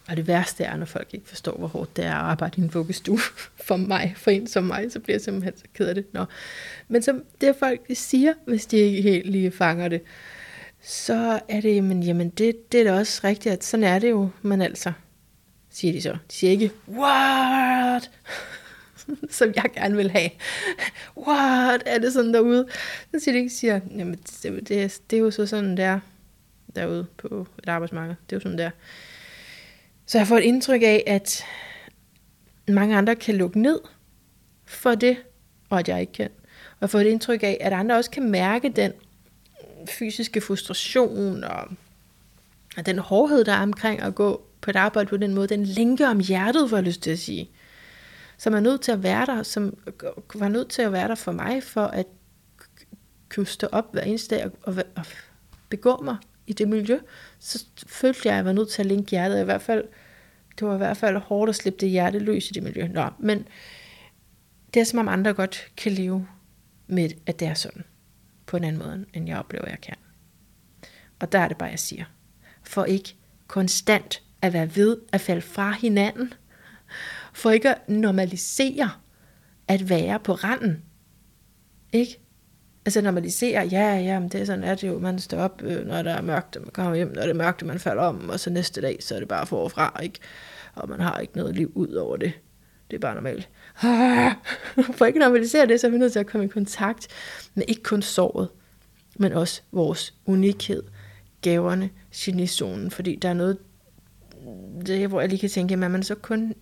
Og 0.07 0.17
det 0.17 0.27
værste 0.27 0.63
er, 0.63 0.77
når 0.77 0.85
folk 0.85 1.07
ikke 1.13 1.29
forstår, 1.29 1.57
hvor 1.57 1.67
hårdt 1.67 1.97
det 1.97 2.05
er 2.05 2.15
at 2.15 2.21
arbejde 2.21 2.61
i 2.61 2.63
en 2.63 2.73
vuggestue 2.73 3.19
for 3.67 3.77
mig, 3.77 4.13
for 4.17 4.31
en 4.31 4.47
som 4.47 4.63
mig, 4.63 4.91
så 4.91 4.99
bliver 4.99 5.15
jeg 5.15 5.21
simpelthen 5.21 5.57
så 5.57 5.63
ked 5.73 5.87
af 5.87 5.95
det. 5.95 6.13
Nå. 6.13 6.25
Men 6.87 7.01
som 7.01 7.23
det 7.41 7.55
folk 7.55 7.81
siger, 7.93 8.33
hvis 8.45 8.65
de 8.65 8.77
ikke 8.77 9.01
helt 9.01 9.29
lige 9.29 9.51
fanger 9.51 9.87
det, 9.87 10.01
så 10.81 11.39
er 11.49 11.61
det, 11.61 11.75
jamen, 11.75 12.03
jamen 12.03 12.29
det, 12.29 12.71
det 12.71 12.79
er 12.79 12.83
da 12.83 12.99
også 12.99 13.21
rigtigt, 13.23 13.53
at 13.53 13.63
sådan 13.63 13.83
er 13.83 13.99
det 13.99 14.09
jo, 14.09 14.29
men 14.41 14.61
altså, 14.61 14.91
siger 15.69 15.93
de 15.93 16.01
så. 16.01 16.11
De 16.11 16.35
siger 16.35 16.51
ikke, 16.51 16.71
what? 16.87 18.11
som 19.37 19.53
jeg 19.55 19.65
gerne 19.73 19.95
vil 19.95 20.11
have. 20.11 20.29
What, 21.27 21.83
er 21.85 21.99
det 21.99 22.13
sådan 22.13 22.33
derude? 22.33 22.67
Så 23.11 23.19
siger 23.19 23.33
de 23.33 23.39
ikke, 23.39 23.53
siger, 23.53 23.79
jamen 23.91 24.19
det, 24.43 24.69
det, 24.69 25.01
det 25.09 25.17
er 25.17 25.21
jo 25.21 25.31
så 25.31 25.45
sådan 25.45 25.77
der, 25.77 25.99
derude 26.75 27.05
på 27.17 27.47
et 27.63 27.69
arbejdsmarked. 27.69 28.15
Det 28.29 28.35
er 28.35 28.37
jo 28.37 28.41
sådan 28.41 28.57
der. 28.57 28.69
Så 30.05 30.17
jeg 30.17 30.27
får 30.27 30.37
et 30.37 30.43
indtryk 30.43 30.81
af, 30.81 31.03
at 31.07 31.43
mange 32.67 32.97
andre 32.97 33.15
kan 33.15 33.35
lukke 33.35 33.59
ned 33.59 33.79
for 34.65 34.95
det, 34.95 35.17
og 35.69 35.79
at 35.79 35.89
jeg 35.89 36.01
ikke 36.01 36.13
kan. 36.13 36.29
Og 36.69 36.77
jeg 36.81 36.89
får 36.89 36.99
et 36.99 37.07
indtryk 37.07 37.43
af, 37.43 37.57
at 37.61 37.73
andre 37.73 37.95
også 37.95 38.11
kan 38.11 38.29
mærke 38.29 38.69
den 38.69 38.91
fysiske 39.89 40.41
frustration 40.41 41.43
og, 41.43 41.67
og 42.77 42.85
den 42.85 42.99
hårdhed, 42.99 43.43
der 43.43 43.53
er 43.53 43.61
omkring 43.61 44.01
at 44.01 44.15
gå 44.15 44.41
på 44.61 44.69
et 44.69 44.75
arbejde 44.75 45.09
på 45.09 45.17
den 45.17 45.33
måde, 45.33 45.47
den 45.47 45.65
længe 45.65 46.07
om 46.07 46.19
hjertet, 46.19 46.71
var 46.71 46.77
jeg 46.77 46.85
lyst 46.85 47.01
til 47.01 47.11
at 47.11 47.19
sige 47.19 47.49
som 48.43 48.53
er 48.53 48.59
nødt 48.59 48.81
til 48.81 48.91
at 48.91 49.03
være 49.03 49.25
der, 49.25 49.43
som 49.43 49.77
var 50.35 50.47
nødt 50.47 50.69
til 50.69 50.81
at 50.81 50.91
være 50.91 51.07
der 51.07 51.15
for 51.15 51.31
mig, 51.31 51.63
for 51.63 51.85
at 51.85 52.05
kunne 53.29 53.45
stå 53.45 53.67
op 53.71 53.93
hver 53.93 54.01
eneste 54.01 54.35
dag 54.35 54.45
og, 54.45 54.51
og, 54.63 54.83
og 54.95 55.05
begå 55.69 56.01
mig 56.03 56.17
i 56.47 56.53
det 56.53 56.67
miljø, 56.67 56.99
så 57.39 57.65
følte 57.87 58.21
jeg, 58.25 58.33
at 58.33 58.37
jeg 58.37 58.45
var 58.45 58.51
nødt 58.51 58.69
til 58.69 58.81
at 58.81 58.85
linke 58.85 59.09
hjertet. 59.09 59.41
I 59.41 59.43
hvert 59.43 59.61
fald, 59.61 59.83
det 60.59 60.67
var 60.67 60.73
i 60.73 60.77
hvert 60.77 60.97
fald 60.97 61.17
hårdt 61.17 61.49
at 61.49 61.55
slippe 61.55 61.79
det 61.79 61.89
hjerte 61.89 62.19
løs 62.19 62.49
i 62.49 62.53
det 62.53 62.63
miljø. 62.63 62.87
Nå, 62.87 63.09
men 63.19 63.47
det 64.73 64.79
er 64.79 64.83
som 64.83 64.99
om 64.99 65.07
andre 65.07 65.33
godt 65.33 65.71
kan 65.77 65.91
leve 65.91 66.27
med, 66.87 67.09
at 67.25 67.39
det 67.39 67.47
er 67.47 67.53
sådan. 67.53 67.83
På 68.45 68.57
en 68.57 68.63
anden 68.63 68.81
måde, 68.81 69.05
end 69.13 69.27
jeg 69.27 69.37
oplever, 69.37 69.69
jeg 69.69 69.81
kan. 69.81 69.95
Og 71.19 71.31
der 71.31 71.39
er 71.39 71.47
det 71.47 71.57
bare, 71.57 71.69
jeg 71.69 71.79
siger. 71.79 72.05
For 72.63 72.85
ikke 72.85 73.15
konstant 73.47 74.23
at 74.41 74.53
være 74.53 74.75
ved 74.75 74.97
at 75.11 75.21
falde 75.21 75.41
fra 75.41 75.71
hinanden. 75.71 76.33
For 77.33 77.51
ikke 77.51 77.69
at 77.69 77.89
normalisere 77.89 78.91
at 79.67 79.89
være 79.89 80.19
på 80.19 80.33
randen. 80.33 80.83
Ikke? 81.93 82.19
Altså 82.85 83.01
normalisere, 83.01 83.67
ja, 83.71 83.97
ja, 83.97 84.19
men 84.19 84.29
det 84.29 84.41
er 84.41 84.45
sådan, 84.45 84.63
at 84.63 84.81
det 84.81 84.87
jo, 84.87 84.99
man 84.99 85.19
står 85.19 85.37
op, 85.37 85.61
øh, 85.63 85.87
når 85.87 86.01
der 86.01 86.13
er 86.13 86.21
mørkt, 86.21 86.55
og 86.55 86.61
man 86.61 86.71
kommer 86.71 86.95
hjem, 86.95 87.07
når 87.07 87.21
det 87.21 87.29
er 87.29 87.33
mørkt, 87.33 87.61
og 87.61 87.67
man 87.67 87.79
falder 87.79 88.03
om, 88.03 88.29
og 88.29 88.39
så 88.39 88.49
næste 88.49 88.81
dag, 88.81 88.97
så 88.99 89.15
er 89.15 89.19
det 89.19 89.27
bare 89.27 89.47
forfra, 89.47 89.99
ikke? 90.03 90.19
Og 90.75 90.89
man 90.89 90.99
har 90.99 91.19
ikke 91.19 91.37
noget 91.37 91.55
liv 91.55 91.71
ud 91.75 91.93
over 91.93 92.17
det. 92.17 92.33
Det 92.91 92.97
er 92.97 93.01
bare 93.01 93.15
normalt. 93.15 93.49
For 94.97 95.05
ikke 95.05 95.19
normalisere 95.19 95.67
det, 95.67 95.79
så 95.79 95.87
er 95.87 95.91
vi 95.91 95.97
nødt 95.97 96.11
til 96.11 96.19
at 96.19 96.27
komme 96.27 96.45
i 96.45 96.49
kontakt 96.49 97.07
med 97.53 97.63
ikke 97.67 97.83
kun 97.83 98.01
såret, 98.01 98.49
men 99.15 99.31
også 99.31 99.61
vores 99.71 100.13
unikhed, 100.25 100.83
gaverne, 101.41 101.89
genizonen, 102.15 102.91
fordi 102.91 103.15
der 103.15 103.29
er 103.29 103.33
noget, 103.33 103.57
det, 104.85 105.07
hvor 105.07 105.19
jeg 105.19 105.29
lige 105.29 105.39
kan 105.39 105.49
tænke, 105.49 105.73
at 105.73 105.79
man 105.79 106.03
så 106.03 106.15
kun 106.15 106.53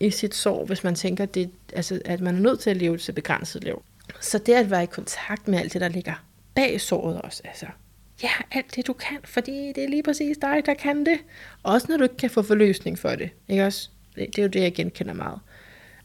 i 0.00 0.10
sit 0.10 0.34
sorg, 0.34 0.66
hvis 0.66 0.84
man 0.84 0.94
tænker, 0.94 1.24
det, 1.26 1.50
altså, 1.72 2.00
at 2.04 2.20
man 2.20 2.36
er 2.36 2.40
nødt 2.40 2.60
til 2.60 2.70
at 2.70 2.76
leve 2.76 2.98
så 2.98 3.12
begrænset 3.12 3.64
liv. 3.64 3.82
Så 4.20 4.38
det 4.38 4.52
at 4.52 4.70
være 4.70 4.82
i 4.82 4.86
kontakt 4.86 5.48
med 5.48 5.58
alt 5.58 5.72
det, 5.72 5.80
der 5.80 5.88
ligger 5.88 6.24
bag 6.54 6.80
såret 6.80 7.22
også, 7.22 7.42
altså, 7.44 7.66
ja, 8.22 8.30
alt 8.50 8.76
det 8.76 8.86
du 8.86 8.92
kan, 8.92 9.18
fordi 9.24 9.72
det 9.74 9.84
er 9.84 9.88
lige 9.88 10.02
præcis 10.02 10.36
dig, 10.38 10.62
der 10.66 10.74
kan 10.74 11.06
det. 11.06 11.18
Også 11.62 11.86
når 11.90 11.96
du 11.96 12.02
ikke 12.02 12.16
kan 12.16 12.30
få 12.30 12.42
forløsning 12.42 12.98
for 12.98 13.14
det. 13.14 13.30
Ikke 13.48 13.66
også? 13.66 13.88
Det, 14.14 14.26
det 14.26 14.38
er 14.38 14.42
jo 14.42 14.48
det, 14.48 14.60
jeg 14.60 14.74
genkender 14.74 15.14
meget. 15.14 15.40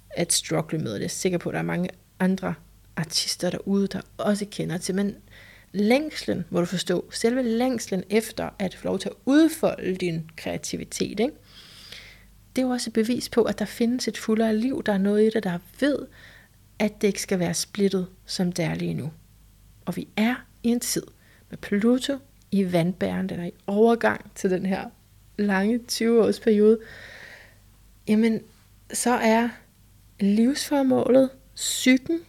At 0.10 0.34
struggle 0.34 0.80
med 0.80 0.94
det. 0.94 1.00
Jeg 1.00 1.06
er 1.06 1.10
sikker 1.10 1.38
på, 1.38 1.50
at 1.50 1.54
der 1.54 1.60
er 1.60 1.64
mange 1.64 1.90
andre 2.20 2.54
artister 2.96 3.50
derude, 3.50 3.88
der 3.88 4.02
også 4.18 4.46
kender 4.52 4.78
til. 4.78 4.96
Men 4.96 5.16
længslen, 5.72 6.46
må 6.50 6.60
du 6.60 6.66
forstå, 6.66 7.12
selve 7.12 7.44
længslen 7.44 8.04
efter 8.10 8.50
at 8.60 8.76
få 8.76 8.88
lov 8.88 9.00
til 9.00 9.10
at 9.10 9.16
udfolde 9.26 9.96
din 9.96 10.30
kreativitet, 10.38 11.20
ikke? 11.20 11.32
det 12.56 12.62
er 12.62 12.66
jo 12.66 12.72
også 12.72 12.90
et 12.90 12.94
bevis 12.94 13.30
på, 13.30 13.44
at 13.44 13.60
der 13.60 13.66
findes 13.66 14.08
et 14.08 14.18
fuldere 14.18 14.58
liv. 14.58 14.84
Der 14.86 14.94
er 14.94 14.98
noget 14.98 15.22
i 15.22 15.30
det, 15.30 15.44
der 15.44 15.60
ved, 15.80 15.98
at 16.80 17.02
det 17.02 17.08
ikke 17.08 17.22
skal 17.22 17.40
være 17.40 17.54
splittet, 17.54 18.08
som 18.26 18.52
det 18.52 18.66
er 18.66 18.76
lige 18.76 18.94
nu. 18.94 19.12
Og 19.86 19.96
vi 19.96 20.08
er 20.18 20.36
i 20.64 20.70
en 20.70 20.80
tid 20.80 21.04
med 21.50 21.58
Pluto 21.58 22.18
i 22.52 22.72
vandbæren, 22.72 23.30
den 23.30 23.40
er 23.40 23.46
i 23.46 23.54
overgang 23.68 24.32
til 24.36 24.50
den 24.50 24.66
her 24.66 24.86
lange 25.38 25.80
20-års 25.92 26.40
periode, 26.40 26.80
jamen 28.08 28.42
så 28.94 29.12
er 29.12 29.50
livsformålet, 30.20 31.30
psyken 31.56 32.20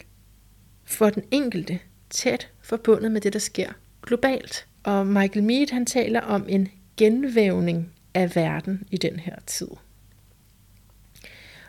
for 0.84 1.10
den 1.10 1.22
enkelte 1.30 1.78
tæt 2.10 2.50
forbundet 2.60 3.12
med 3.12 3.20
det, 3.20 3.32
der 3.32 3.38
sker 3.38 3.72
globalt. 4.02 4.66
Og 4.82 5.06
Michael 5.06 5.44
Mead 5.44 5.70
han 5.72 5.86
taler 5.86 6.20
om 6.20 6.46
en 6.48 6.68
genvævning 6.96 7.92
af 8.14 8.36
verden 8.36 8.86
i 8.90 8.96
den 8.96 9.18
her 9.18 9.36
tid. 9.46 9.68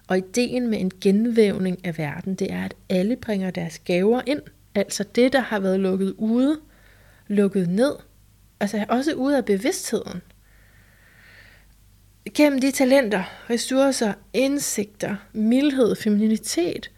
Og 0.08 0.18
ideen 0.18 0.68
med 0.68 0.80
en 0.80 0.91
genvævning 1.01 1.86
af 1.86 1.97
verden, 1.97 2.36
det 2.36 2.51
er, 2.53 2.64
at 2.64 2.74
alle 2.89 3.16
bringer 3.16 3.51
deres 3.51 3.80
gaver 3.80 4.22
ind. 4.26 4.41
Altså 4.76 5.03
det, 5.16 5.34
der 5.34 5.39
har 5.39 5.60
været 5.60 5.80
lukket 5.80 6.16
ude, 6.18 6.60
lukket 7.28 7.70
ned. 7.70 7.95
Altså 8.60 8.86
også 8.89 9.14
ude 9.14 9.38
af 9.38 9.45
bevidstheden. 9.45 10.22
Gennem 12.34 12.62
de 12.62 12.72
talenter, 12.72 13.24
ressourcer, 13.49 14.14
indsigter, 14.34 15.16
mildhed, 15.34 15.95
femininitet, 15.95 16.91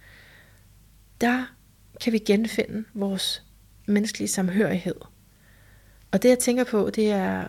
der 1.22 1.56
kan 2.02 2.14
vi 2.14 2.18
genfinde 2.18 2.84
vores 2.94 3.44
menneskelige 3.86 4.28
samhørighed. 4.28 4.96
Og 6.12 6.24
det 6.24 6.30
jeg 6.30 6.40
tænker 6.40 6.64
på, 6.64 6.90
det 6.90 7.12
er 7.12 7.48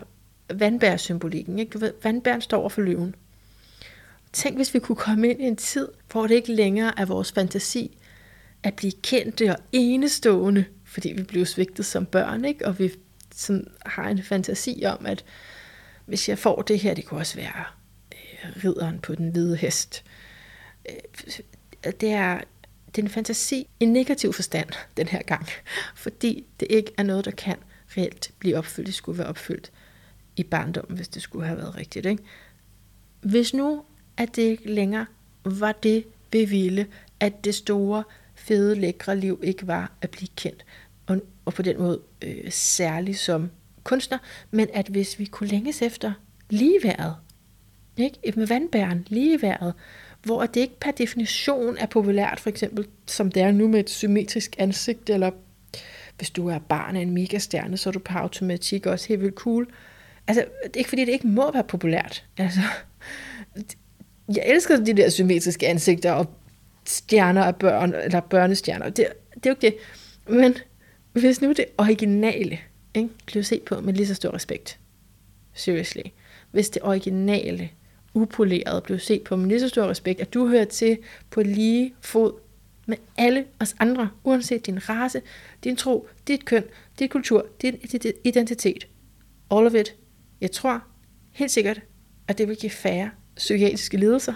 vandbærsymbolikken. 0.53 1.59
Ikke? 1.59 1.69
Du 1.69 1.77
ved, 1.79 1.93
vandbæren 2.03 2.41
står 2.41 2.57
over 2.59 2.69
for 2.69 2.81
løven. 2.81 3.15
Tænk, 4.33 4.55
hvis 4.55 4.73
vi 4.73 4.79
kunne 4.79 4.95
komme 4.95 5.29
ind 5.29 5.41
i 5.41 5.43
en 5.43 5.55
tid, 5.55 5.87
hvor 6.11 6.27
det 6.27 6.35
ikke 6.35 6.53
længere 6.53 6.99
er 6.99 7.05
vores 7.05 7.31
fantasi 7.31 7.97
at 8.63 8.73
blive 8.73 8.91
kendte 9.03 9.49
og 9.49 9.57
enestående, 9.71 10.65
fordi 10.85 11.13
vi 11.13 11.23
blev 11.23 11.45
svigtet 11.45 11.85
som 11.85 12.05
børn, 12.05 12.45
ikke? 12.45 12.67
og 12.67 12.79
vi 12.79 12.91
sådan 13.35 13.67
har 13.85 14.09
en 14.09 14.23
fantasi 14.23 14.83
om, 14.85 15.05
at 15.05 15.25
hvis 16.05 16.29
jeg 16.29 16.39
får 16.39 16.61
det 16.61 16.79
her, 16.79 16.93
det 16.93 17.05
kunne 17.05 17.19
også 17.19 17.35
være 17.35 17.63
øh, 18.11 18.63
ridderen 18.63 18.99
på 18.99 19.15
den 19.15 19.29
hvide 19.29 19.55
hest. 19.55 20.03
Øh, 20.89 21.91
det 22.01 22.11
er, 22.11 22.41
det 22.87 22.97
er 22.97 23.05
en 23.05 23.09
fantasi 23.09 23.67
i 23.79 23.85
negativ 23.85 24.33
forstand 24.33 24.69
den 24.97 25.07
her 25.07 25.21
gang, 25.21 25.47
fordi 25.95 26.45
det 26.59 26.67
ikke 26.69 26.91
er 26.97 27.03
noget, 27.03 27.25
der 27.25 27.31
kan 27.31 27.57
reelt 27.97 28.31
blive 28.39 28.57
opfyldt. 28.57 28.87
Det 28.87 28.95
skulle 28.95 29.17
være 29.17 29.27
opfyldt 29.27 29.71
i 30.35 30.43
barndommen, 30.43 30.95
hvis 30.95 31.07
det 31.07 31.21
skulle 31.21 31.45
have 31.45 31.57
været 31.57 31.75
rigtigt. 31.75 32.05
Ikke? 32.05 32.23
Hvis 33.21 33.53
nu 33.53 33.83
at 34.17 34.35
det 34.35 34.41
ikke 34.41 34.71
længere 34.71 35.05
var 35.45 35.71
det, 35.71 36.03
vi 36.31 36.45
ville, 36.45 36.87
at 37.19 37.45
det 37.45 37.55
store, 37.55 38.03
fede, 38.35 38.75
lækre 38.75 39.17
liv 39.17 39.39
ikke 39.43 39.67
var 39.67 39.91
at 40.01 40.09
blive 40.09 40.29
kendt, 40.35 40.65
og, 41.07 41.21
og 41.45 41.53
på 41.53 41.61
den 41.61 41.77
måde 41.77 42.01
øh, 42.21 42.51
særligt 42.51 43.17
som 43.17 43.51
kunstner, 43.83 44.17
men 44.51 44.67
at 44.73 44.87
hvis 44.87 45.19
vi 45.19 45.25
kunne 45.25 45.49
længes 45.49 45.81
efter 45.81 46.13
ligeværet, 46.49 47.15
ikke? 47.97 48.33
med 48.35 48.47
vandbæren, 48.47 49.07
ligeværet, 49.09 49.73
hvor 50.23 50.45
det 50.45 50.61
ikke 50.61 50.79
per 50.79 50.91
definition 50.91 51.77
er 51.77 51.85
populært, 51.85 52.39
for 52.39 52.49
eksempel 52.49 52.87
som 53.05 53.31
det 53.31 53.43
er 53.43 53.51
nu 53.51 53.67
med 53.67 53.79
et 53.79 53.89
symmetrisk 53.89 54.55
ansigt, 54.57 55.09
eller 55.09 55.31
hvis 56.17 56.29
du 56.29 56.47
er 56.47 56.59
barn 56.59 56.95
af 56.95 57.01
en 57.01 57.11
megastjerne, 57.11 57.77
så 57.77 57.89
er 57.89 57.91
du 57.91 57.99
på 57.99 58.13
automatik 58.13 58.85
også 58.85 59.07
helt 59.07 59.21
vildt 59.21 59.35
cool. 59.35 59.67
Altså, 60.27 60.45
det 60.63 60.75
er 60.75 60.77
ikke 60.77 60.89
fordi, 60.89 61.05
det 61.05 61.11
ikke 61.11 61.27
må 61.27 61.51
være 61.51 61.63
populært. 61.63 62.25
Altså, 62.37 62.59
jeg 64.35 64.43
elsker 64.45 64.77
de 64.77 64.93
der 64.93 65.09
symmetriske 65.09 65.67
ansigter 65.67 66.11
og 66.11 66.27
stjerner 66.85 67.43
af 67.43 67.55
børn, 67.55 67.93
eller 67.93 68.19
børnestjerner. 68.19 68.85
Det, 68.89 69.07
det 69.33 69.45
er 69.45 69.49
jo 69.49 69.51
ikke 69.51 69.61
det. 69.61 69.75
Men 70.35 70.55
hvis 71.13 71.41
nu 71.41 71.51
det 71.51 71.65
originale 71.77 72.59
ikke, 72.93 73.09
blev 73.25 73.43
set 73.43 73.61
på 73.61 73.81
med 73.81 73.93
lige 73.93 74.07
så 74.07 74.13
stor 74.13 74.33
respekt, 74.33 74.79
seriously, 75.53 76.01
hvis 76.51 76.69
det 76.69 76.81
originale, 76.81 77.69
upolerede 78.13 78.81
blev 78.81 78.99
set 78.99 79.21
på 79.21 79.35
med 79.35 79.47
lige 79.47 79.59
så 79.59 79.69
stor 79.69 79.87
respekt, 79.87 80.21
at 80.21 80.33
du 80.33 80.47
hører 80.47 80.65
til 80.65 80.97
på 81.29 81.41
lige 81.41 81.93
fod 82.01 82.33
med 82.85 82.97
alle 83.17 83.45
os 83.59 83.75
andre, 83.79 84.09
uanset 84.23 84.65
din 84.65 84.89
race, 84.89 85.21
din 85.63 85.75
tro, 85.75 86.07
dit 86.27 86.45
køn, 86.45 86.63
dit 86.99 87.11
kultur, 87.11 87.45
din 87.61 87.79
identitet. 88.23 88.87
All 89.51 89.65
of 89.65 89.73
it. 89.73 89.95
Jeg 90.41 90.51
tror 90.51 90.83
helt 91.31 91.51
sikkert, 91.51 91.81
at 92.27 92.37
det 92.37 92.47
vil 92.47 92.57
give 92.57 92.69
færre 92.69 93.11
psykiatriske 93.35 93.97
lidelser. 93.97 94.33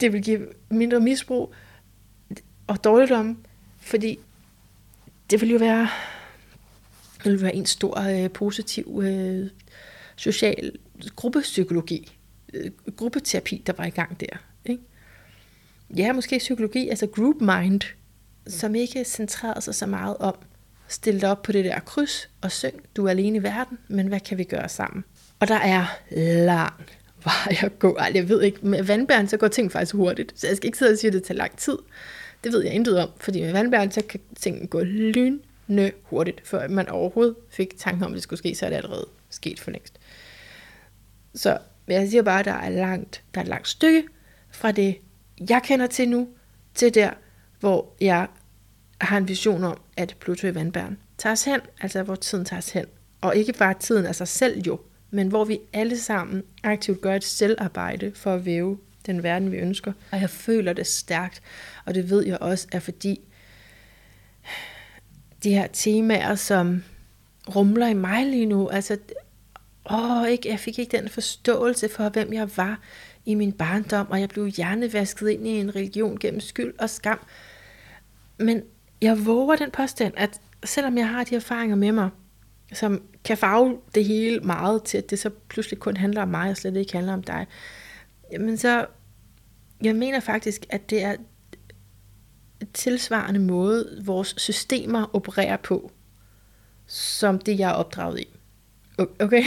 Det 0.00 0.12
vil 0.12 0.22
give 0.22 0.48
mindre 0.70 1.00
misbrug 1.00 1.54
og 2.66 2.84
dårligdom, 2.84 3.44
fordi 3.80 4.18
det 5.30 5.40
vil 5.40 5.50
jo 5.50 5.58
være, 5.58 5.88
det 7.24 7.32
vil 7.32 7.42
være 7.42 7.54
en 7.54 7.66
stor 7.66 8.00
øh, 8.00 8.30
positiv 8.30 9.00
øh, 9.04 9.50
social 10.16 10.78
gruppepsykologi, 11.16 12.18
øh, 12.54 12.70
gruppeterapi, 12.96 13.62
der 13.66 13.72
var 13.76 13.84
i 13.84 13.90
gang 13.90 14.20
der. 14.20 14.36
Ikke? 14.64 14.82
Ja, 15.96 16.12
måske 16.12 16.38
psykologi, 16.38 16.88
altså 16.88 17.06
group 17.06 17.40
mind, 17.40 17.80
som 18.46 18.74
ikke 18.74 19.04
centrerede 19.04 19.60
sig 19.60 19.74
så 19.74 19.86
meget 19.86 20.16
om 20.16 20.34
stille 20.88 21.20
dig 21.20 21.30
op 21.30 21.42
på 21.42 21.52
det 21.52 21.64
der 21.64 21.80
kryds 21.80 22.28
og 22.40 22.52
syng, 22.52 22.74
du 22.96 23.06
er 23.06 23.10
alene 23.10 23.38
i 23.38 23.42
verden, 23.42 23.78
men 23.88 24.06
hvad 24.06 24.20
kan 24.20 24.38
vi 24.38 24.44
gøre 24.44 24.68
sammen? 24.68 25.04
Og 25.40 25.48
der 25.48 25.58
er 25.58 25.86
lang 26.46 26.74
vej 27.26 27.56
at 27.62 27.78
gå. 27.78 27.96
Ej, 27.96 28.12
jeg 28.14 28.28
ved 28.28 28.42
ikke, 28.42 28.58
med 28.62 28.82
vandbæren, 28.82 29.28
så 29.28 29.36
går 29.36 29.48
ting 29.48 29.72
faktisk 29.72 29.94
hurtigt. 29.94 30.32
Så 30.40 30.46
jeg 30.46 30.56
skal 30.56 30.66
ikke 30.66 30.78
sidde 30.78 30.92
og 30.92 30.98
sige, 30.98 31.08
at 31.08 31.14
det 31.14 31.22
tager 31.22 31.38
lang 31.38 31.56
tid. 31.56 31.78
Det 32.44 32.52
ved 32.52 32.64
jeg 32.64 32.72
intet 32.72 32.98
om, 32.98 33.10
fordi 33.20 33.40
med 33.40 33.52
vandbæren, 33.52 33.90
så 33.90 34.02
kan 34.08 34.20
tingene 34.36 34.66
gå 34.66 34.82
lynende 34.82 35.92
hurtigt, 36.02 36.48
før 36.48 36.68
man 36.68 36.88
overhovedet 36.88 37.34
fik 37.50 37.78
tanken 37.78 38.04
om, 38.04 38.12
at 38.12 38.14
det 38.14 38.22
skulle 38.22 38.38
ske, 38.38 38.54
så 38.54 38.66
er 38.66 38.70
det 38.70 38.76
allerede 38.76 39.06
sket 39.30 39.60
for 39.60 39.70
længst. 39.70 39.98
Så 41.34 41.58
jeg 41.88 42.08
siger 42.08 42.22
bare, 42.22 42.38
at 42.38 42.44
der 42.44 42.52
er, 42.52 42.68
langt, 42.68 43.22
der 43.34 43.40
er 43.40 43.44
et 43.44 43.48
langt 43.48 43.68
stykke 43.68 44.04
fra 44.50 44.72
det, 44.72 44.96
jeg 45.50 45.62
kender 45.64 45.86
til 45.86 46.08
nu, 46.08 46.28
til 46.74 46.94
der, 46.94 47.10
hvor 47.60 47.94
jeg 48.00 48.26
har 49.00 49.16
en 49.16 49.28
vision 49.28 49.64
om, 49.64 49.80
at 49.96 50.16
Pluto 50.20 50.46
i 50.46 50.54
vandbæren 50.54 50.98
tager 51.18 51.32
os 51.32 51.44
hen, 51.44 51.60
altså 51.80 52.02
hvor 52.02 52.14
tiden 52.14 52.44
tager 52.44 52.58
os 52.58 52.70
hen. 52.70 52.84
Og 53.20 53.36
ikke 53.36 53.52
bare 53.52 53.74
tiden 53.80 54.06
af 54.06 54.14
sig 54.14 54.28
selv 54.28 54.62
jo, 54.66 54.80
men 55.10 55.28
hvor 55.28 55.44
vi 55.44 55.58
alle 55.72 55.98
sammen 55.98 56.42
aktivt 56.62 57.00
gør 57.00 57.14
et 57.14 57.24
selvarbejde 57.24 58.12
for 58.14 58.34
at 58.34 58.44
væve 58.44 58.78
den 59.06 59.22
verden, 59.22 59.52
vi 59.52 59.56
ønsker. 59.56 59.92
Og 60.12 60.20
jeg 60.20 60.30
føler 60.30 60.72
det 60.72 60.86
stærkt, 60.86 61.42
og 61.84 61.94
det 61.94 62.10
ved 62.10 62.26
jeg 62.26 62.38
også 62.40 62.68
er 62.72 62.78
fordi 62.78 63.20
de 65.42 65.50
her 65.50 65.66
temaer, 65.66 66.34
som 66.34 66.82
rumler 67.54 67.88
i 67.88 67.94
mig 67.94 68.26
lige 68.26 68.46
nu, 68.46 68.68
altså, 68.68 68.98
åh, 69.90 70.28
ikke, 70.28 70.48
jeg 70.48 70.60
fik 70.60 70.78
ikke 70.78 70.96
den 70.96 71.08
forståelse 71.08 71.88
for, 71.88 72.08
hvem 72.08 72.32
jeg 72.32 72.56
var 72.56 72.80
i 73.24 73.34
min 73.34 73.52
barndom, 73.52 74.10
og 74.10 74.20
jeg 74.20 74.28
blev 74.28 74.46
hjernevasket 74.46 75.28
ind 75.28 75.46
i 75.46 75.50
en 75.50 75.76
religion 75.76 76.18
gennem 76.18 76.40
skyld 76.40 76.74
og 76.78 76.90
skam. 76.90 77.20
Men 78.38 78.62
jeg 79.02 79.26
våger 79.26 79.56
den 79.56 79.70
påstand, 79.70 80.12
at 80.16 80.40
selvom 80.64 80.98
jeg 80.98 81.08
har 81.08 81.24
de 81.24 81.34
erfaringer 81.34 81.76
med 81.76 81.92
mig, 81.92 82.10
som 82.72 83.02
kan 83.24 83.38
farve 83.38 83.78
det 83.94 84.04
hele 84.04 84.40
meget 84.40 84.82
til, 84.82 84.98
at 84.98 85.10
det 85.10 85.18
så 85.18 85.30
pludselig 85.48 85.78
kun 85.78 85.96
handler 85.96 86.22
om 86.22 86.28
mig, 86.28 86.50
og 86.50 86.56
slet 86.56 86.76
ikke 86.76 86.92
handler 86.92 87.12
om 87.12 87.22
dig, 87.22 87.46
Men 88.40 88.56
så, 88.56 88.86
jeg 89.82 89.96
mener 89.96 90.20
faktisk, 90.20 90.66
at 90.70 90.90
det 90.90 91.02
er 91.02 91.16
tilsvarende 92.74 93.40
måde, 93.40 94.02
vores 94.04 94.34
systemer 94.36 95.16
opererer 95.16 95.56
på, 95.56 95.92
som 96.86 97.38
det, 97.38 97.58
jeg 97.58 97.70
er 97.70 97.74
opdraget 97.74 98.20
i. 98.20 98.28
Okay? 98.98 99.42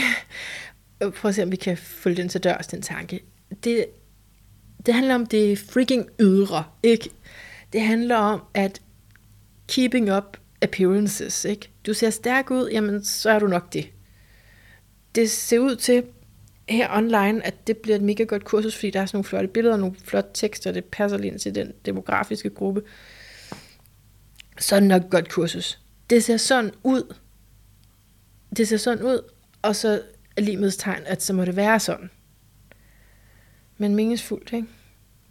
Prøv 1.00 1.28
at 1.28 1.34
se, 1.34 1.42
om 1.42 1.50
vi 1.50 1.56
kan 1.56 1.76
følge 1.76 2.16
den 2.16 2.28
til 2.28 2.44
dørs, 2.44 2.66
den 2.66 2.82
tanke. 2.82 3.20
Det, 3.64 3.86
det 4.86 4.94
handler 4.94 5.14
om 5.14 5.26
det 5.26 5.58
freaking 5.58 6.08
ydre, 6.20 6.64
ikke? 6.82 7.10
Det 7.72 7.80
handler 7.80 8.16
om, 8.16 8.42
at 8.54 8.82
keeping 9.68 10.12
up 10.16 10.36
appearances, 10.62 11.44
ikke? 11.44 11.70
Du 11.86 11.94
ser 11.94 12.10
stærk 12.10 12.50
ud, 12.50 12.68
jamen 12.72 13.04
så 13.04 13.30
er 13.30 13.38
du 13.38 13.46
nok 13.46 13.72
det. 13.72 13.90
Det 15.14 15.30
ser 15.30 15.58
ud 15.58 15.76
til 15.76 16.04
her 16.68 16.96
online, 16.96 17.46
at 17.46 17.66
det 17.66 17.76
bliver 17.76 17.96
et 17.96 18.02
mega 18.02 18.24
godt 18.24 18.44
kursus, 18.44 18.74
fordi 18.74 18.90
der 18.90 19.00
er 19.00 19.06
sådan 19.06 19.16
nogle 19.16 19.24
flotte 19.24 19.48
billeder 19.48 19.74
og 19.74 19.80
nogle 19.80 19.96
flotte 20.04 20.30
tekster, 20.34 20.70
og 20.70 20.74
det 20.74 20.84
passer 20.84 21.18
lige 21.18 21.30
ind 21.30 21.38
til 21.38 21.54
den 21.54 21.72
demografiske 21.84 22.50
gruppe. 22.50 22.82
Så 24.58 24.76
er 24.76 24.80
det 24.80 24.88
nok 24.88 25.02
et 25.04 25.10
godt 25.10 25.28
kursus. 25.28 25.80
Det 26.10 26.24
ser 26.24 26.36
sådan 26.36 26.70
ud. 26.84 27.14
Det 28.56 28.68
ser 28.68 28.76
sådan 28.76 29.04
ud, 29.04 29.30
og 29.62 29.76
så 29.76 30.02
er 30.36 30.40
limets 30.40 30.76
tegn, 30.76 31.02
at 31.06 31.22
så 31.22 31.32
må 31.32 31.44
det 31.44 31.56
være 31.56 31.80
sådan. 31.80 32.10
Men 33.78 33.94
meningsfuldt, 33.94 34.52
ikke? 34.52 34.68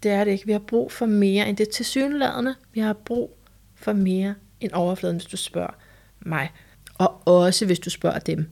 Det 0.03 0.11
er 0.11 0.23
det 0.23 0.31
ikke. 0.31 0.45
Vi 0.45 0.51
har 0.51 0.59
brug 0.59 0.91
for 0.91 1.05
mere 1.05 1.49
end 1.49 1.57
det 1.57 1.69
tilsyneladende. 1.69 2.55
Vi 2.73 2.79
har 2.79 2.93
brug 2.93 3.37
for 3.75 3.93
mere 3.93 4.35
end 4.61 4.71
overfladen, 4.71 5.17
hvis 5.17 5.25
du 5.25 5.37
spørger 5.37 5.75
mig. 6.19 6.51
Og 6.93 7.27
også 7.27 7.65
hvis 7.65 7.79
du 7.79 7.89
spørger 7.89 8.19
dem, 8.19 8.49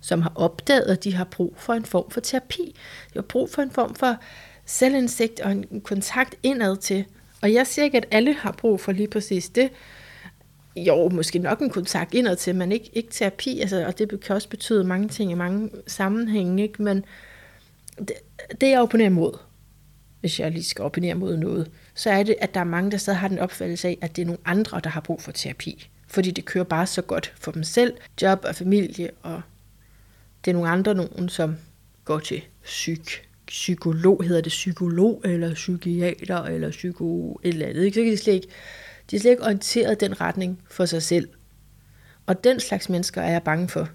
som 0.00 0.22
har 0.22 0.32
opdaget, 0.34 0.82
at 0.82 1.04
de 1.04 1.14
har 1.14 1.24
brug 1.24 1.54
for 1.56 1.72
en 1.72 1.84
form 1.84 2.10
for 2.10 2.20
terapi. 2.20 2.76
De 3.08 3.14
har 3.14 3.22
brug 3.22 3.50
for 3.50 3.62
en 3.62 3.70
form 3.70 3.94
for 3.94 4.16
selvindsigt 4.64 5.40
og 5.40 5.52
en 5.52 5.80
kontakt 5.80 6.34
indad 6.42 6.76
til. 6.76 7.04
Og 7.42 7.52
jeg 7.52 7.66
siger 7.66 7.84
ikke, 7.84 7.96
at 7.96 8.06
alle 8.10 8.34
har 8.34 8.52
brug 8.52 8.80
for 8.80 8.92
lige 8.92 9.08
præcis 9.08 9.48
det. 9.48 9.70
Jo, 10.76 11.08
måske 11.08 11.38
nok 11.38 11.60
en 11.60 11.70
kontakt 11.70 12.14
indad 12.14 12.36
til, 12.36 12.54
men 12.54 12.72
ikke, 12.72 12.90
ikke 12.92 13.10
terapi. 13.12 13.60
Altså, 13.60 13.86
og 13.86 13.98
det 13.98 14.20
kan 14.20 14.34
også 14.34 14.48
betyde 14.48 14.84
mange 14.84 15.08
ting 15.08 15.30
i 15.30 15.34
mange 15.34 15.70
sammenhænge. 15.86 16.62
Ikke? 16.62 16.82
Men 16.82 17.04
det, 17.98 18.12
det 18.60 18.70
jeg 18.70 18.80
opponerer 18.80 19.10
mod, 19.10 19.38
hvis 20.20 20.40
jeg 20.40 20.50
lige 20.50 20.64
skal 20.64 20.84
opponere 20.84 21.14
mod 21.14 21.36
noget, 21.36 21.70
så 21.94 22.10
er 22.10 22.22
det, 22.22 22.36
at 22.40 22.54
der 22.54 22.60
er 22.60 22.64
mange, 22.64 22.90
der 22.90 22.96
stadig 22.96 23.18
har 23.18 23.28
den 23.28 23.38
opfattelse 23.38 23.88
af, 23.88 23.98
at 24.00 24.16
det 24.16 24.22
er 24.22 24.26
nogle 24.26 24.40
andre, 24.44 24.80
der 24.84 24.90
har 24.90 25.00
brug 25.00 25.22
for 25.22 25.32
terapi. 25.32 25.88
Fordi 26.08 26.30
det 26.30 26.44
kører 26.44 26.64
bare 26.64 26.86
så 26.86 27.02
godt 27.02 27.32
for 27.40 27.52
dem 27.52 27.64
selv, 27.64 27.96
job 28.22 28.44
og 28.48 28.54
familie, 28.54 29.10
og 29.22 29.42
det 30.44 30.50
er 30.50 30.54
nogle 30.54 30.68
andre 30.68 30.94
nogen, 30.94 31.28
som 31.28 31.56
går 32.04 32.18
til 32.18 32.42
psyk, 32.62 33.28
psykolog, 33.46 34.24
hedder 34.24 34.40
det 34.40 34.50
psykolog, 34.50 35.22
eller 35.24 35.54
psykiater, 35.54 36.42
eller 36.42 36.70
psyko, 36.70 37.40
et 37.42 37.48
eller 37.48 37.66
andet. 37.66 37.84
Ikke? 37.84 37.94
Så 37.94 38.02
kan 38.02 38.12
de 38.12 38.16
slet 38.16 38.34
ikke, 38.34 38.48
de 39.10 39.16
er 39.16 39.20
slet 39.20 39.30
ikke 39.30 39.42
orienteret 39.42 40.00
den 40.00 40.20
retning 40.20 40.62
for 40.70 40.84
sig 40.84 41.02
selv. 41.02 41.28
Og 42.26 42.44
den 42.44 42.60
slags 42.60 42.88
mennesker 42.88 43.22
er 43.22 43.30
jeg 43.30 43.42
bange 43.42 43.68
for. 43.68 43.88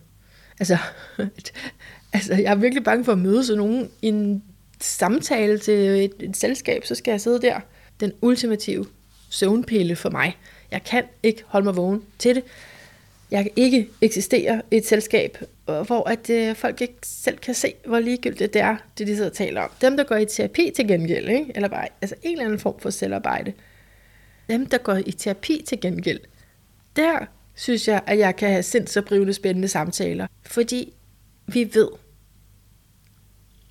Altså, 0.59 0.77
altså 2.13 2.33
jeg 2.33 2.51
er 2.51 2.55
virkelig 2.55 2.83
bange 2.83 3.05
for 3.05 3.11
at 3.11 3.17
møde 3.17 3.45
sådan 3.45 3.57
nogen 3.57 3.91
i 4.01 4.07
en 4.07 4.43
samtale 4.81 5.59
til 5.59 5.73
et, 5.73 6.13
et 6.19 6.37
selskab, 6.37 6.85
så 6.85 6.95
skal 6.95 7.11
jeg 7.11 7.21
sidde 7.21 7.41
der. 7.41 7.59
Den 7.99 8.13
ultimative 8.21 8.85
søvnpille 9.29 9.95
for 9.95 10.09
mig. 10.09 10.37
Jeg 10.71 10.83
kan 10.83 11.03
ikke 11.23 11.43
holde 11.47 11.65
mig 11.65 11.75
vågen 11.75 12.03
til 12.19 12.35
det. 12.35 12.43
Jeg 13.31 13.43
kan 13.43 13.51
ikke 13.55 13.89
eksistere 14.01 14.61
i 14.71 14.77
et 14.77 14.85
selskab, 14.85 15.37
øh, 15.69 15.81
hvor 15.81 16.09
at 16.09 16.29
øh, 16.29 16.55
folk 16.55 16.81
ikke 16.81 16.97
selv 17.03 17.37
kan 17.37 17.53
se, 17.53 17.73
hvor 17.85 17.99
ligegyldigt 17.99 18.53
det 18.53 18.61
er, 18.61 18.77
det 18.97 19.07
de 19.07 19.15
sidder 19.15 19.29
og 19.29 19.35
taler 19.35 19.61
om. 19.61 19.69
Dem, 19.81 19.97
der 19.97 20.03
går 20.03 20.15
i 20.15 20.25
terapi 20.25 20.71
til 20.75 20.87
gengæld, 20.87 21.29
ikke? 21.29 21.51
eller 21.55 21.67
bare 21.67 21.87
altså 22.01 22.15
en 22.23 22.31
eller 22.31 22.45
anden 22.45 22.59
form 22.59 22.79
for 22.79 22.89
selvarbejde, 22.89 23.53
dem, 24.49 24.65
der 24.65 24.77
går 24.77 24.95
i 25.05 25.11
terapi 25.11 25.63
til 25.67 25.79
gengæld, 25.81 26.19
der 26.95 27.25
synes 27.55 27.87
jeg, 27.87 28.01
at 28.07 28.19
jeg 28.19 28.35
kan 28.35 28.49
have 28.49 28.63
sindsoprivende 28.63 29.33
spændende 29.33 29.67
samtaler, 29.67 30.27
fordi 30.41 30.93
vi 31.47 31.69
ved, 31.73 31.89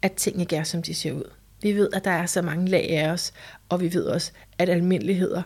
at 0.02 0.12
ting 0.12 0.40
ikke 0.40 0.56
er, 0.56 0.64
som 0.64 0.82
de 0.82 0.94
ser 0.94 1.12
ud. 1.12 1.30
Vi 1.62 1.72
ved, 1.72 1.88
at 1.92 2.04
der 2.04 2.11
er 2.11 2.26
så 2.26 2.42
mange 2.42 2.68
lag 2.68 2.90
af 2.90 3.11
os, 3.11 3.32
og 3.68 3.80
vi 3.80 3.94
ved 3.94 4.04
også, 4.04 4.32
at 4.59 4.68
almindeligheder 4.68 5.42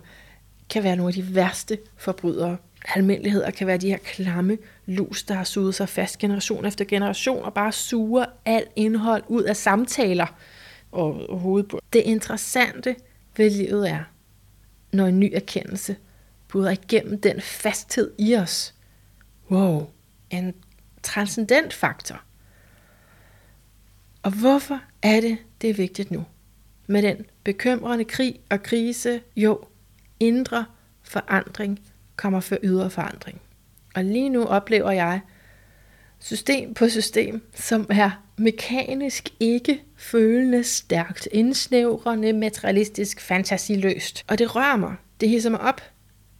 kan 0.71 0.83
være 0.83 0.97
nogle 0.97 1.09
af 1.11 1.15
de 1.15 1.35
værste 1.35 1.79
forbrydere. 1.97 2.57
Almindeligheder 2.95 3.51
kan 3.51 3.67
være 3.67 3.79
de 3.79 3.89
her 3.89 3.99
klamme 3.99 4.59
lus, 4.87 5.23
der 5.23 5.35
har 5.35 5.45
suget 5.45 5.75
sig 5.75 5.89
fast 5.89 6.19
generation 6.19 6.65
efter 6.65 6.85
generation, 6.85 7.45
og 7.45 7.55
bare 7.55 7.73
suger 7.73 8.25
alt 8.45 8.69
indhold 8.77 9.23
ud 9.29 9.43
af 9.43 9.57
samtaler 9.57 10.27
og 10.93 11.39
hovedbund. 11.39 11.83
Det 11.93 12.01
interessante 12.01 12.97
ved 13.37 13.51
livet 13.51 13.91
er, 13.91 14.03
når 14.93 15.07
en 15.07 15.21
ny 15.21 15.33
erkendelse 15.35 15.97
bryder 16.49 16.71
igennem 16.71 17.21
den 17.21 17.41
fasthed 17.41 18.11
i 18.19 18.37
os. 18.37 18.75
Wow, 19.51 19.91
en 20.31 20.55
transcendent 21.03 21.73
faktor– 21.73 22.23
og 24.23 24.31
hvorfor 24.31 24.81
er 25.03 25.21
det, 25.21 25.39
det 25.61 25.71
er 25.71 25.75
vigtigt 25.75 26.11
nu? 26.11 26.25
Med 26.87 27.03
den 27.03 27.27
bekymrende 27.45 28.05
krig 28.05 28.41
og 28.51 28.63
krise, 28.63 29.21
jo, 29.37 29.65
indre 30.21 30.65
forandring 31.03 31.81
kommer 32.17 32.41
før 32.41 32.57
ydre 32.63 32.91
forandring. 32.91 33.41
Og 33.95 34.05
lige 34.05 34.29
nu 34.29 34.45
oplever 34.45 34.91
jeg 34.91 35.21
system 36.19 36.75
på 36.75 36.89
system, 36.89 37.43
som 37.55 37.87
er 37.91 38.11
mekanisk 38.37 39.29
ikke 39.41 39.83
følende 39.97 40.65
stærkt, 40.65 41.29
indsnævrende, 41.33 42.33
materialistisk, 42.33 43.21
fantasiløst. 43.21 44.25
Og 44.29 44.39
det 44.39 44.57
rører 44.57 44.77
mig, 44.77 44.97
det 45.21 45.29
hisser 45.29 45.51
mig 45.51 45.61
op, 45.61 45.81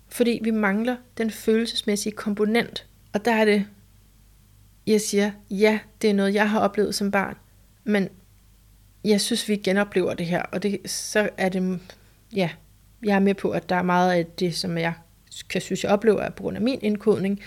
fordi 0.09 0.41
vi 0.43 0.51
mangler 0.51 0.97
den 1.19 1.31
følelsesmæssige 1.31 2.13
komponent. 2.13 2.87
Og 3.13 3.25
der 3.25 3.33
er 3.33 3.45
det, 3.45 3.67
jeg 4.87 5.01
siger, 5.01 5.31
ja, 5.51 5.79
det 6.03 6.11
er 6.11 6.15
noget, 6.15 6.35
jeg 6.35 6.51
har 6.51 6.61
oplevet 6.61 6.95
som 6.95 7.11
barn, 7.11 7.37
men 7.85 8.09
jeg 9.05 9.21
synes, 9.21 9.49
vi 9.49 9.57
genoplever 9.57 10.15
det 10.15 10.27
her, 10.27 10.43
og 10.43 10.63
det, 10.63 10.81
så 10.87 11.29
er 11.37 11.49
det, 11.49 11.81
ja, 12.35 12.51
jeg 13.05 13.15
er 13.15 13.21
med 13.21 13.35
på, 13.35 13.51
at 13.51 13.69
der 13.69 13.77
er 13.77 13.83
meget 13.83 14.13
af 14.13 14.27
det, 14.27 14.55
som 14.55 14.79
jeg 14.79 14.93
kan 15.49 15.61
synes, 15.61 15.85
jeg 15.85 15.93
oplever, 15.93 16.21
er 16.21 16.31
på 16.31 16.43
grund 16.43 16.57
af 16.57 16.63
min 16.63 16.79
indkodning, 16.83 17.41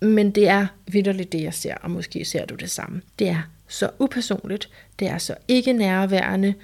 men 0.00 0.30
det 0.30 0.48
er 0.48 0.66
vidderligt 0.86 1.32
det, 1.32 1.42
jeg 1.42 1.54
ser, 1.54 1.74
og 1.74 1.90
måske 1.90 2.24
ser 2.24 2.46
du 2.46 2.54
det 2.54 2.70
samme. 2.70 3.02
Det 3.18 3.28
er 3.28 3.50
så 3.68 3.90
upersonligt, 3.98 4.68
det 4.98 5.08
er 5.08 5.18
så 5.18 5.34
ikke 5.48 5.72
nærværende, 5.72 6.54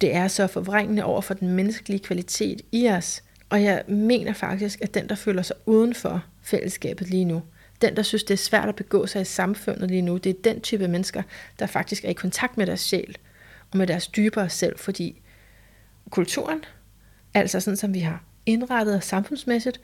det 0.00 0.14
er 0.14 0.28
så 0.28 0.46
forvrængende 0.46 1.04
over 1.04 1.20
for 1.20 1.34
den 1.34 1.48
menneskelige 1.48 2.00
kvalitet 2.00 2.62
i 2.72 2.88
os, 2.88 3.22
og 3.48 3.62
jeg 3.62 3.82
mener 3.88 4.32
faktisk, 4.32 4.80
at 4.82 4.94
den, 4.94 5.08
der 5.08 5.14
føler 5.14 5.42
sig 5.42 5.56
uden 5.66 5.94
for 5.94 6.24
fællesskabet 6.42 7.10
lige 7.10 7.24
nu, 7.24 7.42
den, 7.82 7.96
der 7.96 8.02
synes, 8.02 8.24
det 8.24 8.34
er 8.34 8.38
svært 8.38 8.68
at 8.68 8.76
begå 8.76 9.06
sig 9.06 9.22
i 9.22 9.24
samfundet 9.24 9.90
lige 9.90 10.02
nu, 10.02 10.16
det 10.16 10.30
er 10.30 10.42
den 10.44 10.60
type 10.60 10.88
mennesker, 10.88 11.22
der 11.58 11.66
faktisk 11.66 12.04
er 12.04 12.08
i 12.08 12.12
kontakt 12.12 12.56
med 12.56 12.66
deres 12.66 12.80
sjæl 12.80 13.16
og 13.70 13.78
med 13.78 13.86
deres 13.86 14.06
dybere 14.06 14.50
selv, 14.50 14.78
fordi 14.78 15.22
kulturen, 16.10 16.64
altså 17.34 17.60
sådan 17.60 17.76
som 17.76 17.94
vi 17.94 18.00
har 18.00 18.24
indrettet 18.46 18.94
og 18.94 19.02
samfundsmæssigt, 19.02 19.80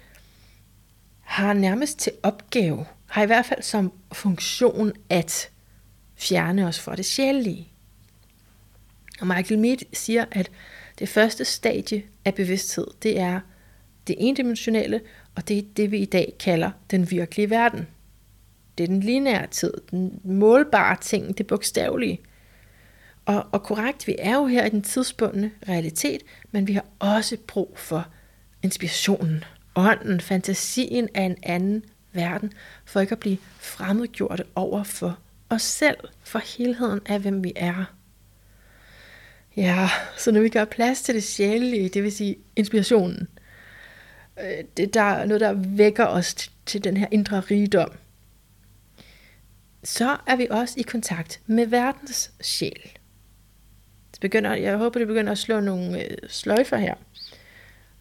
har 1.20 1.52
nærmest 1.52 1.98
til 1.98 2.12
opgave, 2.22 2.86
har 3.06 3.22
i 3.22 3.26
hvert 3.26 3.46
fald 3.46 3.62
som 3.62 3.92
funktion 4.12 4.92
at 5.10 5.50
fjerne 6.16 6.66
os 6.66 6.80
fra 6.80 6.96
det 6.96 7.06
sjælelige. 7.06 7.72
Og 9.20 9.26
Michael 9.26 9.60
Mead 9.60 9.78
siger, 9.92 10.24
at 10.30 10.50
det 10.98 11.08
første 11.08 11.44
stadie 11.44 12.02
af 12.24 12.34
bevidsthed, 12.34 12.86
det 13.02 13.20
er 13.20 13.40
det 14.06 14.16
endimensionelle, 14.18 15.00
og 15.36 15.48
det 15.48 15.58
er 15.58 15.62
det, 15.76 15.90
vi 15.90 15.98
i 15.98 16.04
dag 16.04 16.34
kalder 16.40 16.70
den 16.90 17.10
virkelige 17.10 17.50
verden. 17.50 17.86
Det 18.78 18.84
er 18.84 18.88
den 18.88 19.00
lineære 19.00 19.46
tid, 19.46 19.72
den 19.90 20.20
målbare 20.24 20.96
ting, 21.00 21.38
det 21.38 21.46
bogstavelige. 21.46 22.20
Og, 23.24 23.46
og 23.52 23.62
korrekt, 23.62 24.06
vi 24.06 24.16
er 24.18 24.34
jo 24.34 24.46
her 24.46 24.64
i 24.64 24.68
den 24.68 24.82
tidsbundne 24.82 25.50
realitet, 25.68 26.22
men 26.50 26.66
vi 26.66 26.72
har 26.72 26.84
også 26.98 27.36
brug 27.46 27.78
for 27.78 28.08
inspirationen, 28.62 29.44
ånden, 29.74 30.20
fantasien 30.20 31.08
af 31.14 31.22
en 31.22 31.36
anden 31.42 31.84
verden, 32.12 32.52
for 32.84 33.00
ikke 33.00 33.12
at 33.12 33.18
blive 33.18 33.38
fremmedgjorte 33.58 34.44
over 34.54 34.82
for 34.84 35.18
os 35.50 35.62
selv, 35.62 35.96
for 36.24 36.38
helheden 36.58 37.00
af, 37.06 37.20
hvem 37.20 37.44
vi 37.44 37.52
er. 37.56 37.84
Ja, 39.56 39.88
så 40.18 40.32
når 40.32 40.40
vi 40.40 40.48
gør 40.48 40.64
plads 40.64 41.02
til 41.02 41.14
det 41.14 41.24
sjælelige, 41.24 41.88
det 41.88 42.02
vil 42.02 42.12
sige 42.12 42.36
inspirationen, 42.56 43.28
øh, 44.40 44.64
det 44.76 44.94
der 44.94 45.00
er 45.00 45.26
noget, 45.26 45.40
der 45.40 45.52
vækker 45.52 46.06
os 46.06 46.50
til 46.66 46.84
den 46.84 46.96
her 46.96 47.06
indre 47.10 47.40
rigdom, 47.40 47.90
så 49.84 50.16
er 50.26 50.36
vi 50.36 50.46
også 50.50 50.74
i 50.78 50.82
kontakt 50.82 51.40
med 51.46 51.66
verdens 51.66 52.30
sjæl. 52.40 52.90
Det 54.12 54.20
begynder, 54.20 54.54
jeg 54.54 54.76
håber, 54.76 54.98
det 54.98 55.08
begynder 55.08 55.32
at 55.32 55.38
slå 55.38 55.60
nogle 55.60 56.04
øh, 56.04 56.16
sløjfer 56.28 56.76
her, 56.76 56.94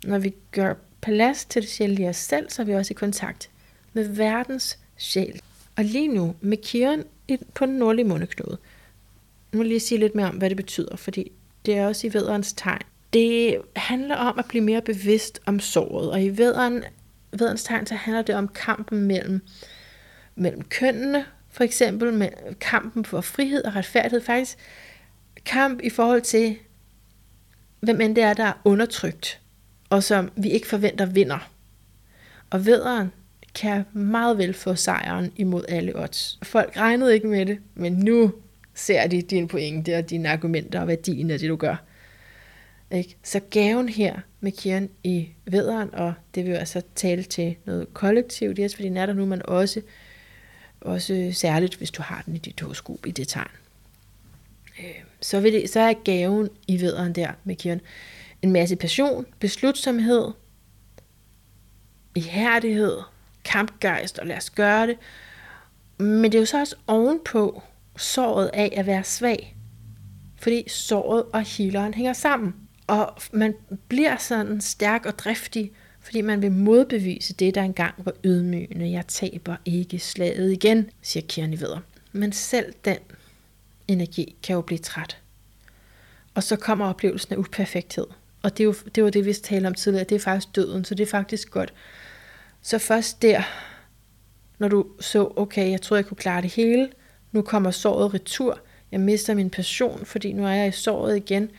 når 0.03 0.17
vi 0.17 0.33
gør 0.51 0.73
plads 1.01 1.45
til 1.45 1.61
det 1.61 1.69
sjæl 1.69 1.99
i 1.99 2.07
os 2.07 2.17
selv, 2.17 2.49
så 2.49 2.61
er 2.61 2.65
vi 2.65 2.73
også 2.73 2.93
i 2.93 2.95
kontakt 2.95 3.49
med 3.93 4.07
verdens 4.07 4.79
sjæl. 4.97 5.41
Og 5.75 5.83
lige 5.83 6.07
nu, 6.07 6.35
med 6.41 6.57
Kiron 6.57 7.03
på 7.53 7.65
den 7.65 7.75
nordlige 7.75 8.05
måneknude, 8.05 8.57
nu 9.51 9.57
vil 9.57 9.65
jeg 9.65 9.69
lige 9.69 9.79
sige 9.79 9.99
lidt 9.99 10.15
mere 10.15 10.29
om, 10.29 10.35
hvad 10.35 10.49
det 10.49 10.57
betyder, 10.57 10.95
fordi 10.95 11.31
det 11.65 11.77
er 11.77 11.87
også 11.87 12.07
i 12.07 12.13
vederens 12.13 12.53
tegn. 12.53 12.81
Det 13.13 13.57
handler 13.75 14.15
om 14.15 14.39
at 14.39 14.45
blive 14.45 14.63
mere 14.63 14.81
bevidst 14.81 15.39
om 15.45 15.59
såret, 15.59 16.11
og 16.11 16.23
i 16.23 16.29
vederen, 16.29 16.83
vederens 17.31 17.63
tegn, 17.63 17.87
så 17.87 17.95
handler 17.95 18.21
det 18.21 18.35
om 18.35 18.47
kampen 18.47 19.01
mellem, 19.01 19.41
mellem 20.35 20.61
kønnene, 20.61 21.25
for 21.49 21.63
eksempel 21.63 22.13
med 22.13 22.29
kampen 22.59 23.05
for 23.05 23.21
frihed 23.21 23.63
og 23.63 23.75
retfærdighed, 23.75 24.21
faktisk 24.21 24.57
kamp 25.45 25.81
i 25.83 25.89
forhold 25.89 26.21
til, 26.21 26.57
hvem 27.79 28.01
end 28.01 28.15
det 28.15 28.23
er, 28.23 28.33
der 28.33 28.43
er 28.43 28.61
undertrykt, 28.63 29.41
og 29.89 30.03
som 30.03 30.31
vi 30.35 30.49
ikke 30.49 30.67
forventer 30.67 31.05
vinder. 31.05 31.51
Og 32.49 32.65
vederen 32.65 33.11
kan 33.55 33.83
meget 33.93 34.37
vel 34.37 34.53
få 34.53 34.75
sejren 34.75 35.31
imod 35.35 35.65
alle 35.69 35.99
odds. 35.99 36.39
Folk 36.43 36.77
regnede 36.77 37.13
ikke 37.13 37.27
med 37.27 37.45
det, 37.45 37.59
men 37.75 37.93
nu 37.93 38.33
ser 38.73 39.07
de 39.07 39.21
dine 39.21 39.47
pointe 39.47 39.97
og 39.97 40.09
dine 40.09 40.29
argumenter 40.29 40.81
og 40.81 40.87
værdien 40.87 41.31
af 41.31 41.39
det, 41.39 41.49
du 41.49 41.55
gør. 41.55 41.75
Ikke? 42.91 43.17
Så 43.23 43.39
gaven 43.49 43.89
her 43.89 44.19
med 44.39 44.51
Kiran 44.51 44.89
i 45.03 45.29
vederen, 45.45 45.93
og 45.93 46.13
det 46.35 46.45
vil 46.45 46.51
jo 46.51 46.57
altså 46.57 46.81
tale 46.95 47.23
til 47.23 47.55
noget 47.65 47.93
kollektivt, 47.93 48.57
yes, 48.61 48.75
fordi 48.75 48.87
den 48.87 48.97
er 48.97 49.05
der 49.05 49.13
nu, 49.13 49.25
men 49.25 49.45
også, 49.45 49.81
også 50.81 51.29
særligt, 51.33 51.75
hvis 51.75 51.91
du 51.91 52.01
har 52.01 52.21
den 52.25 52.35
i 52.35 52.37
dit 52.37 52.61
horoskop 52.61 53.05
i 53.05 53.11
det 53.11 53.27
tegn. 53.27 53.47
Øh, 54.79 55.03
så, 55.21 55.39
vil 55.39 55.53
det, 55.53 55.69
så 55.69 55.79
er 55.79 55.93
gaven 55.93 56.49
i 56.67 56.81
vederen 56.81 57.13
der 57.13 57.31
med 57.43 57.55
Kiran 57.55 57.81
en 58.41 58.51
masse 58.51 58.75
passion, 58.75 59.25
beslutsomhed, 59.39 60.31
ihærdighed, 62.15 62.97
kampgejst, 63.43 64.19
og 64.19 64.27
lad 64.27 64.37
os 64.37 64.49
gøre 64.49 64.87
det. 64.87 64.97
Men 65.97 66.23
det 66.23 66.35
er 66.35 66.39
jo 66.39 66.45
så 66.45 66.59
også 66.59 66.75
ovenpå 66.87 67.61
såret 67.97 68.49
af 68.53 68.73
at 68.77 68.85
være 68.85 69.03
svag. 69.03 69.57
Fordi 70.35 70.69
såret 70.69 71.23
og 71.33 71.41
healeren 71.41 71.93
hænger 71.93 72.13
sammen. 72.13 72.64
Og 72.87 73.13
man 73.31 73.55
bliver 73.87 74.17
sådan 74.17 74.61
stærk 74.61 75.05
og 75.05 75.19
driftig, 75.19 75.71
fordi 76.01 76.21
man 76.21 76.41
vil 76.41 76.51
modbevise 76.51 77.33
det, 77.33 77.55
der 77.55 77.61
engang 77.61 77.93
var 77.97 78.13
ydmygende. 78.23 78.91
Jeg 78.91 79.07
taber 79.07 79.55
ikke 79.65 79.99
slaget 79.99 80.51
igen, 80.51 80.89
siger 81.01 81.25
Kierni 81.27 81.55
videre. 81.55 81.81
Men 82.11 82.31
selv 82.31 82.73
den 82.85 82.97
energi 83.87 84.35
kan 84.43 84.53
jo 84.53 84.61
blive 84.61 84.77
træt. 84.77 85.17
Og 86.33 86.43
så 86.43 86.55
kommer 86.55 86.85
oplevelsen 86.85 87.33
af 87.33 87.37
uperfekthed. 87.37 88.07
Og 88.41 88.57
det, 88.57 88.59
er 88.59 88.65
jo, 88.65 88.75
det 88.95 89.03
var 89.03 89.09
det, 89.09 89.25
vi 89.25 89.33
talte 89.33 89.67
om 89.67 89.73
tidligere. 89.73 90.05
Det 90.09 90.15
er 90.15 90.19
faktisk 90.19 90.55
døden, 90.55 90.85
så 90.85 90.95
det 90.95 91.03
er 91.03 91.11
faktisk 91.11 91.51
godt. 91.51 91.73
Så 92.61 92.77
først 92.77 93.21
der, 93.21 93.43
når 94.59 94.67
du 94.67 94.85
så, 94.99 95.33
okay, 95.35 95.71
jeg 95.71 95.81
troede, 95.81 95.99
jeg 95.99 96.07
kunne 96.07 96.17
klare 96.17 96.41
det 96.41 96.53
hele, 96.53 96.89
nu 97.31 97.41
kommer 97.41 97.71
såret 97.71 98.13
retur, 98.13 98.59
jeg 98.91 98.99
mister 98.99 99.33
min 99.33 99.49
passion, 99.49 100.05
fordi 100.05 100.33
nu 100.33 100.45
er 100.45 100.51
jeg 100.51 100.67
i 100.67 100.71
såret 100.71 101.17
igen, 101.17 101.51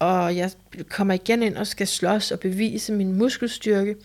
og 0.00 0.36
jeg 0.36 0.50
kommer 0.88 1.14
igen 1.14 1.42
ind 1.42 1.56
og 1.56 1.66
skal 1.66 1.86
slås 1.86 2.30
og 2.30 2.40
bevise 2.40 2.92
min 2.92 3.12
muskelstyrke, 3.12 3.96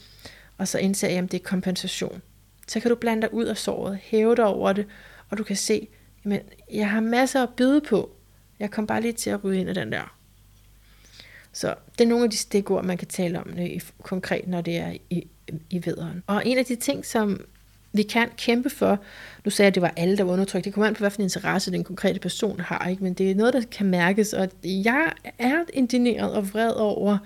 og 0.57 0.67
så 0.67 0.79
indser 0.79 1.07
jeg, 1.07 1.17
at 1.17 1.31
det 1.31 1.39
er 1.39 1.43
kompensation. 1.43 2.21
Så 2.67 2.79
kan 2.79 2.89
du 2.89 2.95
blande 2.95 3.21
dig 3.21 3.33
ud 3.33 3.45
af 3.45 3.57
såret, 3.57 3.99
hæve 4.01 4.35
dig 4.35 4.45
over 4.45 4.73
det, 4.73 4.85
og 5.29 5.37
du 5.37 5.43
kan 5.43 5.55
se, 5.55 5.87
at 6.25 6.41
jeg 6.73 6.89
har 6.89 6.99
masser 6.99 7.43
at 7.43 7.49
byde 7.57 7.81
på. 7.81 8.11
Jeg 8.59 8.71
kom 8.71 8.87
bare 8.87 9.01
lige 9.01 9.13
til 9.13 9.29
at 9.29 9.43
ryge 9.43 9.59
ind 9.59 9.69
af 9.69 9.75
den 9.75 9.91
der. 9.91 10.15
Så 11.53 11.75
det 11.97 12.03
er 12.03 12.09
nogle 12.09 12.23
af 12.23 12.29
de 12.29 12.37
stikord, 12.37 12.85
man 12.85 12.97
kan 12.97 13.07
tale 13.07 13.39
om 13.39 13.53
øh, 13.59 13.81
konkret, 14.03 14.47
når 14.47 14.61
det 14.61 14.77
er 14.77 14.93
i, 15.09 15.27
i 15.69 15.85
vederen. 15.85 16.23
Og 16.27 16.47
en 16.47 16.57
af 16.57 16.65
de 16.65 16.75
ting, 16.75 17.05
som 17.05 17.45
vi 17.97 18.03
kan 18.03 18.29
kæmpe 18.37 18.69
for, 18.69 18.99
nu 19.45 19.51
sagde 19.51 19.65
jeg, 19.65 19.67
at 19.67 19.75
det 19.75 19.81
var 19.81 19.93
alle, 19.97 20.17
der 20.17 20.23
var 20.23 20.33
undertrykt, 20.33 20.65
det 20.65 20.73
kommer 20.73 20.87
an 20.87 20.93
på, 20.93 20.99
hvilken 20.99 21.23
interesse 21.23 21.71
den 21.71 21.83
konkrete 21.83 22.19
person 22.19 22.59
har, 22.59 22.89
ikke? 22.89 23.03
men 23.03 23.13
det 23.13 23.31
er 23.31 23.35
noget, 23.35 23.53
der 23.53 23.61
kan 23.71 23.85
mærkes, 23.85 24.33
og 24.33 24.49
jeg 24.63 25.11
er 25.39 25.63
indineret 25.73 26.33
og 26.33 26.53
vred 26.53 26.71
over 26.71 27.17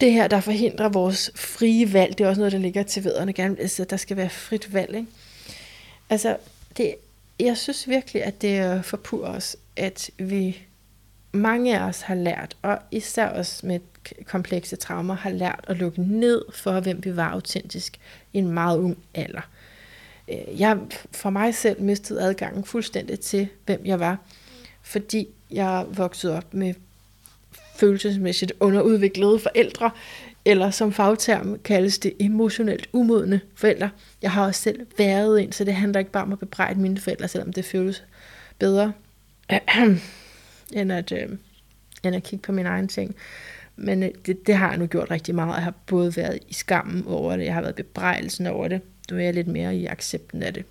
det 0.00 0.12
her, 0.12 0.28
der 0.28 0.40
forhindrer 0.40 0.88
vores 0.88 1.30
frie 1.34 1.92
valg. 1.92 2.18
Det 2.18 2.24
er 2.24 2.28
også 2.28 2.40
noget, 2.40 2.52
der 2.52 2.58
ligger 2.58 2.82
til 2.82 3.04
vederne 3.04 3.32
gerne, 3.32 3.56
altså 3.60 3.84
der 3.84 3.96
skal 3.96 4.16
være 4.16 4.28
frit 4.28 4.74
valg. 4.74 4.94
Ikke? 4.94 5.08
Altså, 6.10 6.36
det, 6.76 6.94
jeg 7.40 7.56
synes 7.56 7.88
virkelig, 7.88 8.24
at 8.24 8.42
det 8.42 8.84
forpurer 8.84 9.28
os, 9.28 9.56
at 9.76 10.10
vi 10.18 10.58
mange 11.32 11.78
af 11.78 11.82
os 11.82 12.00
har 12.00 12.14
lært, 12.14 12.56
og 12.62 12.78
især 12.90 13.28
os 13.28 13.62
med 13.62 13.80
komplekse 14.26 14.76
traumer, 14.76 15.14
har 15.14 15.30
lært 15.30 15.64
at 15.68 15.76
lukke 15.76 16.00
ned 16.00 16.44
for, 16.52 16.80
hvem 16.80 17.04
vi 17.04 17.16
var 17.16 17.28
autentisk 17.28 17.98
i 18.32 18.38
en 18.38 18.48
meget 18.48 18.78
ung 18.78 18.98
alder. 19.14 19.40
Øh, 20.28 20.60
jeg 20.60 20.78
for 21.12 21.30
mig 21.30 21.54
selv 21.54 21.82
mistede 21.82 22.22
adgangen 22.22 22.64
fuldstændig 22.64 23.20
til, 23.20 23.48
hvem 23.66 23.80
jeg 23.84 24.00
var, 24.00 24.18
fordi 24.82 25.28
jeg 25.50 25.86
voksede 25.88 26.36
op 26.36 26.54
med 26.54 26.74
følelsesmæssigt 27.76 28.52
underudviklede 28.60 29.38
forældre, 29.38 29.90
eller 30.44 30.70
som 30.70 30.92
fagterm 30.92 31.58
kaldes 31.64 31.98
det 31.98 32.12
emotionelt 32.20 32.88
umodne 32.92 33.40
forældre. 33.54 33.90
Jeg 34.22 34.32
har 34.32 34.46
også 34.46 34.60
selv 34.60 34.86
været 34.98 35.42
en, 35.42 35.52
så 35.52 35.64
det 35.64 35.74
handler 35.74 35.98
ikke 35.98 36.10
bare 36.10 36.22
om 36.22 36.32
at 36.32 36.38
bebrejde 36.38 36.80
mine 36.80 37.00
forældre, 37.00 37.28
selvom 37.28 37.52
det 37.52 37.64
føles 37.64 38.04
bedre. 38.58 38.92
end 40.72 40.92
at, 40.92 41.12
øh, 41.12 41.28
end 42.04 42.16
at 42.16 42.22
kigge 42.22 42.42
på 42.42 42.52
mine 42.52 42.68
egne 42.68 42.88
ting. 42.88 43.16
Men 43.80 44.02
øh, 44.02 44.10
det, 44.26 44.46
det 44.46 44.54
har 44.54 44.68
jeg 44.68 44.78
nu 44.78 44.86
gjort 44.86 45.10
rigtig 45.10 45.34
meget. 45.34 45.54
Jeg 45.54 45.64
har 45.64 45.74
både 45.86 46.16
været 46.16 46.38
i 46.48 46.54
skammen 46.54 47.04
over 47.06 47.36
det, 47.36 47.44
jeg 47.44 47.54
har 47.54 47.60
været 47.60 47.74
bebrejdelsen 47.74 48.46
over 48.46 48.68
det. 48.68 48.80
Nu 49.10 49.16
er 49.16 49.20
jeg 49.20 49.34
lidt 49.34 49.46
mere 49.46 49.76
i 49.76 49.86
accepten 49.86 50.42
af 50.42 50.54
det. 50.54 50.64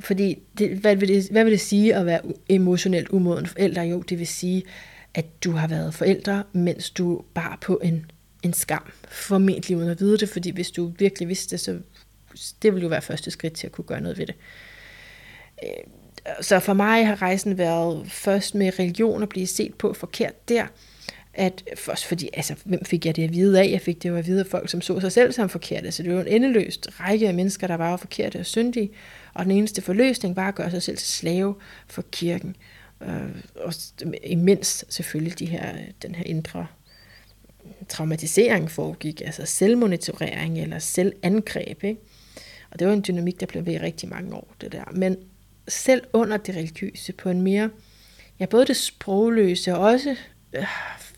Fordi, 0.00 0.38
det, 0.58 0.78
hvad, 0.78 0.96
vil 0.96 1.08
det, 1.08 1.28
hvad 1.30 1.44
vil 1.44 1.52
det 1.52 1.60
sige 1.60 1.94
at 1.94 2.06
være 2.06 2.20
emotionelt 2.48 3.08
umoden 3.08 3.46
forælder? 3.46 3.82
Jo, 3.82 4.00
det 4.00 4.18
vil 4.18 4.26
sige, 4.26 4.62
at 5.14 5.44
du 5.44 5.50
har 5.50 5.68
været 5.68 5.94
forældre, 5.94 6.42
mens 6.52 6.90
du 6.90 7.24
bar 7.34 7.58
på 7.60 7.80
en, 7.82 8.10
en 8.42 8.52
skam. 8.52 8.92
Formentlig 9.08 9.76
uden 9.76 9.90
at 9.90 10.00
vide 10.00 10.18
det, 10.18 10.28
fordi 10.28 10.50
hvis 10.50 10.70
du 10.70 10.92
virkelig 10.98 11.28
vidste 11.28 11.50
det, 11.50 11.60
så 11.60 11.78
det 12.62 12.72
ville 12.72 12.82
jo 12.82 12.88
være 12.88 13.02
første 13.02 13.30
skridt 13.30 13.52
til 13.52 13.66
at 13.66 13.72
kunne 13.72 13.84
gøre 13.84 14.00
noget 14.00 14.18
ved 14.18 14.26
det. 14.26 14.34
Øh, 15.62 15.68
så 16.40 16.60
for 16.60 16.72
mig 16.72 17.06
har 17.06 17.22
rejsen 17.22 17.58
været 17.58 18.10
først 18.10 18.54
med 18.54 18.78
religion 18.78 19.22
at 19.22 19.28
blive 19.28 19.46
set 19.46 19.74
på 19.74 19.92
forkert 19.92 20.48
der, 20.48 20.66
at 21.36 21.64
først 21.76 22.06
fordi, 22.06 22.28
altså, 22.32 22.54
hvem 22.64 22.84
fik 22.84 23.06
jeg 23.06 23.16
det 23.16 23.24
at 23.24 23.32
vide 23.32 23.60
af? 23.60 23.70
Jeg 23.70 23.80
fik 23.80 24.02
det 24.02 24.08
jo 24.08 24.16
at 24.16 24.26
vide 24.26 24.40
af 24.40 24.46
folk, 24.46 24.70
som 24.70 24.80
så 24.80 25.00
sig 25.00 25.12
selv 25.12 25.32
som 25.32 25.48
forkerte. 25.48 25.92
Så 25.92 26.02
det 26.02 26.14
var 26.14 26.20
en 26.20 26.26
endeløst 26.26 26.88
række 27.00 27.28
af 27.28 27.34
mennesker, 27.34 27.66
der 27.66 27.74
var 27.74 27.96
forkerte 27.96 28.38
og 28.38 28.46
syndige, 28.46 28.90
og 29.34 29.44
den 29.44 29.52
eneste 29.52 29.82
forløsning 29.82 30.36
var 30.36 30.48
at 30.48 30.54
gøre 30.54 30.70
sig 30.70 30.82
selv 30.82 30.96
til 30.96 31.08
slave 31.08 31.54
for 31.86 32.04
kirken. 32.12 32.56
Øh, 33.02 33.42
og 33.54 33.72
imens 34.24 34.84
selvfølgelig 34.88 35.38
de 35.38 35.46
her, 35.46 35.76
den 36.02 36.14
her 36.14 36.24
indre 36.24 36.66
traumatisering 37.88 38.70
foregik, 38.70 39.20
altså 39.20 39.46
selvmonitorering 39.46 40.58
eller 40.58 40.78
selvangreb. 40.78 41.84
Ikke? 41.84 42.00
Og 42.70 42.78
det 42.78 42.86
var 42.86 42.92
en 42.92 43.04
dynamik, 43.08 43.40
der 43.40 43.46
blev 43.46 43.66
ved 43.66 43.72
i 43.72 43.78
rigtig 43.78 44.08
mange 44.08 44.34
år, 44.34 44.54
det 44.60 44.72
der. 44.72 44.84
Men 44.92 45.16
selv 45.68 46.02
under 46.12 46.36
det 46.36 46.56
religiøse 46.56 47.12
på 47.12 47.30
en 47.30 47.42
mere, 47.42 47.70
ja, 48.40 48.46
både 48.46 48.66
det 48.66 48.76
sprogløse 48.76 49.74
og 49.74 49.80
også 49.80 50.16
øh, 50.52 50.64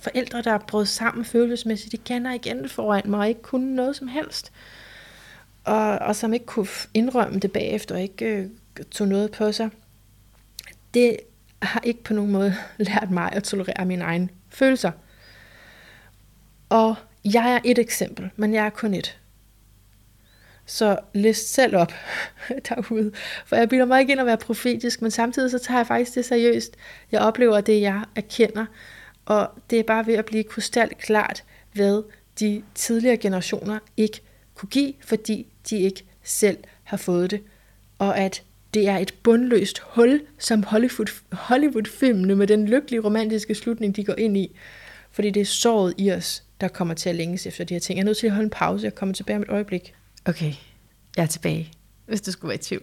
forældre, 0.00 0.42
der 0.42 0.52
er 0.52 0.58
brudt 0.58 0.88
sammen 0.88 1.24
følelsesmæssigt, 1.24 2.08
de 2.08 2.28
og 2.28 2.34
igen 2.34 2.68
foran 2.68 3.02
mig 3.06 3.20
og 3.20 3.28
ikke 3.28 3.42
kunne 3.42 3.74
noget 3.74 3.96
som 3.96 4.08
helst. 4.08 4.52
Og, 5.64 5.98
og 5.98 6.16
som 6.16 6.32
ikke 6.32 6.46
kunne 6.46 6.66
indrømme 6.94 7.38
det 7.38 7.52
bagefter 7.52 7.94
og 7.94 8.02
ikke 8.02 8.26
øh, 8.26 8.46
tog 8.90 9.08
noget 9.08 9.30
på 9.30 9.52
sig. 9.52 9.70
Det 10.94 11.16
har 11.62 11.80
ikke 11.84 12.04
på 12.04 12.14
nogen 12.14 12.32
måde 12.32 12.54
lært 12.78 13.10
mig 13.10 13.32
at 13.32 13.44
tolerere 13.44 13.84
mine 13.84 14.04
egne 14.04 14.28
følelser. 14.48 14.90
Og 16.68 16.94
jeg 17.24 17.52
er 17.54 17.58
et 17.64 17.78
eksempel, 17.78 18.30
men 18.36 18.54
jeg 18.54 18.66
er 18.66 18.70
kun 18.70 18.94
et. 18.94 19.18
Så 20.66 20.98
list 21.14 21.54
selv 21.54 21.76
op 21.76 21.92
derude. 22.68 23.12
For 23.46 23.56
jeg 23.56 23.68
bilder 23.68 23.84
mig 23.84 24.00
ikke 24.00 24.10
ind 24.10 24.20
at 24.20 24.26
være 24.26 24.36
profetisk, 24.36 25.02
men 25.02 25.10
samtidig 25.10 25.50
så 25.50 25.58
tager 25.58 25.78
jeg 25.78 25.86
faktisk 25.86 26.14
det 26.14 26.24
seriøst. 26.24 26.76
Jeg 27.12 27.20
oplever 27.20 27.60
det, 27.60 27.80
jeg 27.80 28.04
erkender. 28.16 28.66
Og 29.28 29.50
det 29.70 29.78
er 29.78 29.82
bare 29.82 30.06
ved 30.06 30.14
at 30.14 30.24
blive 30.24 30.44
klart, 30.98 31.44
hvad 31.72 32.02
de 32.40 32.62
tidligere 32.74 33.16
generationer 33.16 33.78
ikke 33.96 34.20
kunne 34.54 34.68
give, 34.68 34.94
fordi 35.00 35.46
de 35.70 35.78
ikke 35.78 36.04
selv 36.22 36.58
har 36.84 36.96
fået 36.96 37.30
det. 37.30 37.42
Og 37.98 38.18
at 38.18 38.42
det 38.74 38.88
er 38.88 38.96
et 38.96 39.14
bundløst 39.22 39.78
hul, 39.78 40.20
som 40.38 40.62
Hollywood, 40.62 41.22
Hollywood-filmene 41.32 42.36
med 42.36 42.46
den 42.46 42.68
lykkelige 42.68 43.00
romantiske 43.00 43.54
slutning, 43.54 43.96
de 43.96 44.04
går 44.04 44.14
ind 44.14 44.36
i. 44.36 44.56
Fordi 45.10 45.30
det 45.30 45.40
er 45.40 45.44
såret 45.44 45.94
i 45.98 46.12
os, 46.12 46.44
der 46.60 46.68
kommer 46.68 46.94
til 46.94 47.08
at 47.08 47.14
længes 47.14 47.46
efter 47.46 47.64
de 47.64 47.74
her 47.74 47.80
ting. 47.80 47.96
Jeg 47.96 48.02
er 48.02 48.06
nødt 48.06 48.18
til 48.18 48.26
at 48.26 48.32
holde 48.32 48.44
en 48.44 48.50
pause. 48.50 48.84
Jeg 48.84 48.94
kommer 48.94 49.14
tilbage 49.14 49.36
om 49.36 49.42
et 49.42 49.48
øjeblik. 49.48 49.94
Okay, 50.24 50.52
jeg 51.16 51.22
er 51.22 51.26
tilbage, 51.26 51.72
hvis 52.06 52.20
du 52.20 52.32
skulle 52.32 52.48
være 52.48 52.58
i 52.58 52.62
tvivl. 52.62 52.82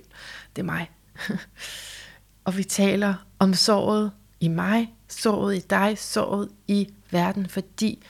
Det 0.56 0.62
er 0.62 0.66
mig. 0.66 0.92
og 2.46 2.58
vi 2.58 2.64
taler 2.64 3.26
om 3.40 3.54
såret 3.54 4.12
i 4.40 4.48
mig, 4.48 4.95
såret 5.08 5.56
i 5.56 5.60
dig, 5.60 5.98
såret 5.98 6.50
i 6.68 6.90
verden, 7.12 7.46
fordi 7.46 8.04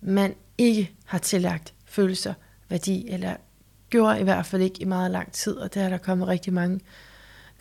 man 0.00 0.34
ikke 0.58 0.92
har 1.04 1.18
tillagt 1.18 1.74
følelser 1.84 2.34
værdi, 2.68 3.08
eller 3.08 3.36
gjorde 3.90 4.20
i 4.20 4.22
hvert 4.22 4.46
fald 4.46 4.62
ikke 4.62 4.82
i 4.82 4.84
meget 4.84 5.10
lang 5.10 5.32
tid, 5.32 5.56
og 5.56 5.74
der 5.74 5.82
er 5.82 5.88
der 5.88 5.98
kommet 5.98 6.28
rigtig 6.28 6.52
mange 6.52 6.80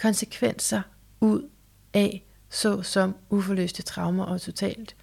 konsekvenser 0.01 0.81
ud 1.19 1.49
af, 1.93 2.23
såsom 2.49 3.15
uforløste 3.29 3.83
traumer 3.83 4.23
og 4.23 4.41
totalt 4.41 4.95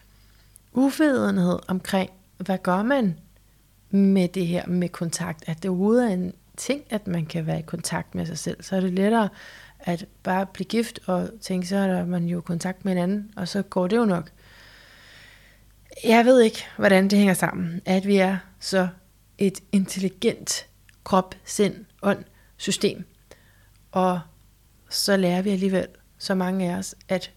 uvidenhed 0.73 1.59
omkring, 1.69 2.11
hvad 2.37 2.59
gør 2.59 2.83
man 2.83 3.19
med 3.91 4.29
det 4.29 4.47
her 4.47 4.67
med 4.67 4.89
kontakt, 4.89 5.45
at 5.47 5.63
det 5.63 5.69
overhovedet 5.69 6.11
er 6.11 6.15
en 6.15 6.33
ting, 6.57 6.85
at 6.91 7.07
man 7.07 7.27
kan 7.27 7.47
være 7.47 7.59
i 7.59 7.63
kontakt 7.63 8.15
med 8.15 8.27
sig 8.27 8.39
selv, 8.39 8.63
så 8.63 8.77
er 8.77 8.81
det 8.81 8.93
lettere 8.93 9.29
at 9.85 10.07
bare 10.23 10.47
blive 10.47 10.67
gift 10.67 11.01
og 11.07 11.31
tænke, 11.41 11.67
så 11.67 11.77
er 11.77 12.05
man 12.05 12.25
jo 12.25 12.39
i 12.39 12.43
kontakt 12.43 12.85
med 12.85 12.93
en 12.93 12.99
anden, 12.99 13.31
og 13.37 13.49
så 13.49 13.63
går 13.63 13.87
det 13.87 13.97
jo 13.97 14.05
nok. 14.05 14.31
Jeg 16.05 16.25
ved 16.25 16.41
ikke, 16.41 16.65
hvordan 16.77 17.09
det 17.09 17.19
hænger 17.19 17.35
sammen, 17.35 17.81
at 17.85 18.07
vi 18.07 18.17
er 18.17 18.37
så 18.61 18.89
et 19.39 19.61
intelligent 19.73 20.67
krop, 21.05 21.35
sind, 21.45 21.85
ånd, 22.03 22.25
system. 22.57 23.05
Og 23.93 24.21
så 24.91 25.17
lærer 25.17 25.43
vi 25.43 25.51
alligevel, 25.51 25.87
så 26.19 26.35
mange 26.35 26.73
af 26.73 26.79
os, 26.79 26.95
at 27.09 27.31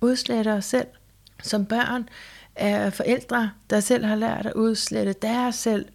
udslette 0.00 0.52
os 0.52 0.64
selv 0.64 0.86
som 1.42 1.66
børn 1.66 2.08
af 2.56 2.92
forældre, 2.92 3.50
der 3.70 3.80
selv 3.80 4.04
har 4.04 4.16
lært 4.16 4.46
at 4.46 4.52
udslette 4.52 5.12
deres 5.12 5.54
selv. 5.54 5.86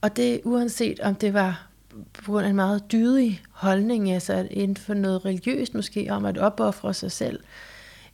Og 0.00 0.16
det 0.16 0.40
uanset 0.44 1.00
om 1.00 1.14
det 1.14 1.34
var 1.34 1.68
på 2.12 2.32
grund 2.32 2.46
af 2.46 2.50
en 2.50 2.56
meget 2.56 2.92
dydig 2.92 3.42
holdning, 3.50 4.10
altså 4.10 4.48
inden 4.50 4.76
for 4.76 4.94
noget 4.94 5.24
religiøst 5.24 5.74
måske, 5.74 6.08
om 6.10 6.24
at 6.24 6.38
opoffre 6.38 6.94
sig 6.94 7.12
selv, 7.12 7.40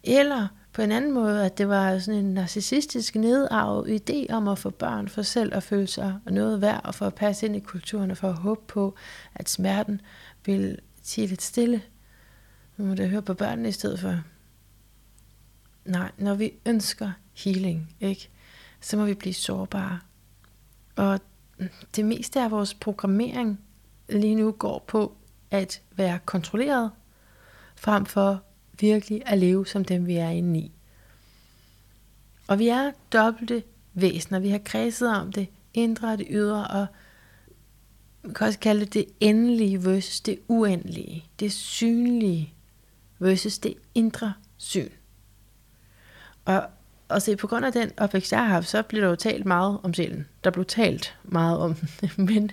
eller 0.05 0.49
på 0.73 0.83
en 0.83 0.93
anden 0.93 1.13
måde, 1.13 1.47
at 1.47 1.59
det 1.59 1.69
var 1.69 1.99
sådan 1.99 2.25
en 2.25 2.35
narcissistisk 2.35 3.15
nedarvet 3.15 4.11
idé 4.11 4.33
om 4.33 4.49
at 4.49 4.59
få 4.59 4.71
børn 4.71 5.09
for 5.09 5.23
selv 5.23 5.55
at 5.55 5.63
føle 5.63 5.87
sig 5.87 6.19
noget 6.27 6.61
værd, 6.61 6.81
og 6.85 6.95
for 6.95 7.07
at 7.07 7.15
passe 7.15 7.47
ind 7.47 7.57
i 7.57 7.61
kulturen, 7.61 8.11
og 8.11 8.17
for 8.17 8.29
at 8.29 8.39
håbe 8.39 8.61
på, 8.67 8.95
at 9.35 9.49
smerten 9.49 10.01
vil 10.45 10.79
tige 11.03 11.27
lidt 11.27 11.43
stille. 11.43 11.83
Nu 12.77 12.85
må 12.85 12.95
det 12.95 13.11
høre 13.11 13.23
på 13.23 13.35
børnene 13.35 13.69
i 13.69 13.73
stedet 13.73 14.01
for. 14.01 14.21
Nej, 15.85 16.11
når 16.19 16.35
vi 16.35 16.53
ønsker 16.67 17.13
healing, 17.35 17.97
ikke, 18.01 18.31
så 18.81 18.97
må 18.97 19.05
vi 19.05 19.15
blive 19.15 19.35
sårbare. 19.35 19.99
Og 20.97 21.21
det 21.97 22.05
meste 22.05 22.41
af 22.41 22.51
vores 22.51 22.75
programmering 22.75 23.61
lige 24.19 24.35
nu 24.35 24.53
går 24.53 24.85
på 24.87 25.17
at 25.51 25.83
være 25.97 26.19
kontrolleret, 26.25 26.91
frem 27.77 28.07
for 28.07 28.43
virkelig 28.81 29.23
at 29.27 29.39
leve 29.39 29.67
som 29.67 29.85
dem, 29.85 30.07
vi 30.07 30.17
er 30.17 30.29
inde 30.29 30.61
i. 30.61 30.73
Og 32.47 32.59
vi 32.59 32.69
er 32.69 32.91
dobbelte 33.13 33.63
væsener. 33.95 34.39
Vi 34.39 34.49
har 34.49 34.59
kredset 34.59 35.17
om 35.17 35.33
det 35.33 35.49
indre 35.75 36.13
og 36.13 36.19
det 36.19 36.27
ydre, 36.31 36.67
og 36.67 36.87
man 38.23 38.35
kan 38.35 38.47
også 38.47 38.59
kalde 38.59 38.81
det 38.81 38.95
det 38.95 39.07
endelige 39.21 39.85
versus 39.85 40.21
det 40.21 40.39
uendelige. 40.49 41.25
Det 41.41 41.53
synlige 41.53 42.55
versus 43.19 43.59
det 43.59 43.75
indre 43.95 44.35
syn. 44.57 44.89
Og, 46.45 46.65
og 47.09 47.23
se, 47.23 47.37
på 47.37 47.47
grund 47.47 47.65
af 47.65 47.73
den 47.73 47.91
opvækst, 47.97 48.33
jeg 48.33 48.41
har 48.41 48.47
haft, 48.47 48.69
så 48.69 48.83
blev 48.83 49.03
der 49.03 49.09
jo 49.09 49.17
talt 49.17 49.47
meget 49.47 49.79
om 49.83 49.95
sjælen. 49.95 50.29
Der 50.45 50.51
blev 50.51 50.65
talt 50.65 51.17
meget 51.25 51.59
om 51.59 51.77
men, 52.17 52.51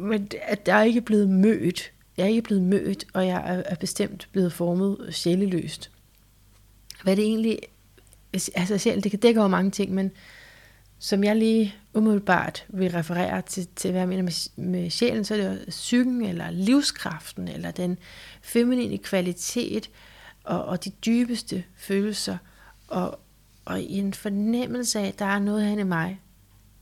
men 0.00 0.28
at 0.42 0.66
der 0.66 0.74
er 0.74 0.82
ikke 0.82 1.00
blevet 1.00 1.28
mødt. 1.28 1.92
Jeg 2.16 2.24
er 2.24 2.28
ikke 2.28 2.42
blevet 2.42 2.62
mødt, 2.62 3.04
og 3.12 3.26
jeg 3.26 3.36
er, 3.36 3.62
er 3.66 3.74
bestemt 3.74 4.28
blevet 4.32 4.52
formet 4.52 5.08
sjæleløst. 5.10 5.90
Hvad 7.02 7.16
det 7.16 7.24
egentlig... 7.24 7.58
Altså 8.54 8.78
sjælen, 8.78 9.02
det 9.02 9.10
kan 9.10 9.20
dække 9.20 9.40
over 9.40 9.48
mange 9.48 9.70
ting, 9.70 9.94
men 9.94 10.10
som 10.98 11.24
jeg 11.24 11.36
lige 11.36 11.74
umiddelbart 11.94 12.66
vil 12.68 12.90
referere 12.90 13.42
til, 13.42 13.68
til 13.76 13.90
hvad 13.90 14.00
jeg 14.00 14.08
mener 14.08 14.22
med, 14.22 14.64
med 14.64 14.90
sjælen, 14.90 15.24
så 15.24 15.34
er 15.34 15.38
det 15.38 15.60
jo 15.60 15.70
psyken, 15.70 16.24
eller 16.24 16.50
livskraften, 16.50 17.48
eller 17.48 17.70
den 17.70 17.98
feminine 18.42 18.98
kvalitet, 18.98 19.90
og, 20.44 20.64
og 20.64 20.84
de 20.84 20.90
dybeste 20.90 21.64
følelser, 21.76 22.38
og, 22.88 23.20
og 23.64 23.80
i 23.80 23.98
en 23.98 24.14
fornemmelse 24.14 24.98
af, 24.98 25.06
at 25.06 25.18
der 25.18 25.24
er 25.24 25.38
noget 25.38 25.64
her 25.64 25.78
i 25.78 25.82
mig, 25.82 26.20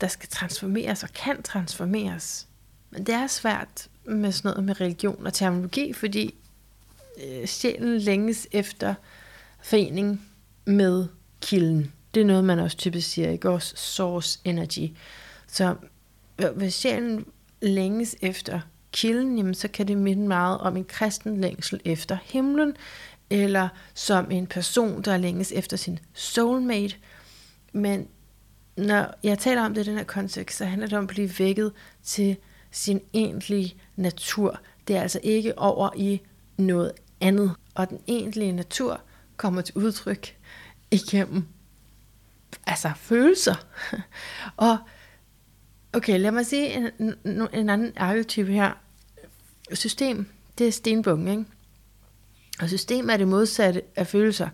der 0.00 0.08
skal 0.08 0.28
transformeres 0.28 1.02
og 1.02 1.08
kan 1.08 1.42
transformeres. 1.42 2.48
Men 2.94 3.04
det 3.04 3.14
er 3.14 3.26
svært 3.26 3.88
med 4.04 4.32
sådan 4.32 4.48
noget 4.48 4.64
med 4.64 4.80
religion 4.80 5.26
og 5.26 5.32
terminologi, 5.32 5.92
fordi 5.92 6.34
øh, 7.24 7.46
sjælen 7.46 7.98
længes 7.98 8.48
efter 8.52 8.94
forening 9.62 10.26
med 10.64 11.06
kilden. 11.40 11.92
Det 12.14 12.20
er 12.20 12.24
noget, 12.24 12.44
man 12.44 12.58
også 12.58 12.76
typisk 12.76 13.10
siger, 13.10 13.30
ikke? 13.30 13.50
Også 13.50 13.76
source 13.76 14.40
energy. 14.44 14.90
Så 15.46 15.74
hvis 16.56 16.74
sjælen 16.74 17.26
længes 17.62 18.16
efter 18.20 18.60
kilden, 18.92 19.36
jamen, 19.36 19.54
så 19.54 19.68
kan 19.68 19.88
det 19.88 19.96
minde 19.96 20.28
meget 20.28 20.58
om 20.58 20.76
en 20.76 20.84
kristen 20.84 21.40
længsel 21.40 21.80
efter 21.84 22.18
himlen, 22.24 22.76
eller 23.30 23.68
som 23.94 24.30
en 24.30 24.46
person, 24.46 25.02
der 25.02 25.16
længes 25.16 25.52
efter 25.52 25.76
sin 25.76 25.98
soulmate. 26.12 26.96
Men 27.72 28.08
når 28.76 29.14
jeg 29.22 29.38
taler 29.38 29.62
om 29.62 29.74
det 29.74 29.86
i 29.86 29.90
den 29.90 29.96
her 29.96 30.04
kontekst, 30.04 30.58
så 30.58 30.64
handler 30.64 30.86
det 30.86 30.98
om 30.98 31.04
at 31.04 31.08
blive 31.08 31.30
vækket 31.38 31.72
til 32.02 32.36
sin 32.74 33.00
egentlige 33.12 33.76
natur. 33.96 34.60
Det 34.88 34.96
er 34.96 35.02
altså 35.02 35.20
ikke 35.22 35.58
over 35.58 35.90
i 35.96 36.20
noget 36.56 36.92
andet. 37.20 37.54
Og 37.74 37.90
den 37.90 38.00
egentlige 38.06 38.52
natur 38.52 39.00
kommer 39.36 39.62
til 39.62 39.76
udtryk 39.76 40.36
igennem 40.90 41.44
altså 42.66 42.92
følelser. 42.96 43.54
og 44.56 44.78
okay, 45.92 46.20
lad 46.20 46.30
mig 46.30 46.46
sige 46.46 46.72
en, 46.72 46.90
en, 47.24 47.48
en 47.52 47.68
anden 47.68 47.92
arketype 47.96 48.52
her. 48.52 48.72
System, 49.72 50.26
det 50.58 50.68
er 50.68 50.72
stenbukken, 50.72 51.28
ikke? 51.28 51.44
Og 52.60 52.68
system 52.68 53.10
er 53.10 53.16
det 53.16 53.28
modsatte 53.28 53.82
af 53.96 54.06
følelser, 54.06 54.48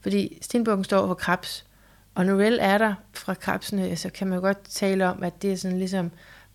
fordi 0.00 0.38
stenbukken 0.42 0.84
står 0.84 1.06
for 1.06 1.14
krebs. 1.14 1.66
Og 2.14 2.26
nu 2.26 2.40
er 2.40 2.78
der 2.78 2.94
fra 3.12 3.34
krebsene, 3.34 3.96
så 3.96 4.10
kan 4.10 4.26
man 4.26 4.36
jo 4.36 4.42
godt 4.42 4.64
tale 4.64 5.08
om, 5.08 5.22
at 5.22 5.42
det 5.42 5.52
er 5.52 5.56
sådan 5.56 5.78
ligesom 5.78 6.10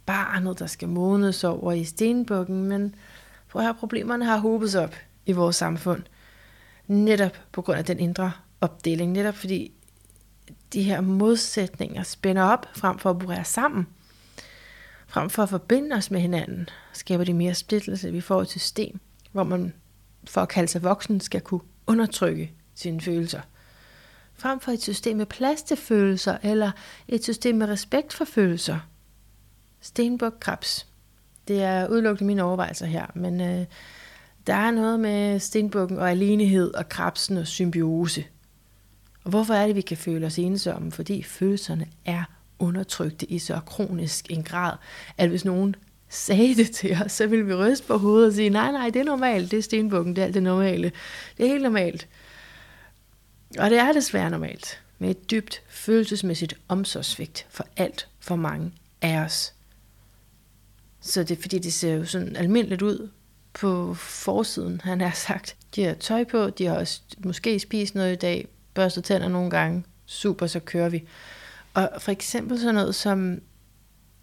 barnet, 0.05 0.59
der 0.59 0.67
skal 0.67 0.89
modnes 0.89 1.43
over 1.43 1.71
i 1.71 1.83
stenbukken, 1.83 2.63
men 2.63 2.95
for 3.47 3.61
her 3.61 3.73
problemerne 3.73 4.25
har 4.25 4.37
hobet 4.37 4.71
sig 4.71 4.83
op 4.83 4.95
i 5.25 5.31
vores 5.31 5.55
samfund. 5.55 6.03
Netop 6.87 7.37
på 7.51 7.61
grund 7.61 7.77
af 7.79 7.85
den 7.85 7.99
indre 7.99 8.31
opdeling, 8.61 9.11
netop 9.11 9.35
fordi 9.35 9.71
de 10.73 10.83
her 10.83 11.01
modsætninger 11.01 12.03
spænder 12.03 12.43
op, 12.43 12.67
frem 12.75 12.99
for 12.99 13.09
at 13.09 13.19
bruge 13.19 13.43
sammen. 13.43 13.87
Frem 15.07 15.29
for 15.29 15.43
at 15.43 15.49
forbinde 15.49 15.95
os 15.95 16.11
med 16.11 16.19
hinanden, 16.21 16.69
skaber 16.93 17.23
de 17.23 17.33
mere 17.33 17.53
splittelse. 17.53 18.11
Vi 18.11 18.21
får 18.21 18.41
et 18.41 18.49
system, 18.49 18.99
hvor 19.31 19.43
man 19.43 19.73
for 20.27 20.41
at 20.41 20.49
kalde 20.49 20.67
sig 20.67 20.83
voksen, 20.83 21.19
skal 21.19 21.41
kunne 21.41 21.61
undertrykke 21.87 22.53
sine 22.75 23.01
følelser. 23.01 23.41
Frem 24.33 24.59
for 24.59 24.71
et 24.71 24.81
system 24.81 25.17
med 25.17 25.25
plads 25.25 25.63
til 25.63 25.77
følelser, 25.77 26.37
eller 26.43 26.71
et 27.07 27.23
system 27.23 27.55
med 27.55 27.67
respekt 27.67 28.13
for 28.13 28.25
følelser. 28.25 28.79
Stenbuk 29.85 30.33
Krebs. 30.39 30.87
Det 31.47 31.63
er 31.63 31.87
udelukkende 31.87 32.27
mine 32.27 32.43
overvejelser 32.43 32.85
her, 32.85 33.05
men 33.15 33.41
øh, 33.41 33.65
der 34.47 34.53
er 34.53 34.71
noget 34.71 34.99
med 34.99 35.39
stenbukken 35.39 35.97
og 35.97 36.11
alenehed 36.11 36.73
og 36.73 36.89
krebsen 36.89 37.37
og 37.37 37.47
symbiose. 37.47 38.25
Og 39.23 39.29
hvorfor 39.29 39.53
er 39.53 39.67
det, 39.67 39.75
vi 39.75 39.81
kan 39.81 39.97
føle 39.97 40.25
os 40.25 40.39
ensomme? 40.39 40.91
Fordi 40.91 41.23
følelserne 41.23 41.87
er 42.05 42.23
undertrykte 42.59 43.25
i 43.25 43.39
så 43.39 43.59
kronisk 43.65 44.31
en 44.31 44.43
grad, 44.43 44.73
at 45.17 45.29
hvis 45.29 45.45
nogen 45.45 45.75
sagde 46.09 46.55
det 46.55 46.71
til 46.71 46.97
os, 47.05 47.11
så 47.11 47.27
ville 47.27 47.45
vi 47.45 47.53
ryste 47.53 47.87
på 47.87 47.97
hovedet 47.97 48.27
og 48.27 48.33
sige, 48.33 48.49
nej, 48.49 48.71
nej, 48.71 48.89
det 48.89 48.99
er 48.99 49.05
normalt, 49.05 49.51
det 49.51 49.59
er 49.59 49.63
stenbukken, 49.63 50.15
det 50.15 50.21
er 50.21 50.25
alt 50.25 50.33
det 50.33 50.43
normale. 50.43 50.91
Det 51.37 51.45
er 51.45 51.49
helt 51.49 51.63
normalt. 51.63 52.07
Og 53.59 53.69
det 53.69 53.79
er 53.79 53.93
desværre 53.93 54.29
normalt, 54.29 54.81
med 54.99 55.09
et 55.09 55.31
dybt 55.31 55.61
følelsesmæssigt 55.69 56.53
omsorgsvigt 56.67 57.47
for 57.49 57.65
alt 57.77 58.07
for 58.19 58.35
mange 58.35 58.71
af 59.01 59.17
os. 59.17 59.54
Så 61.05 61.23
det 61.23 61.37
er 61.37 61.41
fordi, 61.41 61.59
det 61.59 61.73
ser 61.73 61.93
jo 61.93 62.05
sådan 62.05 62.35
almindeligt 62.35 62.81
ud 62.81 63.09
på 63.53 63.93
forsiden, 63.93 64.81
han 64.83 65.01
har 65.01 65.11
sagt. 65.11 65.55
De 65.75 65.83
har 65.83 65.93
tøj 65.93 66.23
på, 66.23 66.49
de 66.49 66.65
har 66.65 66.75
også 66.75 67.01
måske 67.17 67.59
spist 67.59 67.95
noget 67.95 68.13
i 68.13 68.15
dag, 68.15 68.47
børstet 68.73 69.03
tænder 69.03 69.27
nogle 69.27 69.49
gange, 69.49 69.83
super, 70.05 70.47
så 70.47 70.59
kører 70.59 70.89
vi. 70.89 71.03
Og 71.73 71.89
for 71.99 72.11
eksempel 72.11 72.59
sådan 72.59 72.75
noget 72.75 72.95
som 72.95 73.41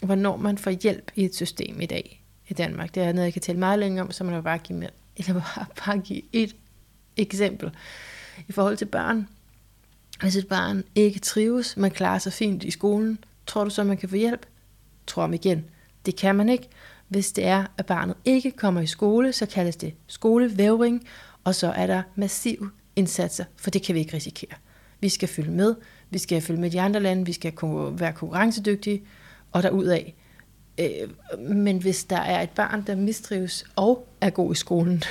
hvornår 0.02 0.36
man 0.36 0.58
får 0.58 0.70
hjælp 0.70 1.10
i 1.14 1.24
et 1.24 1.34
system 1.34 1.80
i 1.80 1.86
dag 1.86 2.24
i 2.48 2.54
Danmark. 2.54 2.94
Det 2.94 3.02
er 3.02 3.12
noget, 3.12 3.24
jeg 3.24 3.32
kan 3.32 3.42
tale 3.42 3.58
meget 3.58 3.78
længere 3.78 4.04
om, 4.04 4.10
så 4.10 4.24
man 4.24 4.34
vil 4.34 4.42
bare 4.42 4.58
give, 4.58 4.78
med, 4.78 4.88
eller 5.16 5.32
bare, 5.34 5.66
bare 5.86 5.98
give 5.98 6.22
et 6.32 6.56
eksempel. 7.16 7.70
I 8.48 8.52
forhold 8.52 8.76
til 8.76 8.84
børn, 8.84 9.28
hvis 10.20 10.36
et 10.36 10.48
barn 10.48 10.84
ikke 10.94 11.20
trives, 11.20 11.76
man 11.76 11.90
klarer 11.90 12.18
sig 12.18 12.32
fint 12.32 12.64
i 12.64 12.70
skolen, 12.70 13.18
tror 13.46 13.64
du 13.64 13.70
så, 13.70 13.84
man 13.84 13.96
kan 13.96 14.08
få 14.08 14.16
hjælp? 14.16 14.46
Tror 15.06 15.22
om 15.24 15.34
igen. 15.34 15.64
Det 16.06 16.16
kan 16.16 16.36
man 16.36 16.48
ikke. 16.48 16.68
Hvis 17.08 17.32
det 17.32 17.44
er, 17.44 17.64
at 17.78 17.86
barnet 17.86 18.16
ikke 18.24 18.50
kommer 18.50 18.80
i 18.80 18.86
skole, 18.86 19.32
så 19.32 19.46
kaldes 19.46 19.76
det 19.76 19.94
skolevævring, 20.06 21.08
og 21.44 21.54
så 21.54 21.70
er 21.70 21.86
der 21.86 22.02
massiv 22.14 22.70
indsatser, 22.96 23.44
for 23.56 23.70
det 23.70 23.82
kan 23.82 23.94
vi 23.94 24.00
ikke 24.00 24.16
risikere. 24.16 24.50
Vi 25.00 25.08
skal 25.08 25.28
følge 25.28 25.50
med. 25.50 25.74
Vi 26.10 26.18
skal 26.18 26.40
følge 26.40 26.60
med 26.60 26.70
de 26.70 26.80
andre 26.80 27.00
lande. 27.00 27.26
Vi 27.26 27.32
skal 27.32 27.52
være 27.92 28.12
konkurrencedygtige. 28.12 29.02
Og 29.52 29.62
derudaf. 29.62 30.14
Øh, 30.78 30.88
men 31.38 31.78
hvis 31.78 32.04
der 32.04 32.16
er 32.16 32.42
et 32.42 32.50
barn, 32.50 32.86
der 32.86 32.96
mistrives 32.96 33.64
og 33.76 34.08
er 34.20 34.30
god 34.30 34.52
i 34.52 34.54
skolen, 34.54 35.02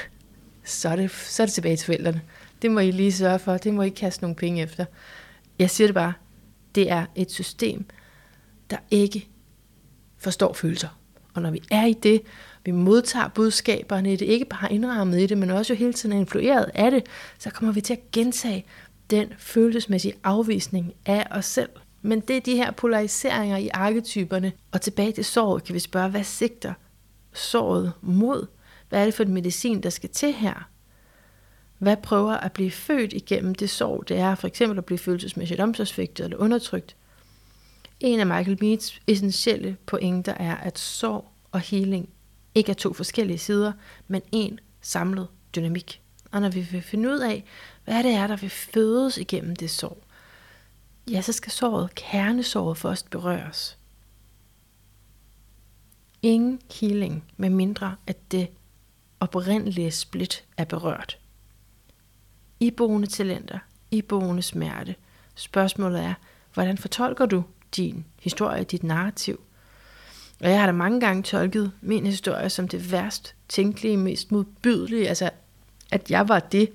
så 0.64 0.90
er 0.90 0.96
det, 0.96 1.12
så 1.12 1.44
er 1.44 1.46
det 1.46 1.54
tilbage 1.54 1.78
til 1.78 1.86
forældrene. 1.86 2.22
Det 2.62 2.72
må 2.72 2.80
I 2.80 2.92
lige 2.92 3.12
sørge 3.12 3.40
for. 3.40 3.58
Det 3.58 3.74
må 3.74 3.82
I 3.82 3.90
kaste 3.90 4.22
nogle 4.24 4.36
penge 4.36 4.62
efter. 4.62 4.86
Jeg 5.60 5.70
siger 5.70 5.88
det 5.88 5.96
bare. 5.96 6.14
Det 6.76 6.92
er 6.92 7.06
et 7.16 7.32
system, 7.32 7.86
der 8.70 8.78
ikke 8.92 9.28
forstår 10.22 10.54
følelser. 10.54 10.88
Og 11.34 11.42
når 11.42 11.52
vi 11.52 11.64
er 11.72 11.86
i 11.86 11.94
det, 11.94 12.22
vi 12.66 12.72
modtager 12.72 13.28
budskaberne 13.28 14.14
i 14.14 14.16
det, 14.16 14.26
ikke 14.26 14.46
bare 14.46 14.74
indrammet 14.74 15.22
i 15.22 15.26
det, 15.26 15.38
men 15.38 15.50
også 15.50 15.74
jo 15.74 15.78
hele 15.78 15.94
tiden 15.94 16.18
influeret 16.18 16.72
af 16.74 16.92
det, 16.92 17.06
så 17.40 17.50
kommer 17.50 17.74
vi 17.74 17.82
til 17.82 17.94
at 17.94 18.12
gentage 18.12 18.66
den 19.10 19.34
følelsesmæssige 19.38 20.14
afvisning 20.24 20.94
af 21.06 21.28
os 21.32 21.46
selv. 21.46 21.70
Men 22.02 22.20
det 22.20 22.38
er 22.38 22.42
de 22.42 22.56
her 22.56 22.72
polariseringer 22.72 23.58
i 23.58 23.70
arketyperne. 23.74 24.52
Og 24.72 24.82
tilbage 24.82 25.12
til 25.12 25.26
såret 25.26 25.64
kan 25.64 25.76
vi 25.76 25.80
spørge, 25.80 26.10
hvad 26.10 26.24
sigter 26.24 26.74
såret 27.34 27.94
mod? 28.02 28.48
Hvad 28.90 29.02
er 29.02 29.06
det 29.06 29.14
for 29.14 29.24
en 29.24 29.34
medicin, 29.34 29.84
der 29.84 29.90
skal 29.90 30.10
til 30.10 30.34
her? 30.34 30.70
Hvad 31.78 31.98
prøver 31.98 32.34
at 32.34 32.52
blive 32.52 32.72
født 32.72 33.14
igennem 33.14 33.56
det 33.56 33.70
sorg, 33.70 34.04
det 34.08 34.18
er 34.18 34.36
for 34.36 34.48
eksempel 34.48 34.78
at 34.78 34.86
blive 34.86 34.98
følelsesmæssigt 34.98 35.60
omsorgsvigtet 35.60 36.24
eller 36.24 36.38
undertrykt? 36.38 36.96
En 38.02 38.20
af 38.20 38.28
Michael 38.28 38.58
Meads 38.62 39.00
essentielle 39.08 39.78
pointer 39.86 40.34
er, 40.34 40.56
at 40.56 40.80
sorg 40.80 41.32
og 41.52 41.60
healing 41.60 42.10
ikke 42.56 42.70
er 42.70 42.74
to 42.74 42.94
forskellige 42.94 43.38
sider, 43.38 43.72
men 44.08 44.22
en 44.32 44.60
samlet 44.82 45.28
dynamik. 45.56 46.02
Og 46.32 46.42
når 46.42 46.50
vi 46.50 46.62
vil 46.62 46.82
finde 46.82 47.10
ud 47.10 47.20
af, 47.20 47.44
hvad 47.86 48.04
det 48.04 48.12
er, 48.12 48.28
der 48.28 48.36
vil 48.36 48.50
fødes 48.50 49.18
igennem 49.18 49.56
det 49.56 49.70
sorg, 49.70 50.04
ja, 51.12 51.22
så 51.22 51.34
skal 51.34 51.52
såret, 51.52 51.96
kernesåret 51.96 52.78
først 52.78 53.10
berøres. 53.10 53.78
Ingen 56.22 56.62
healing, 56.80 57.24
med 57.38 57.50
mindre 57.50 57.96
at 58.08 58.32
det 58.32 58.48
oprindelige 59.20 59.92
split 59.92 60.46
er 60.58 60.66
berørt. 60.66 61.20
Iboende 62.60 63.08
talenter, 63.08 63.60
iboende 63.92 64.42
smerte. 64.42 64.96
Spørgsmålet 65.36 66.02
er, 66.02 66.14
hvordan 66.54 66.78
fortolker 66.78 67.26
du 67.26 67.44
din 67.76 68.06
historie, 68.20 68.64
dit 68.64 68.84
narrativ? 68.84 69.42
Og 70.42 70.50
jeg 70.50 70.60
har 70.60 70.66
da 70.66 70.72
mange 70.72 71.00
gange 71.00 71.24
tolket 71.24 71.72
min 71.82 72.06
historie 72.06 72.50
som 72.50 72.68
det 72.68 72.92
værst 72.92 73.36
tænkelige, 73.50 73.98
mest 73.98 74.32
modbydelige, 74.32 75.10
altså 75.10 75.30
at 75.92 76.12
jeg 76.12 76.30
var 76.30 76.40
det. 76.40 76.72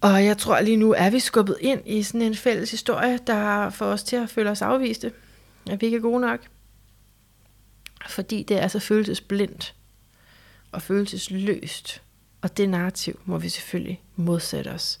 Og 0.00 0.24
jeg 0.24 0.38
tror 0.38 0.60
lige 0.60 0.76
nu 0.76 0.92
er 0.92 1.10
vi 1.10 1.20
skubbet 1.20 1.56
ind 1.60 1.82
i 1.86 2.02
sådan 2.02 2.22
en 2.22 2.34
fælles 2.34 2.70
historie, 2.70 3.18
der 3.26 3.70
får 3.70 3.86
os 3.86 4.02
til 4.02 4.16
at 4.16 4.30
føle 4.30 4.50
os 4.50 4.62
afviste. 4.62 5.12
At 5.70 5.80
vi 5.80 5.86
ikke 5.86 5.96
er 5.96 6.02
gode 6.02 6.20
nok. 6.20 6.40
Fordi 8.08 8.42
det 8.42 8.62
er 8.62 8.68
så 8.68 8.78
følelsesblindt 8.78 9.74
og 10.72 10.82
følelsesløst. 10.82 12.02
Og 12.42 12.56
det 12.56 12.68
narrativ 12.68 13.20
må 13.24 13.38
vi 13.38 13.48
selvfølgelig 13.48 14.02
modsætte 14.16 14.68
os. 14.68 15.00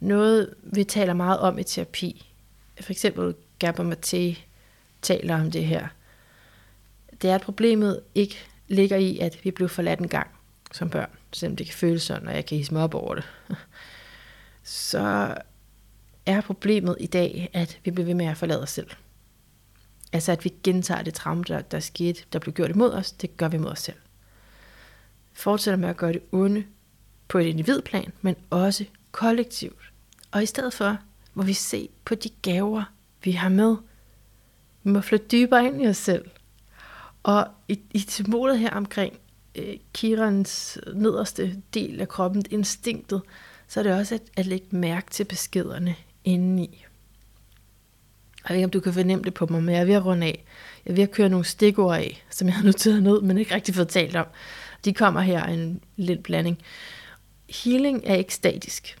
Noget, 0.00 0.54
vi 0.62 0.84
taler 0.84 1.14
meget 1.14 1.38
om 1.38 1.58
i 1.58 1.62
terapi. 1.62 2.31
For 2.82 2.92
eksempel 2.92 3.34
Gabor 3.58 3.84
Maté 3.84 4.38
taler 5.02 5.40
om 5.40 5.50
det 5.50 5.64
her. 5.64 5.88
Det 7.22 7.30
er, 7.30 7.34
at 7.34 7.40
problemet 7.40 8.00
ikke 8.14 8.36
ligger 8.68 8.96
i, 8.96 9.18
at 9.18 9.44
vi 9.44 9.50
blev 9.50 9.68
forladt 9.68 10.00
en 10.00 10.08
gang 10.08 10.30
som 10.72 10.90
børn, 10.90 11.10
selvom 11.32 11.56
det 11.56 11.66
kan 11.66 11.74
føles 11.74 12.02
sådan, 12.02 12.28
og 12.28 12.34
jeg 12.34 12.46
kan 12.46 12.58
hisse 12.58 12.74
mig 12.74 12.82
op 12.82 12.94
over 12.94 13.14
det. 13.14 13.24
Så 14.62 15.34
er 16.26 16.40
problemet 16.40 16.96
i 17.00 17.06
dag, 17.06 17.50
at 17.52 17.80
vi 17.84 17.90
bliver 17.90 18.06
ved 18.06 18.14
med 18.14 18.26
at 18.26 18.36
forlade 18.36 18.62
os 18.62 18.70
selv. 18.70 18.90
Altså 20.12 20.32
at 20.32 20.44
vi 20.44 20.52
gentager 20.62 21.02
det 21.02 21.14
traume, 21.14 21.44
der, 21.48 21.60
der 21.60 21.80
skete, 21.80 22.24
der 22.32 22.38
blev 22.38 22.54
gjort 22.54 22.70
imod 22.70 22.92
os, 22.92 23.12
det 23.12 23.36
gør 23.36 23.48
vi 23.48 23.58
mod 23.58 23.70
os 23.70 23.78
selv. 23.78 23.96
Fortsætter 25.32 25.78
med 25.78 25.88
at 25.88 25.96
gøre 25.96 26.12
det 26.12 26.22
onde 26.32 26.64
på 27.28 27.38
et 27.38 27.46
individplan, 27.46 28.12
men 28.20 28.36
også 28.50 28.84
kollektivt. 29.12 29.92
Og 30.30 30.42
i 30.42 30.46
stedet 30.46 30.72
for 30.72 30.98
må 31.34 31.42
vi 31.42 31.52
se 31.52 31.88
på 32.04 32.14
de 32.14 32.28
gaver, 32.42 32.84
vi 33.24 33.32
har 33.32 33.48
med. 33.48 33.76
Vi 34.82 34.90
må 34.90 35.00
flytte 35.00 35.26
dybere 35.26 35.66
ind 35.66 35.82
i 35.82 35.86
os 35.86 35.96
selv. 35.96 36.30
Og 37.22 37.46
i, 37.68 37.80
i 37.90 37.98
symbolet 37.98 38.58
her 38.58 38.70
omkring 38.70 39.18
øh, 39.54 39.76
Kirans 39.94 40.78
nederste 40.94 41.62
del 41.74 42.00
af 42.00 42.08
kroppen, 42.08 42.44
instinktet, 42.50 43.22
så 43.68 43.80
er 43.80 43.84
det 43.84 43.92
også 43.92 44.14
at, 44.14 44.22
at 44.36 44.46
lægge 44.46 44.66
mærke 44.70 45.10
til 45.10 45.24
beskederne 45.24 45.96
indeni. 46.24 46.84
Jeg 48.44 48.50
ved 48.50 48.56
ikke, 48.56 48.64
om 48.64 48.70
du 48.70 48.80
kan 48.80 48.92
fornemme 48.92 49.24
det 49.24 49.34
på 49.34 49.46
mig, 49.46 49.62
men 49.62 49.74
jeg 49.74 49.80
er 49.80 49.84
ved 49.84 49.94
at 49.94 50.04
runde 50.04 50.26
af. 50.26 50.44
Jeg 50.84 50.90
er 50.90 50.94
ved 50.94 51.02
at 51.02 51.10
køre 51.10 51.28
nogle 51.28 51.44
stikord 51.44 51.96
af, 51.96 52.24
som 52.30 52.46
jeg 52.48 52.54
har 52.54 52.64
noteret 52.64 53.02
ned, 53.02 53.20
men 53.20 53.38
ikke 53.38 53.54
rigtig 53.54 53.74
fået 53.74 53.88
talt 53.88 54.16
om. 54.16 54.26
De 54.84 54.94
kommer 54.94 55.20
her 55.20 55.48
i 55.48 55.54
en 55.54 55.80
lidt 55.96 56.22
blanding. 56.22 56.58
Healing 57.64 58.02
er 58.04 58.14
ikke 58.14 58.34
statisk. 58.34 58.98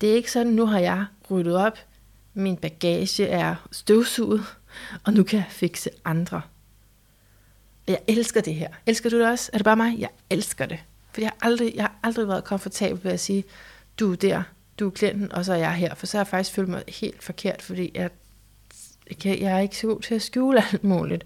Det 0.00 0.10
er 0.10 0.14
ikke 0.14 0.32
sådan, 0.32 0.52
nu 0.52 0.66
har 0.66 0.78
jeg 0.78 1.06
ryddet 1.32 1.56
op, 1.56 1.78
min 2.34 2.56
bagage 2.56 3.26
er 3.26 3.68
støvsuget, 3.72 4.44
og 5.04 5.12
nu 5.12 5.22
kan 5.22 5.38
jeg 5.38 5.46
fikse 5.50 5.90
andre. 6.04 6.42
Jeg 7.86 7.98
elsker 8.08 8.40
det 8.40 8.54
her. 8.54 8.68
Elsker 8.86 9.10
du 9.10 9.18
det 9.18 9.28
også? 9.28 9.50
Er 9.52 9.58
det 9.58 9.64
bare 9.64 9.76
mig? 9.76 9.98
Jeg 9.98 10.08
elsker 10.30 10.66
det. 10.66 10.78
For 11.12 11.20
jeg 11.20 11.30
har 11.30 11.48
aldrig, 11.48 11.74
jeg 11.74 11.84
har 11.84 11.94
aldrig 12.02 12.28
været 12.28 12.44
komfortabel 12.44 13.04
ved 13.04 13.12
at 13.12 13.20
sige, 13.20 13.44
du 14.00 14.12
er 14.12 14.16
der, 14.16 14.42
du 14.78 14.86
er 14.86 14.90
klienten, 14.90 15.32
og 15.32 15.44
så 15.44 15.52
er 15.52 15.56
jeg 15.56 15.74
her. 15.74 15.94
For 15.94 16.06
så 16.06 16.16
har 16.16 16.20
jeg 16.20 16.28
faktisk 16.28 16.54
følt 16.54 16.68
mig 16.68 16.82
helt 16.88 17.22
forkert, 17.22 17.62
fordi 17.62 17.90
jeg, 17.94 18.10
jeg, 19.24 19.40
jeg 19.40 19.52
er 19.52 19.58
ikke 19.58 19.76
så 19.76 19.86
god 19.86 20.00
til 20.00 20.14
at 20.14 20.22
skjule 20.22 20.64
alt 20.72 20.84
muligt. 20.84 21.24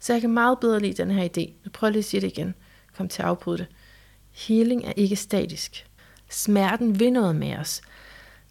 Så 0.00 0.12
jeg 0.12 0.20
kan 0.20 0.30
meget 0.30 0.60
bedre 0.60 0.80
lide 0.80 1.02
den 1.02 1.10
her 1.10 1.28
idé. 1.28 1.52
Nu 1.64 1.70
prøver 1.72 1.88
jeg 1.88 1.92
lige 1.92 1.98
at 1.98 2.04
sige 2.04 2.20
det 2.20 2.26
igen. 2.26 2.54
Kom 2.96 3.08
til 3.08 3.22
at 3.22 3.28
afbryde 3.28 3.58
det. 3.58 3.66
Healing 4.32 4.84
er 4.84 4.92
ikke 4.96 5.16
statisk. 5.16 5.86
Smerten 6.28 7.00
vil 7.00 7.12
noget 7.12 7.36
med 7.36 7.56
os. 7.56 7.80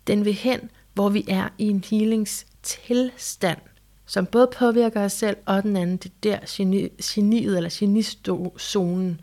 Den 0.07 0.25
vil 0.25 0.33
hen, 0.33 0.69
hvor 0.93 1.09
vi 1.09 1.25
er 1.27 1.49
i 1.57 1.67
en 1.67 1.83
healingstilstand 1.89 3.59
som 4.05 4.25
både 4.25 4.49
påvirker 4.57 5.05
os 5.05 5.13
selv 5.13 5.37
og 5.45 5.63
den 5.63 5.75
anden. 5.75 5.97
Det 5.97 6.11
er 6.11 6.39
der 6.39 6.45
geni, 6.49 6.89
geniet 7.03 7.57
eller 7.57 7.69
genistozonen, 7.73 9.21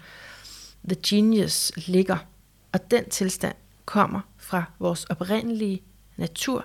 the 0.88 0.96
genius, 1.06 1.72
ligger. 1.76 2.16
Og 2.72 2.90
den 2.90 3.08
tilstand 3.08 3.54
kommer 3.84 4.20
fra 4.36 4.64
vores 4.78 5.04
oprindelige 5.04 5.82
natur, 6.16 6.64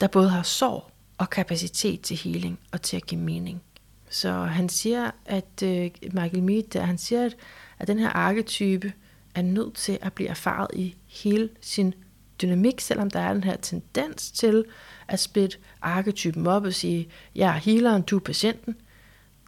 der 0.00 0.06
både 0.06 0.28
har 0.28 0.42
sorg 0.42 0.90
og 1.18 1.30
kapacitet 1.30 2.00
til 2.00 2.16
healing 2.16 2.58
og 2.72 2.82
til 2.82 2.96
at 2.96 3.06
give 3.06 3.20
mening. 3.20 3.62
Så 4.10 4.32
han 4.32 4.68
siger, 4.68 5.10
at 5.26 5.62
øh, 5.62 5.90
Michael 6.02 6.42
Mead, 6.42 6.62
der, 6.62 6.82
han 6.82 6.98
siger, 6.98 7.24
at, 7.24 7.36
at 7.78 7.88
den 7.88 7.98
her 7.98 8.08
arketype 8.08 8.92
er 9.34 9.42
nødt 9.42 9.74
til 9.74 9.98
at 10.02 10.12
blive 10.12 10.28
erfaret 10.28 10.68
i 10.74 10.94
hele 11.06 11.48
sin 11.60 11.94
dynamik, 12.42 12.80
selvom 12.80 13.10
der 13.10 13.20
er 13.20 13.32
den 13.32 13.44
her 13.44 13.56
tendens 13.56 14.30
til 14.30 14.64
at 15.08 15.20
splitte 15.20 15.58
arketypen 15.82 16.46
op 16.46 16.64
og 16.64 16.74
sige, 16.74 17.08
jeg 17.34 17.48
er 17.48 17.58
healeren, 17.58 18.02
du 18.02 18.16
er 18.16 18.20
patienten. 18.20 18.76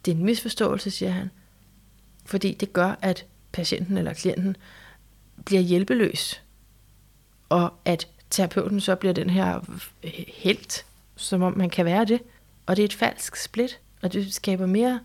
Det 0.05 0.11
er 0.11 0.15
en 0.15 0.25
misforståelse, 0.25 0.91
siger 0.91 1.11
han. 1.11 1.29
Fordi 2.25 2.53
det 2.53 2.73
gør, 2.73 2.95
at 3.01 3.25
patienten 3.51 3.97
eller 3.97 4.13
klienten 4.13 4.55
bliver 5.45 5.61
hjælpeløs. 5.61 6.41
Og 7.49 7.73
at 7.85 8.07
terapeuten 8.29 8.81
så 8.81 8.95
bliver 8.95 9.13
den 9.13 9.29
her 9.29 9.79
helt, 10.27 10.85
som 11.15 11.41
om 11.41 11.57
man 11.57 11.69
kan 11.69 11.85
være 11.85 12.05
det. 12.05 12.21
Og 12.65 12.75
det 12.75 12.83
er 12.83 12.87
et 12.87 12.93
falsk 12.93 13.35
split, 13.35 13.79
og 14.01 14.13
det 14.13 14.33
skaber 14.33 14.65
mere 14.65 14.99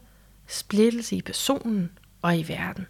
splittelse 0.47 1.17
i 1.17 1.23
personen 1.23 1.91
og 2.23 2.39
i 2.39 2.49
verden. 2.49 2.87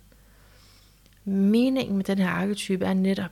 Meningen 1.24 1.96
med 1.96 2.04
den 2.04 2.18
her 2.18 2.28
arketype 2.28 2.84
er 2.84 2.94
netop, 2.94 3.30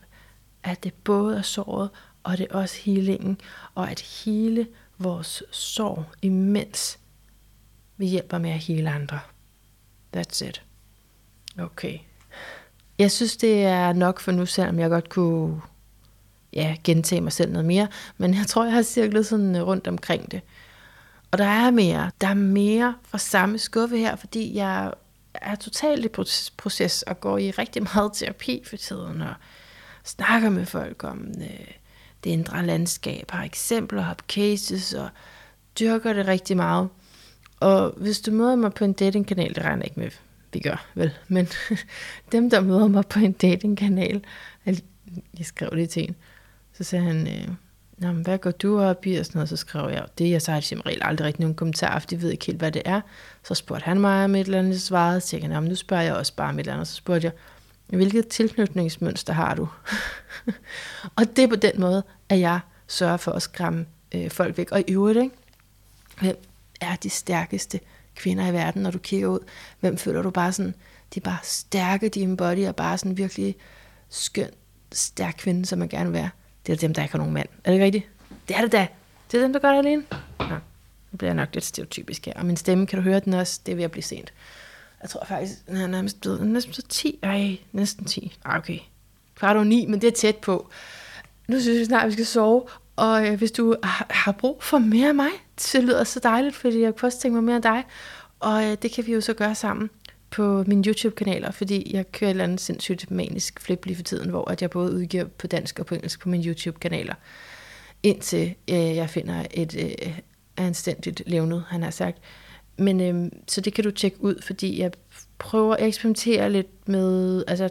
at 0.63 0.85
det 0.85 0.95
både 0.95 1.39
er 1.39 1.43
såret, 1.43 1.91
og 2.23 2.39
det 2.39 2.47
er 2.51 2.55
også 2.55 2.77
healingen, 2.83 3.41
og 3.75 3.91
at 3.91 4.01
hele 4.01 4.67
vores 4.99 5.43
sorg, 5.51 6.05
imens 6.23 6.99
vi 7.97 8.07
hjælper 8.07 8.39
med 8.39 8.51
at 8.51 8.59
hele 8.59 8.91
andre. 8.91 9.21
That's 10.17 10.45
it. 10.45 10.63
Okay. 11.59 11.99
Jeg 12.99 13.11
synes, 13.11 13.37
det 13.37 13.65
er 13.65 13.93
nok 13.93 14.21
for 14.21 14.33
nu, 14.33 14.47
selvom 14.47 14.79
jeg 14.79 14.91
godt 14.91 15.09
kunne 15.09 15.61
ja, 16.53 16.77
gentage 16.85 17.21
mig 17.21 17.33
selv 17.33 17.53
noget 17.53 17.67
mere. 17.67 17.89
Men 18.19 18.35
jeg 18.35 18.47
tror, 18.47 18.65
jeg 18.65 18.73
har 18.73 18.83
cirklet 18.83 19.27
sådan 19.27 19.57
øh, 19.57 19.67
rundt 19.67 19.89
omkring 19.89 20.31
det. 20.31 20.41
Og 21.31 21.39
der 21.39 21.45
er 21.45 21.71
mere. 21.71 22.11
Der 22.21 22.29
er 22.29 22.35
mere 22.35 22.95
fra 23.03 23.19
samme 23.19 23.59
skuffe 23.59 23.99
her, 23.99 24.17
fordi 24.17 24.57
jeg 24.57 24.93
er 25.35 25.55
totalt 25.55 26.05
i 26.05 26.09
proces 26.57 27.03
og 27.03 27.21
går 27.21 27.39
i 27.39 27.51
rigtig 27.51 27.83
meget 27.83 28.11
terapi 28.15 28.63
for 28.67 28.77
tiden. 28.77 29.23
Og 29.23 29.35
snakker 30.05 30.51
med 30.51 30.67
folk 30.67 31.05
om 31.05 31.29
øh, 31.41 31.67
det 32.25 32.31
indre 32.31 32.67
landskab, 32.67 33.31
har 33.31 33.45
eksempler, 33.45 34.03
har 34.03 34.17
cases 34.29 34.95
og 34.95 35.09
dyrker 35.81 36.13
det 36.13 36.27
rigtig 36.27 36.57
meget. 36.57 36.89
Og 37.61 37.95
hvis 37.97 38.21
du 38.21 38.31
møder 38.31 38.57
mig 38.57 38.75
på 38.75 38.85
en 38.85 38.93
datingkanal, 38.93 39.55
det 39.55 39.65
regner 39.65 39.77
jeg 39.77 39.85
ikke 39.85 40.01
med, 40.01 40.11
vi 40.53 40.61
gør, 40.61 40.87
vel? 40.95 41.13
Men 41.29 41.49
dem, 42.33 42.51
der 42.51 42.61
møder 42.61 42.89
mig 42.89 43.07
på 43.07 43.19
en 43.19 43.33
datingkanal, 43.33 44.25
jeg 45.39 45.47
skrev 45.47 45.71
det 45.71 45.91
til 45.91 46.03
en, 46.03 46.17
så 46.73 46.85
sagde 46.85 47.05
han, 47.05 47.27
øh, 47.27 47.49
Nå, 48.01 48.13
men 48.13 48.23
hvad 48.23 48.39
går 48.39 48.51
du 48.51 48.81
op 48.81 49.07
i? 49.07 49.17
Og 49.17 49.27
sådan 49.27 49.39
noget, 49.39 49.49
så 49.49 49.57
skrev 49.57 49.91
jeg 49.91 50.07
det, 50.19 50.31
jeg 50.31 50.43
så 50.43 50.53
har 50.53 50.61
de 50.61 50.67
som 50.67 50.81
regel 50.81 51.03
aldrig 51.03 51.27
rigtig 51.27 51.41
nogen 51.41 51.55
kommentar, 51.55 51.99
for 51.99 52.07
de 52.07 52.23
ved 52.23 52.31
ikke 52.31 52.47
helt, 52.47 52.59
hvad 52.59 52.73
det 52.73 52.83
er. 52.85 53.01
Så 53.45 53.55
spurgte 53.55 53.85
han 53.85 54.01
mig 54.01 54.25
om 54.25 54.35
et 54.35 54.41
eller 54.41 54.59
andet, 54.59 54.83
svarede, 54.83 55.21
så 55.21 55.29
tænkte 55.29 55.53
jeg, 55.53 55.61
nu 55.61 55.75
spørger 55.75 56.03
jeg 56.03 56.15
også 56.15 56.35
bare 56.35 56.49
om 56.49 56.55
et 56.55 56.61
eller 56.61 56.73
andet, 56.73 56.89
så 56.89 56.95
spurgte 56.95 57.25
jeg, 57.25 57.33
hvilket 57.97 58.29
tilknytningsmønster 58.29 59.33
har 59.33 59.55
du? 59.55 59.69
og 61.17 61.37
det 61.37 61.45
er 61.45 61.49
på 61.49 61.57
den 61.57 61.73
måde, 61.81 62.03
at 62.29 62.41
jeg 62.41 62.61
sørger 62.87 63.17
for 63.17 63.33
at 63.33 63.43
skræmme 63.43 63.87
øh, 64.15 64.31
folk 64.31 64.59
væk. 64.59 64.73
Og 64.73 64.81
i 64.81 64.93
øvrigt, 64.93 65.19
ikke? 65.19 65.37
hvem 66.21 66.37
er 66.81 66.97
de 66.97 67.11
stærkeste 67.11 67.81
kvinder 68.15 68.47
i 68.47 68.53
verden, 68.53 68.83
når 68.83 68.91
du 68.91 68.99
kigger 68.99 69.29
ud? 69.29 69.39
Hvem 69.81 69.97
føler 69.97 70.23
du 70.23 70.31
bare 70.31 70.53
sådan, 70.53 70.75
de 71.15 71.21
er 71.21 71.25
bare 71.25 71.39
stærke, 71.43 72.09
de 72.09 72.23
embody 72.23 72.67
og 72.67 72.77
bare 72.77 72.99
sådan 72.99 73.17
virkelig 73.17 73.57
skøn, 74.09 74.51
stærk 74.93 75.35
kvinde, 75.39 75.67
som 75.67 75.79
man 75.79 75.89
gerne 75.89 76.11
vil 76.11 76.21
være. 76.21 76.31
Det 76.67 76.73
er 76.73 76.77
dem, 76.77 76.95
der 76.95 77.03
ikke 77.03 77.13
har 77.13 77.19
nogen 77.19 77.35
mand. 77.35 77.49
Er 77.65 77.71
det 77.71 77.73
ikke 77.73 77.85
rigtigt? 77.85 78.07
Det 78.49 78.57
er 78.57 78.61
det 78.61 78.73
da. 78.73 78.87
Det 79.33 79.39
er 79.39 79.43
dem, 79.43 79.53
der 79.53 79.61
gør 79.61 79.71
det 79.71 79.79
alene. 79.79 80.05
Ja. 80.41 80.59
Nu 81.13 81.17
bliver 81.19 81.29
jeg 81.29 81.35
nok 81.35 81.49
lidt 81.53 81.65
stereotypisk 81.65 82.27
her. 82.27 82.33
Og 82.37 82.47
min 82.47 82.57
stemme, 82.57 82.87
kan 82.87 82.97
du 82.97 83.03
høre 83.03 83.21
den 83.21 83.35
også? 83.35 83.61
Det 83.67 83.73
er 83.73 83.77
ved 83.77 83.85
at 83.85 83.91
blive 83.91 84.03
sent. 84.03 84.33
Jeg 85.03 85.11
tror 85.11 85.25
faktisk, 85.25 85.53
han 85.69 85.77
er 85.77 85.87
nærmest 85.87 86.21
blevet 86.21 86.47
næsten 86.47 86.73
så 86.73 86.83
10. 86.83 87.19
Ej, 87.23 87.57
næsten 87.73 88.05
10. 88.05 88.37
Ej, 88.45 88.59
okay. 88.59 88.79
Kvart 89.35 89.57
over 89.57 89.65
9, 89.65 89.87
men 89.87 90.01
det 90.01 90.07
er 90.07 90.13
tæt 90.13 90.37
på. 90.37 90.71
Nu 91.49 91.61
synes 91.61 91.79
jeg 91.79 91.87
snart, 91.87 92.03
at 92.03 92.09
vi 92.09 92.13
skal 92.13 92.27
sove. 92.27 92.63
Og 92.97 93.27
øh, 93.27 93.39
hvis 93.39 93.53
du 93.53 93.77
har 94.11 94.33
brug 94.33 94.63
for 94.63 94.79
mere 94.79 95.09
af 95.09 95.15
mig, 95.15 95.31
det 95.73 95.85
lyder 95.85 96.05
så 96.05 96.21
dejligt, 96.23 96.57
fordi 96.57 96.81
jeg 96.81 96.97
kunne 96.97 97.09
også 97.09 97.21
tænke 97.21 97.35
mig 97.35 97.45
mere 97.45 97.57
af 97.57 97.63
dig. 97.63 97.85
Og 98.41 98.65
øh, 98.65 98.77
det 98.83 98.93
kan 98.93 99.07
vi 99.07 99.13
jo 99.13 99.21
så 99.21 99.35
gøre 99.35 99.55
sammen 99.55 99.91
på 100.31 100.65
mine 100.67 100.85
YouTube-kanaler, 100.87 101.51
fordi 101.51 101.91
jeg 101.95 102.13
kører 102.13 102.31
et 102.31 102.35
eller 102.35 102.45
andet 102.45 102.61
sindssygt 102.61 103.11
manisk 103.11 103.61
flip 103.61 103.85
lige 103.85 103.97
for 103.97 104.03
tiden, 104.03 104.31
hvor 104.31 104.51
at 104.51 104.63
jeg 104.63 104.71
både 104.71 104.93
udgiver 104.93 105.25
på 105.25 105.47
dansk 105.47 105.79
og 105.79 105.87
på 105.87 105.95
engelsk 105.95 106.21
på 106.21 106.29
mine 106.29 106.45
YouTube-kanaler, 106.45 107.15
indtil 108.03 108.55
øh, 108.71 108.77
jeg 108.77 109.11
finder 109.11 109.45
et 109.51 109.77
øh, 109.79 110.19
anstændigt 110.57 111.23
levnet, 111.27 111.65
han 111.69 111.83
har 111.83 111.91
sagt. 111.91 112.19
Men 112.81 113.01
øh, 113.01 113.31
så 113.49 113.61
det 113.61 113.73
kan 113.73 113.85
du 113.85 113.91
tjekke 113.91 114.25
ud, 114.25 114.43
fordi 114.43 114.81
jeg 114.81 114.93
prøver 115.39 115.77
at 115.77 115.87
eksperimentere 115.87 116.51
lidt 116.51 116.89
med, 116.89 117.45
altså, 117.49 117.69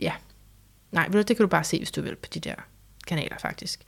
ja, 0.00 0.12
nej, 0.92 1.06
det 1.06 1.26
kan 1.26 1.36
du 1.36 1.46
bare 1.46 1.64
se, 1.64 1.78
hvis 1.78 1.90
du 1.90 2.02
vil, 2.02 2.16
på 2.16 2.28
de 2.34 2.40
der 2.40 2.54
kanaler 3.06 3.38
faktisk. 3.38 3.84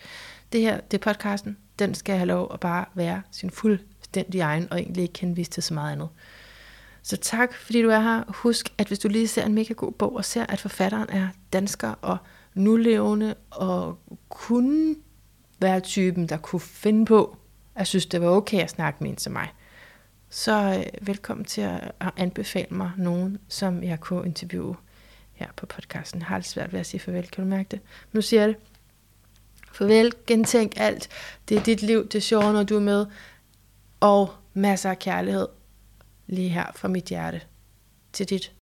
Det 0.53 0.61
her, 0.61 0.81
det 0.81 1.07
er 1.07 1.13
podcasten, 1.13 1.57
den 1.79 1.95
skal 1.95 2.17
have 2.17 2.27
lov 2.27 2.51
at 2.55 2.61
bare 2.61 2.85
være 2.95 3.23
sin 3.31 3.51
fuldstændig 3.51 4.41
egen, 4.41 4.69
og 4.71 4.81
egentlig 4.81 5.03
ikke 5.03 5.21
henvise 5.21 5.51
til 5.51 5.63
så 5.63 5.75
meget 5.75 5.93
andet. 5.93 6.09
Så 7.03 7.17
tak, 7.17 7.55
fordi 7.55 7.83
du 7.83 7.89
er 7.89 8.01
her. 8.01 8.23
Husk, 8.29 8.73
at 8.79 8.87
hvis 8.87 8.99
du 8.99 9.09
lige 9.09 9.29
ser 9.29 9.45
en 9.45 9.55
mega 9.55 9.73
god 9.73 9.93
bog, 9.93 10.17
og 10.17 10.25
ser, 10.25 10.47
at 10.47 10.61
forfatteren 10.61 11.11
er 11.11 11.29
dansker 11.53 11.95
og 12.03 12.17
nulevende, 12.55 13.35
og 13.51 13.99
kunne 14.29 14.97
være 15.61 15.81
typen, 15.81 16.29
der 16.29 16.37
kunne 16.37 16.61
finde 16.61 17.07
på, 17.07 17.37
at 17.75 17.87
synes, 17.87 18.07
det 18.07 18.21
var 18.21 18.29
okay 18.29 18.61
at 18.61 18.71
snakke 18.71 19.05
med 19.05 19.11
en 19.11 19.19
som 19.19 19.33
mig, 19.33 19.49
så 20.31 20.53
øh, 20.79 21.07
velkommen 21.07 21.45
til 21.45 21.61
at, 21.61 21.93
at 22.01 22.11
anbefale 22.17 22.67
mig 22.71 22.91
nogen, 22.97 23.39
som 23.49 23.83
jeg 23.83 24.01
kunne 24.01 24.27
interviewe 24.27 24.77
her 25.33 25.47
på 25.57 25.67
podcasten. 25.67 26.21
Jeg 26.21 26.27
har 26.27 26.37
lidt 26.39 26.47
svært 26.47 26.73
ved 26.73 26.81
at 26.81 26.87
sige 26.87 27.01
farvel, 27.01 27.29
kan 27.29 27.45
du 27.45 27.51
mærke 27.51 27.69
det? 27.71 27.81
Men 27.83 28.19
nu 28.19 28.23
siger 28.23 28.41
jeg 28.41 28.49
det. 28.49 28.57
Farvel, 29.73 30.13
gentænk 30.27 30.73
alt. 30.77 31.09
Det 31.49 31.57
er 31.57 31.63
dit 31.63 31.83
liv, 31.83 32.05
det 32.05 32.15
er 32.15 32.21
sjovt, 32.21 32.45
når 32.45 32.63
du 32.63 32.77
er 32.77 32.81
med. 32.81 33.07
Og 34.01 34.35
masser 34.55 34.91
af 34.91 34.99
kærlighed 34.99 35.49
lige 36.27 36.49
her 36.49 36.67
fra 36.75 36.89
mit 36.89 37.05
hjerte 37.05 37.41
til 38.13 38.29
dit 38.29 38.53